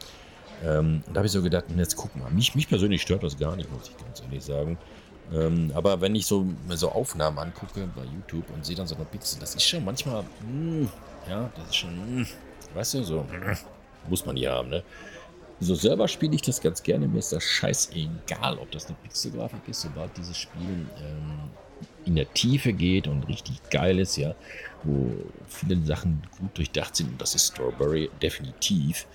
Ähm, 0.66 1.04
da 1.08 1.20
habe 1.20 1.28
ich 1.28 1.32
so 1.32 1.42
gedacht, 1.42 1.66
jetzt 1.76 1.96
guck 1.96 2.16
mal, 2.16 2.30
mich, 2.32 2.56
mich 2.56 2.68
persönlich 2.68 3.02
stört 3.02 3.24
das 3.24 3.38
gar 3.38 3.56
nicht, 3.56 3.72
muss 3.72 3.90
ich 3.90 3.98
ganz 3.98 4.22
ehrlich 4.22 4.44
sagen. 4.44 4.78
Ähm, 5.34 5.72
aber 5.76 6.02
wenn 6.02 6.16
ich 6.16 6.26
so, 6.26 6.46
so 6.70 6.92
Aufnahmen 6.92 7.38
angucke 7.38 7.88
bei 7.96 8.04
YouTube 8.04 8.46
und 8.54 8.66
sehe 8.66 8.76
dann 8.76 8.88
so 8.88 8.96
eine 8.96 9.06
Pixel, 9.06 9.40
das 9.40 9.56
ist 9.56 9.64
schon 9.64 9.86
manchmal, 9.86 10.24
mh, 10.24 10.28
hm, 10.42 10.90
ja, 11.30 11.50
das 11.56 11.66
ist 11.70 11.76
schon, 11.76 11.96
mh, 11.96 12.26
hm, 12.26 12.28
weißt 12.74 12.94
du, 12.96 13.04
so, 13.04 13.26
mh, 13.30 13.58
muss 14.10 14.26
man 14.26 14.36
hier 14.36 14.52
haben, 14.52 14.70
ne? 14.70 14.84
So 15.62 15.76
selber 15.76 16.08
spiele 16.08 16.36
ich 16.36 16.42
das 16.42 16.62
ganz 16.62 16.82
gerne. 16.82 17.08
Mir 17.08 17.20
ist 17.20 17.34
das 17.34 17.44
scheiß 17.44 17.92
egal, 17.94 18.58
ob 18.60 18.72
das 18.72 18.86
eine 18.88 18.96
Pixelgrafik 19.04 19.60
ist, 19.68 19.82
sobald 19.82 20.16
dieses 20.16 20.38
Spiel 20.38 20.88
ähm, 20.98 21.50
in 22.06 22.16
der 22.16 22.34
Tiefe 22.34 22.72
geht 22.72 23.08
und 23.08 23.28
richtig 23.28 23.62
geil 23.70 24.00
ist, 24.00 24.16
ja, 24.16 24.36
wo 24.84 25.12
viele 25.50 25.86
Sachen 25.86 26.22
gut 26.40 26.58
durchdacht 26.58 26.96
sind. 26.96 27.10
Und 27.10 27.22
das 27.22 27.36
ist 27.36 27.48
Strawberry 27.48 28.10
definitiv. 28.22 29.06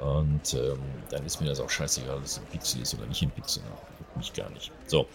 Und 0.00 0.54
ähm, 0.54 0.80
dann 1.10 1.24
ist 1.24 1.40
mir 1.40 1.46
das 1.46 1.60
auch 1.60 1.70
scheißegal, 1.70 2.16
ob 2.16 2.24
es 2.24 2.38
ein 2.38 2.46
Pixel 2.50 2.82
ist 2.82 2.94
oder 2.94 3.06
nicht 3.06 3.22
ein 3.22 3.30
Pixel. 3.30 3.62
Mich 4.16 4.32
gar 4.32 4.50
nicht. 4.50 4.72
So, 4.86 5.06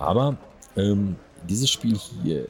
aber 0.00 0.36
ähm, 0.76 1.16
dieses 1.48 1.70
Spiel 1.70 1.96
hier 1.96 2.46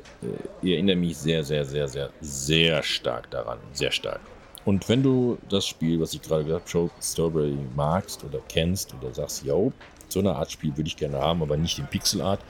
äh, 0.62 0.72
erinnert 0.72 0.98
mich 0.98 1.16
sehr, 1.16 1.44
sehr, 1.44 1.64
sehr, 1.64 1.88
sehr, 1.88 2.10
sehr 2.20 2.82
stark 2.82 3.30
daran. 3.30 3.58
Sehr 3.72 3.90
stark. 3.90 4.20
Und 4.64 4.88
wenn 4.88 5.02
du 5.02 5.38
das 5.48 5.66
Spiel, 5.66 6.00
was 6.00 6.12
ich 6.14 6.22
gerade 6.22 6.44
gesagt 6.44 6.74
habe, 6.74 6.90
Strawberry 7.00 7.56
magst 7.74 8.24
oder 8.24 8.40
kennst 8.48 8.94
oder 8.94 9.12
sagst, 9.12 9.44
yo, 9.44 9.72
so 10.08 10.20
eine 10.20 10.34
Art 10.34 10.50
Spiel 10.50 10.76
würde 10.76 10.88
ich 10.88 10.96
gerne 10.96 11.18
haben, 11.18 11.42
aber 11.42 11.56
nicht 11.56 11.78
in 11.78 11.86
Pixelart, 11.86 12.40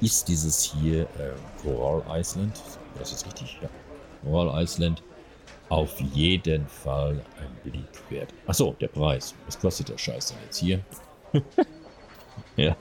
ist 0.00 0.26
dieses 0.28 0.62
hier 0.62 1.02
äh, 1.02 1.32
Coral 1.62 2.02
Island, 2.10 2.60
das 2.98 3.12
ist 3.12 3.26
richtig, 3.26 3.58
ja, 3.62 3.68
Coral 4.24 4.62
Island, 4.62 5.02
auf 5.68 6.00
jeden 6.00 6.66
Fall 6.66 7.22
ein 7.40 7.70
Blick 7.70 8.10
wert. 8.10 8.28
Achso, 8.46 8.74
der 8.80 8.88
Preis. 8.88 9.34
Was 9.46 9.58
kostet 9.58 9.88
der 9.88 9.96
Scheiß 9.96 10.28
denn 10.28 10.38
jetzt 10.44 10.58
hier? 10.58 10.80
ja, 12.56 12.76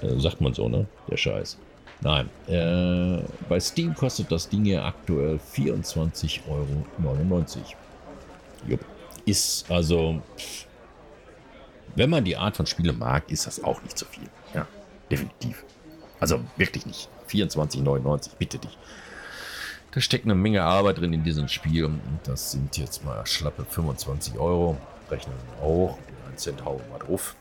äh, 0.00 0.18
sagt 0.18 0.40
man 0.40 0.54
so, 0.54 0.68
ne? 0.68 0.86
Der 1.10 1.16
Scheiß. 1.16 1.58
Nein, 2.02 2.28
äh, 2.46 3.22
bei 3.48 3.58
Steam 3.58 3.94
kostet 3.94 4.30
das 4.30 4.48
Ding 4.48 4.64
hier 4.64 4.84
aktuell 4.84 5.40
24,99 5.54 6.40
Euro. 6.48 6.84
Jupp. 8.66 8.80
Ist 9.24 9.70
also, 9.70 10.20
wenn 11.94 12.10
man 12.10 12.24
die 12.24 12.36
Art 12.36 12.56
von 12.56 12.66
Spiele 12.66 12.92
mag, 12.92 13.30
ist 13.30 13.46
das 13.46 13.64
auch 13.64 13.82
nicht 13.82 13.98
so 13.98 14.06
viel. 14.06 14.28
Ja, 14.54 14.66
definitiv. 15.10 15.64
Also 16.20 16.40
wirklich 16.56 16.86
nicht. 16.86 17.08
24,99, 17.28 18.30
bitte 18.38 18.58
dich. 18.58 18.78
Da 19.92 20.00
steckt 20.00 20.26
eine 20.26 20.34
Menge 20.34 20.62
Arbeit 20.62 20.98
drin 20.98 21.12
in 21.12 21.24
diesem 21.24 21.48
Spiel. 21.48 21.86
Und 21.86 22.00
das 22.24 22.52
sind 22.52 22.76
jetzt 22.76 23.04
mal 23.04 23.26
schlappe 23.26 23.64
25 23.64 24.38
Euro. 24.38 24.76
Rechnen 25.10 25.34
auch. 25.62 25.98
Einen 26.26 26.36
Cent 26.36 26.64
hauen 26.64 26.82
wir 26.90 26.98
drauf. 26.98 27.34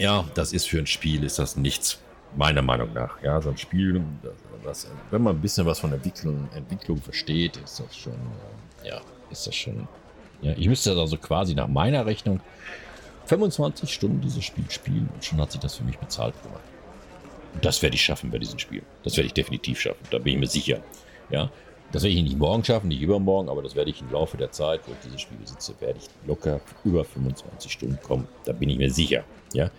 Ja, 0.00 0.24
das 0.34 0.52
ist 0.52 0.68
für 0.68 0.78
ein 0.78 0.86
Spiel, 0.86 1.24
ist 1.24 1.38
das 1.38 1.56
nichts. 1.56 2.00
Meiner 2.36 2.62
Meinung 2.62 2.92
nach. 2.92 3.20
Ja, 3.22 3.42
so 3.42 3.50
ein 3.50 3.58
Spiel, 3.58 4.00
das, 4.62 4.86
wenn 5.10 5.22
man 5.22 5.36
ein 5.36 5.40
bisschen 5.40 5.66
was 5.66 5.80
von 5.80 5.92
Entwicklung, 5.92 6.48
Entwicklung 6.54 6.98
versteht, 6.98 7.56
ist 7.56 7.80
das 7.80 7.96
schon, 7.96 8.14
ja, 8.84 9.00
ist 9.30 9.48
das 9.48 9.54
schon 9.56 9.88
ja, 10.42 10.52
ich 10.56 10.68
müsste 10.68 10.92
also 10.96 11.16
quasi 11.18 11.54
nach 11.54 11.68
meiner 11.68 12.06
Rechnung 12.06 12.40
25 13.26 13.92
Stunden 13.92 14.20
dieses 14.20 14.44
Spiel 14.44 14.68
spielen 14.70 15.08
und 15.14 15.24
schon 15.24 15.40
hat 15.40 15.52
sich 15.52 15.60
das 15.60 15.76
für 15.76 15.84
mich 15.84 15.98
bezahlt 15.98 16.34
gemacht. 16.42 16.62
Und 17.54 17.64
das 17.64 17.82
werde 17.82 17.96
ich 17.96 18.02
schaffen 18.02 18.30
bei 18.30 18.38
diesem 18.38 18.58
Spiel. 18.58 18.82
Das 19.02 19.16
werde 19.16 19.26
ich 19.26 19.34
definitiv 19.34 19.80
schaffen. 19.80 20.02
Da 20.10 20.18
bin 20.18 20.34
ich 20.34 20.40
mir 20.40 20.46
sicher. 20.46 20.80
Ja, 21.30 21.50
das 21.92 22.02
werde 22.02 22.14
ich 22.14 22.22
nicht 22.22 22.38
morgen 22.38 22.64
schaffen, 22.64 22.88
nicht 22.88 23.02
übermorgen, 23.02 23.48
aber 23.48 23.62
das 23.62 23.74
werde 23.74 23.90
ich 23.90 24.00
im 24.00 24.10
Laufe 24.10 24.36
der 24.36 24.52
Zeit, 24.52 24.80
wo 24.86 24.92
ich 24.92 24.98
dieses 25.04 25.20
Spiel 25.20 25.38
besitze, 25.38 25.74
werde 25.80 25.98
ich 25.98 26.08
locker 26.26 26.60
über 26.84 27.04
25 27.04 27.72
Stunden 27.72 27.98
kommen. 28.02 28.28
Da 28.44 28.52
bin 28.52 28.70
ich 28.70 28.78
mir 28.78 28.90
sicher. 28.90 29.24
Ja. 29.52 29.70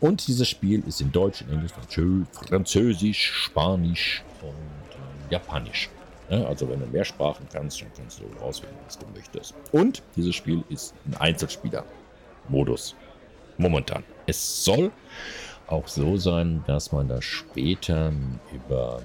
Und 0.00 0.26
dieses 0.26 0.48
Spiel 0.48 0.82
ist 0.86 1.00
in 1.00 1.10
Deutsch, 1.12 1.40
in 1.40 1.50
Englisch, 1.50 1.72
Französisch, 2.32 3.32
Spanisch 3.32 4.22
und 4.42 4.50
äh, 4.50 5.32
Japanisch. 5.32 5.88
Ja, 6.28 6.44
also 6.44 6.68
wenn 6.68 6.80
du 6.80 6.86
mehr 6.86 7.04
Sprachen 7.04 7.46
kannst, 7.50 7.80
dann 7.80 7.88
kannst 7.96 8.20
du 8.20 8.24
auswählen, 8.44 8.74
was 8.84 8.98
du 8.98 9.06
möchtest. 9.14 9.54
Und 9.72 10.02
dieses 10.16 10.34
Spiel 10.34 10.62
ist 10.68 10.94
ein 11.06 11.16
Einzelspieler-Modus. 11.16 12.94
Momentan. 13.56 14.02
Es 14.26 14.64
soll 14.64 14.90
auch 15.66 15.86
so 15.86 16.16
sein, 16.16 16.64
dass 16.66 16.92
man 16.92 17.08
da 17.08 17.22
später 17.22 18.12
über, 18.52 19.00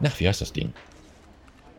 na, 0.00 0.10
wie 0.18 0.28
heißt 0.28 0.40
das 0.40 0.52
Ding? 0.52 0.72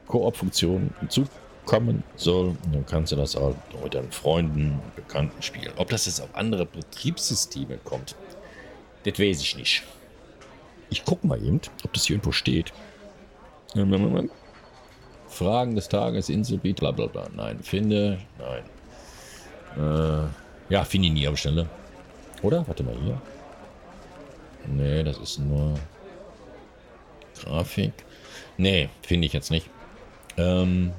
Koop-Funktionen 0.07 0.93
hinzukommen 0.99 2.03
soll. 2.15 2.55
Dann 2.71 2.85
kannst 2.85 3.11
du 3.11 3.15
das 3.15 3.35
auch 3.35 3.55
mit 3.83 3.93
deinen 3.93 4.11
Freunden 4.11 4.79
und 4.83 4.95
Bekannten 4.95 5.41
spielen. 5.41 5.73
Ob 5.77 5.89
das 5.89 6.05
jetzt 6.05 6.21
auf 6.21 6.33
andere 6.35 6.65
Betriebssysteme 6.65 7.77
kommt, 7.83 8.15
das 9.05 9.19
weiß 9.19 9.41
ich 9.41 9.57
nicht. 9.57 9.83
Ich 10.89 11.03
gucke 11.05 11.25
mal 11.25 11.43
eben, 11.43 11.59
ob 11.83 11.93
das 11.93 12.05
hier 12.05 12.15
irgendwo 12.15 12.31
steht. 12.31 12.71
Fragen 15.27 15.75
des 15.75 15.89
Tages, 15.89 16.29
Inselbeat, 16.29 16.75
bla 16.75 16.91
bla 16.91 17.07
bla. 17.07 17.27
Nein, 17.35 17.59
finde, 17.63 18.19
nein. 18.37 18.63
Äh, 19.75 20.27
ja, 20.73 20.83
finde 20.83 21.07
ich 21.07 21.13
nie 21.13 21.27
am 21.27 21.35
Stelle. 21.35 21.67
Oder? 22.43 22.67
Warte 22.67 22.83
mal 22.83 22.95
hier. 23.03 23.19
Nee, 24.67 25.03
das 25.03 25.17
ist 25.17 25.39
nur 25.39 25.73
Grafik. 27.41 27.93
Nee, 28.57 28.89
finde 29.01 29.25
ich 29.25 29.33
jetzt 29.33 29.49
nicht. 29.49 29.69
Ähm, 30.37 30.91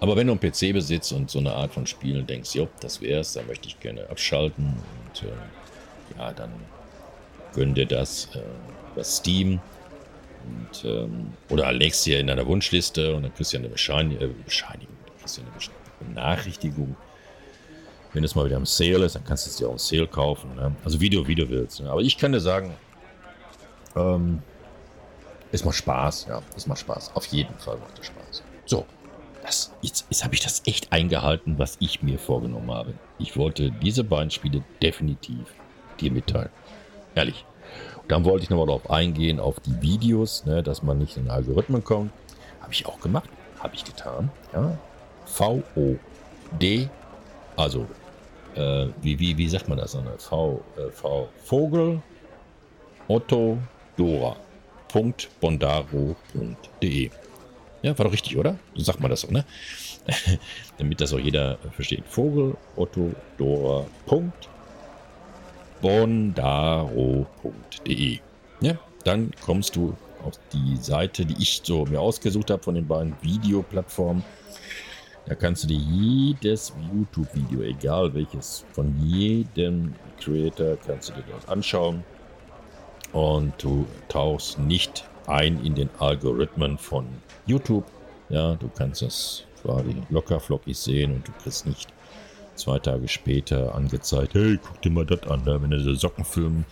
aber 0.00 0.16
wenn 0.16 0.26
du 0.26 0.32
einen 0.32 0.40
PC 0.40 0.72
besitzt 0.72 1.12
und 1.12 1.30
so 1.30 1.38
eine 1.38 1.52
Art 1.52 1.72
von 1.72 1.86
Spielen 1.86 2.26
denkst, 2.26 2.54
jo, 2.54 2.68
das 2.80 3.00
wär's, 3.02 3.34
dann 3.34 3.46
möchte 3.46 3.68
ich 3.68 3.78
gerne 3.80 4.08
abschalten 4.08 4.74
und 5.04 5.22
äh, 5.22 6.18
ja, 6.18 6.32
dann 6.32 6.50
gönn 7.54 7.74
dir 7.74 7.86
das 7.86 8.28
äh, 8.34 8.40
über 8.92 9.04
Steam. 9.04 9.60
Und, 10.46 10.84
ähm, 10.84 11.32
oder 11.50 11.70
legst 11.70 12.06
dir 12.06 12.18
in 12.18 12.28
deiner 12.28 12.46
Wunschliste 12.46 13.14
und 13.14 13.24
dann 13.24 13.34
kriegst 13.34 13.52
du 13.52 13.58
ja 13.58 13.60
eine 13.60 13.68
Bescheinigung, 13.68 14.22
äh, 14.22 14.28
Bescheinigung 14.42 14.96
kriegst 15.18 15.36
du 15.36 15.42
eine 15.42 15.50
Benachrichtigung. 16.08 16.96
Wenn 18.14 18.24
es 18.24 18.34
mal 18.34 18.46
wieder 18.46 18.56
im 18.56 18.66
Sale 18.66 19.04
ist, 19.04 19.16
dann 19.16 19.24
kannst 19.24 19.46
du 19.46 19.50
es 19.50 19.56
dir 19.56 19.68
auch 19.68 19.72
im 19.72 19.78
Sale 19.78 20.06
kaufen. 20.06 20.54
Ne? 20.56 20.74
Also 20.82 20.98
wie 21.00 21.10
du, 21.10 21.26
wie 21.28 21.34
du 21.34 21.48
willst. 21.50 21.80
Ne? 21.80 21.90
Aber 21.90 22.00
ich 22.00 22.16
kann 22.16 22.32
dir 22.32 22.40
sagen, 22.40 22.74
ähm, 23.94 24.42
es 25.52 25.64
macht 25.64 25.76
Spaß, 25.76 26.26
ja, 26.28 26.42
es 26.56 26.66
macht 26.66 26.80
Spaß. 26.80 27.12
Auf 27.14 27.26
jeden 27.26 27.54
Fall 27.58 27.76
macht 27.78 27.98
es 27.98 28.06
Spaß. 28.06 28.42
So, 28.66 28.86
das, 29.42 29.72
jetzt, 29.82 30.06
jetzt 30.10 30.24
habe 30.24 30.34
ich 30.34 30.40
das 30.40 30.62
echt 30.66 30.92
eingehalten, 30.92 31.58
was 31.58 31.76
ich 31.80 32.02
mir 32.02 32.18
vorgenommen 32.18 32.70
habe. 32.70 32.94
Ich 33.18 33.36
wollte 33.36 33.70
diese 33.70 34.04
beiden 34.04 34.30
Spiele 34.30 34.62
definitiv 34.82 35.54
dir 36.00 36.12
mitteilen. 36.12 36.50
Ehrlich. 37.14 37.44
Dann 38.08 38.24
wollte 38.24 38.44
ich 38.44 38.50
nochmal 38.50 38.66
darauf 38.66 38.90
eingehen, 38.90 39.38
auf 39.38 39.60
die 39.60 39.80
Videos, 39.82 40.44
ne, 40.44 40.62
dass 40.62 40.82
man 40.82 40.98
nicht 40.98 41.16
in 41.16 41.30
Algorithmen 41.30 41.84
kommt. 41.84 42.12
Habe 42.60 42.72
ich 42.72 42.86
auch 42.86 43.00
gemacht. 43.00 43.28
Habe 43.60 43.74
ich 43.74 43.84
getan. 43.84 44.30
Ja. 44.52 44.76
V-O-D, 45.26 46.88
also 47.56 47.86
äh, 48.56 48.86
wie, 49.00 49.18
wie, 49.18 49.38
wie 49.38 49.48
sagt 49.48 49.68
man 49.68 49.78
das? 49.78 49.94
Ne? 49.94 50.02
V, 50.18 50.60
äh, 50.76 50.90
V, 50.90 51.28
Vogel, 51.44 52.02
Otto, 53.06 53.58
Dora. 53.96 54.36
Bondaro.de. 55.40 57.10
Ja, 57.82 57.98
war 57.98 58.04
doch 58.04 58.12
richtig, 58.12 58.36
oder? 58.36 58.58
So 58.74 58.82
sagt 58.84 59.00
man 59.00 59.10
das 59.10 59.22
so, 59.22 59.30
ne? 59.30 59.44
Damit 60.78 61.00
das 61.00 61.12
auch 61.12 61.18
jeder 61.18 61.58
versteht. 61.74 62.04
Vogel, 62.06 62.56
Otto, 62.76 63.12
Dora, 63.38 63.86
bondaro.de. 65.80 67.28
Ja, 68.60 68.78
dann 69.04 69.30
kommst 69.40 69.76
du 69.76 69.96
auf 70.24 70.34
die 70.52 70.76
Seite, 70.76 71.24
die 71.24 71.40
ich 71.40 71.62
so 71.64 71.86
mir 71.86 72.00
ausgesucht 72.00 72.50
habe 72.50 72.62
von 72.62 72.74
den 72.74 72.86
beiden 72.86 73.14
Videoplattformen. 73.22 74.22
Da 75.26 75.34
kannst 75.34 75.64
du 75.64 75.68
dir 75.68 75.78
jedes 75.78 76.72
YouTube-Video, 76.92 77.62
egal 77.62 78.12
welches, 78.14 78.64
von 78.72 78.94
jedem 79.06 79.94
Creator, 80.18 80.76
kannst 80.84 81.10
du 81.10 81.14
dir 81.14 81.24
dort 81.30 81.48
anschauen. 81.48 82.04
Und 83.12 83.52
du 83.58 83.86
tauchst 84.08 84.58
nicht 84.58 85.04
ein 85.26 85.64
in 85.64 85.74
den 85.74 85.90
Algorithmen 85.98 86.78
von 86.78 87.06
YouTube. 87.46 87.84
Ja, 88.28 88.54
du 88.54 88.68
kannst 88.68 89.02
das 89.02 89.44
quasi 89.62 89.96
locker 90.10 90.40
flockig 90.40 90.76
sehen 90.76 91.14
und 91.14 91.26
du 91.26 91.32
kriegst 91.42 91.66
nicht 91.66 91.92
zwei 92.54 92.78
Tage 92.78 93.08
später 93.08 93.74
angezeigt, 93.74 94.34
hey, 94.34 94.58
guck 94.62 94.80
dir 94.82 94.90
mal 94.90 95.06
das 95.06 95.22
an, 95.24 95.42
ne? 95.44 95.60
wenn 95.60 95.70
du 95.70 95.80
so 95.80 95.94
Sockenfilm, 95.94 96.64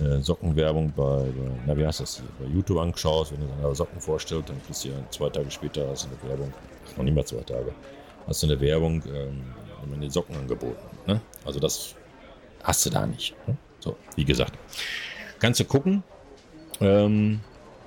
äh, 0.00 0.20
Sockenwerbung 0.20 0.92
bei, 0.96 1.26
na 1.66 1.76
wie 1.76 1.86
heißt 1.86 2.00
das 2.00 2.16
hier, 2.16 2.28
bei 2.38 2.52
YouTube 2.52 2.78
anschaust, 2.78 3.32
wenn 3.32 3.40
du 3.40 3.46
deine 3.60 3.74
Socken 3.74 4.00
vorstellst, 4.00 4.48
dann 4.48 4.62
kriegst 4.64 4.84
du 4.84 4.88
ja 4.88 4.94
zwei 5.10 5.28
Tage 5.28 5.50
später 5.50 5.88
hast 5.88 6.06
du 6.06 6.08
eine 6.08 6.30
Werbung, 6.30 6.52
noch 6.96 7.04
nicht 7.04 7.14
mal 7.14 7.24
zwei 7.24 7.42
Tage, 7.42 7.72
hast 8.26 8.42
du 8.42 8.46
eine 8.46 8.60
Werbung, 8.60 9.02
ähm, 9.06 9.42
wenn 9.86 10.00
die 10.00 10.10
Socken 10.10 10.36
angeboten. 10.36 10.78
Ne? 11.06 11.20
Also 11.44 11.60
das 11.60 11.94
hast 12.62 12.86
du 12.86 12.90
da 12.90 13.06
nicht. 13.06 13.34
Ne? 13.46 13.56
So, 13.80 13.96
wie 14.16 14.24
gesagt. 14.24 14.54
Kannst 15.38 15.60
du 15.60 15.64
gucken. 15.64 16.02
Ähm, 16.80 17.40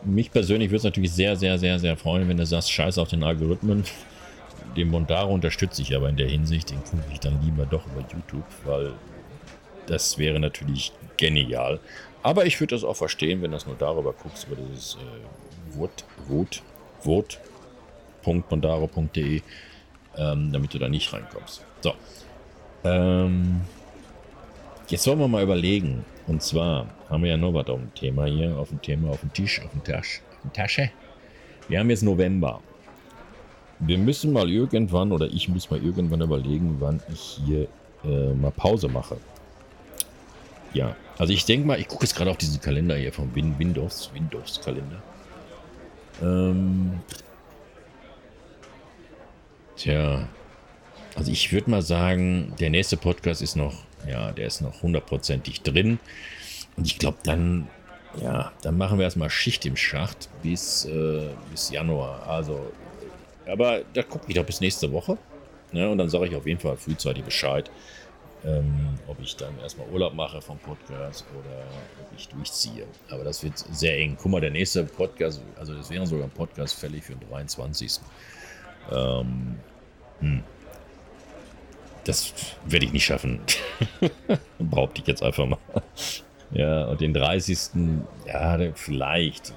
mich 0.04 0.32
persönlich 0.32 0.70
würde 0.70 0.78
es 0.78 0.84
natürlich 0.84 1.12
sehr, 1.12 1.36
sehr, 1.36 1.58
sehr, 1.58 1.80
sehr 1.80 1.98
freuen, 1.98 2.30
wenn 2.30 2.38
du 2.38 2.46
sagst, 2.46 2.72
scheiß 2.72 2.98
auf 2.98 3.10
den 3.10 3.24
Algorithmen. 3.24 3.84
Den 4.76 4.90
Mondaro 4.90 5.34
unterstütze 5.34 5.82
ich 5.82 5.96
aber 5.96 6.10
in 6.10 6.18
der 6.18 6.28
Hinsicht, 6.30 6.70
den 6.70 6.84
gucke 6.84 7.04
ich 7.12 7.20
dann 7.20 7.42
lieber 7.44 7.66
doch 7.66 7.86
über 7.88 8.02
YouTube, 8.02 8.46
weil 8.64 8.94
das 9.88 10.18
wäre 10.18 10.40
natürlich 10.40 10.92
genial. 11.18 11.80
Aber 12.22 12.46
ich 12.46 12.60
würde 12.60 12.76
das 12.76 12.84
auch 12.84 12.96
verstehen, 12.96 13.42
wenn 13.42 13.52
du 13.52 13.58
das 13.58 13.66
nur 13.66 13.76
darüber 13.78 14.14
guckst, 14.14 14.48
über 14.48 14.56
dieses 14.56 14.96
äh, 14.96 15.78
Vote, 15.78 16.04
Vote, 16.28 16.60
Vote.mondaro.de, 18.24 19.42
ähm, 20.18 20.52
damit 20.52 20.74
du 20.74 20.80
da 20.80 20.90
nicht 20.90 21.12
reinkommst. 21.14 21.64
So. 21.82 21.94
Ähm, 22.84 23.62
jetzt 24.90 25.08
wollen 25.08 25.20
wir 25.20 25.28
mal 25.28 25.44
überlegen. 25.44 26.06
Und 26.28 26.44
zwar 26.44 26.88
haben 27.10 27.24
wir 27.24 27.32
ja 27.32 27.38
noch 27.38 27.54
was 27.54 27.68
auf 27.68 27.80
dem 27.80 27.94
Thema 27.94 28.26
hier, 28.26 28.58
auf 28.58 28.70
dem 28.70 28.82
Thema, 28.82 29.10
auf 29.12 29.22
dem 29.22 29.32
Tisch, 29.34 29.62
auf 29.64 29.72
dem 29.72 29.84
Tasch, 29.84 30.22
auf 30.32 30.42
dem 30.42 30.54
Tasche. 30.54 30.92
Wir 31.70 31.80
haben 31.80 31.90
jetzt 31.90 32.04
November. 32.04 32.62
Wir 33.80 33.98
müssen 33.98 34.34
mal 34.34 34.50
irgendwann, 34.50 35.12
oder 35.12 35.28
ich 35.28 35.48
muss 35.48 35.70
mal 35.70 35.82
irgendwann 35.82 36.22
überlegen, 36.22 36.78
wann 36.80 37.02
ich 37.12 37.40
hier 37.46 37.68
äh, 38.04 38.34
mal 38.34 38.52
Pause 38.52 38.90
mache. 38.90 39.18
Ja, 40.74 40.96
also 41.18 41.32
ich 41.32 41.46
denke 41.46 41.66
mal, 41.66 41.80
ich 41.80 41.88
gucke 41.88 42.04
jetzt 42.04 42.16
gerade 42.16 42.30
auf 42.30 42.38
diesen 42.38 42.60
Kalender 42.60 42.96
hier 42.96 43.14
vom 43.14 43.34
Windows, 43.34 44.12
Windows-Kalender. 44.14 45.02
Ähm, 46.22 47.00
tja, 49.76 50.28
also 51.16 51.32
ich 51.32 51.52
würde 51.54 51.70
mal 51.72 51.82
sagen, 51.82 52.54
der 52.60 52.70
nächste 52.70 52.98
Podcast 52.98 53.42
ist 53.42 53.56
noch, 53.56 53.87
ja, 54.08 54.32
der 54.32 54.48
ist 54.48 54.62
noch 54.62 54.82
hundertprozentig 54.82 55.62
drin. 55.62 56.00
Und 56.76 56.86
ich 56.86 57.00
glaube, 57.00 57.18
dann, 57.24 57.68
ja, 58.22 58.52
dann 58.62 58.78
machen 58.78 58.98
wir 58.98 59.06
erstmal 59.06 59.30
Schicht 59.30 59.66
im 59.66 59.76
Schacht 59.76 60.30
bis, 60.42 60.86
äh, 60.86 61.30
bis 61.52 61.70
Januar. 61.70 62.28
Also, 62.28 62.72
aber 63.48 63.82
da 63.94 64.04
gucke 64.04 64.26
ich 64.28 64.36
doch 64.36 64.46
bis 64.46 64.62
nächste 64.62 64.92
Woche. 64.92 65.18
Ne? 65.72 65.90
Und 65.90 65.98
dann 65.98 66.10
sage 66.10 66.28
ich 66.28 66.36
auf 66.36 66.46
jeden 66.46 66.60
Fall 66.60 66.78
frühzeitig 66.78 67.24
Bescheid, 67.24 67.70
ähm, 68.46 68.98
ob 69.08 69.20
ich 69.22 69.36
dann 69.36 69.60
erstmal 69.60 69.88
Urlaub 69.90 70.14
mache 70.14 70.42
vom 70.42 70.58
Podcast 70.60 71.26
oder 71.34 71.66
ob 72.02 72.18
ich 72.18 72.28
durchziehe. 72.30 72.86
Aber 73.10 73.24
das 73.24 73.44
wird 73.44 73.58
sehr 73.58 73.98
eng. 73.98 74.18
Guck 74.22 74.32
mal, 74.32 74.42
der 74.42 74.52
nächste 74.52 74.84
Podcast, 74.86 75.42
also 75.58 75.74
das 75.74 75.90
wäre 75.90 76.06
sogar 76.06 76.26
ein 76.26 76.32
Podcast 76.32 76.80
fällig 76.80 77.04
für 77.04 77.16
den 77.16 77.28
23. 77.30 78.00
Ähm, 78.92 79.58
hm. 80.20 80.44
Das 82.08 82.34
werde 82.66 82.86
ich 82.86 82.94
nicht 82.94 83.06
schaffen. 83.06 83.40
Behaupte 84.60 85.02
ich 85.02 85.08
jetzt 85.08 85.24
einfach 85.24 85.46
mal. 85.46 85.60
Ja, 86.52 86.86
und 86.86 87.02
den 87.02 87.14
30. 87.14 87.58
Ja, 88.26 88.58
vielleicht. 88.76 89.54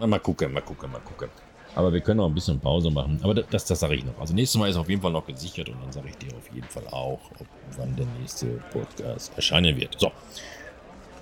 Ja, 0.00 0.06
mal 0.06 0.18
gucken, 0.18 0.52
mal 0.52 0.62
gucken, 0.62 0.90
mal 0.90 1.00
gucken. 1.00 1.28
Aber 1.74 1.92
wir 1.92 2.00
können 2.00 2.18
auch 2.18 2.26
ein 2.26 2.34
bisschen 2.34 2.58
Pause 2.58 2.90
machen. 2.90 3.20
Aber 3.22 3.34
das, 3.34 3.64
das 3.64 3.78
sage 3.78 3.94
ich 3.94 4.04
noch. 4.04 4.18
Also 4.18 4.34
nächstes 4.34 4.58
Mal 4.58 4.68
ist 4.68 4.76
auf 4.76 4.88
jeden 4.88 5.00
Fall 5.00 5.12
noch 5.12 5.26
gesichert 5.26 5.68
und 5.68 5.80
dann 5.80 5.92
sage 5.92 6.08
ich 6.08 6.16
dir 6.16 6.34
auf 6.36 6.52
jeden 6.52 6.68
Fall 6.68 6.86
auch, 6.88 7.20
ob, 7.38 7.46
wann 7.76 7.94
der 7.94 8.06
nächste 8.20 8.46
Podcast 8.72 9.32
erscheinen 9.36 9.76
wird. 9.76 9.94
So, 9.98 10.10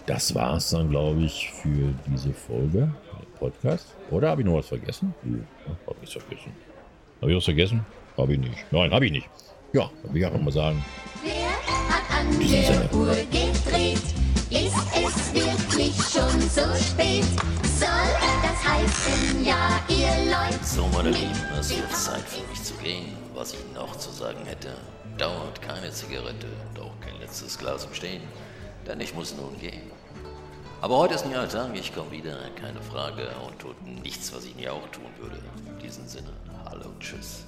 das 0.07 0.35
war 0.35 0.57
es 0.57 0.71
dann, 0.71 0.89
glaube 0.89 1.21
ich, 1.21 1.51
für 1.51 1.93
diese 2.07 2.33
Folge 2.33 2.91
Podcast. 3.39 3.95
Oder 4.11 4.31
habe 4.31 4.41
ich 4.41 4.47
noch 4.47 4.55
was 4.55 4.69
vergessen? 4.69 5.15
Ja, 5.25 5.77
habe 5.87 5.99
ich 6.03 6.11
vergessen. 6.11 6.53
Habe 7.21 7.31
ich 7.31 7.37
was 7.37 7.45
vergessen? 7.45 7.85
Habe 8.17 8.33
ich 8.33 8.39
nicht. 8.39 8.65
Nein, 8.71 8.93
habe 8.93 9.05
ich 9.07 9.13
nicht. 9.13 9.29
Ja, 9.77 9.91
würde 10.05 10.19
ich 10.19 10.25
auch 10.25 10.41
mal 10.41 10.51
sagen. 10.51 10.83
Wer 11.23 11.51
hat 11.51 12.05
an 12.19 12.39
der 12.41 12.95
Uhr 12.95 13.15
gedreht? 13.15 14.01
Ist 14.49 14.75
es 14.95 15.35
wirklich 15.35 15.95
schon 15.97 16.41
so 16.49 16.63
spät? 16.83 17.27
Soll 17.79 18.09
das 18.43 18.65
heißen, 18.67 19.45
ja, 19.45 19.79
ihr 19.89 20.33
Leute? 20.33 20.65
So, 20.65 20.87
meine 20.95 21.11
Lieben, 21.11 21.31
es 21.61 21.69
wird 21.69 21.95
Zeit 21.95 22.23
für 22.23 22.41
mich 22.49 22.63
zu 22.63 22.73
gehen. 22.77 23.19
Was 23.35 23.53
ich 23.53 23.59
noch 23.75 23.95
zu 23.97 24.11
sagen 24.13 24.47
hätte, 24.47 24.79
dauert 25.19 25.61
keine 25.61 25.91
Zigarette 25.91 26.47
und 26.71 26.81
auch 26.81 26.99
kein 27.03 27.21
letztes 27.21 27.59
Glas 27.59 27.85
im 27.85 27.93
Stehen, 27.93 28.23
denn 28.87 28.99
ich 29.03 29.15
muss 29.15 29.37
nun 29.37 29.61
gehen. 29.61 29.91
Aber 30.81 30.97
heute 30.97 31.17
ist 31.17 31.27
ein 31.27 31.33
neuer 31.33 31.51
Tag, 31.51 31.69
ich 31.75 31.95
komme 31.95 32.13
wieder, 32.13 32.39
keine 32.59 32.81
Frage, 32.81 33.29
und 33.47 33.59
tut 33.59 33.77
nichts, 34.03 34.35
was 34.35 34.47
ich 34.47 34.57
nie 34.57 34.71
auch 34.71 34.89
tun 34.89 35.05
würde. 35.21 35.37
In 35.67 35.79
diesem 35.81 36.09
Sinne, 36.09 36.31
hallo 36.65 36.87
und 36.87 36.99
tschüss. 36.99 37.45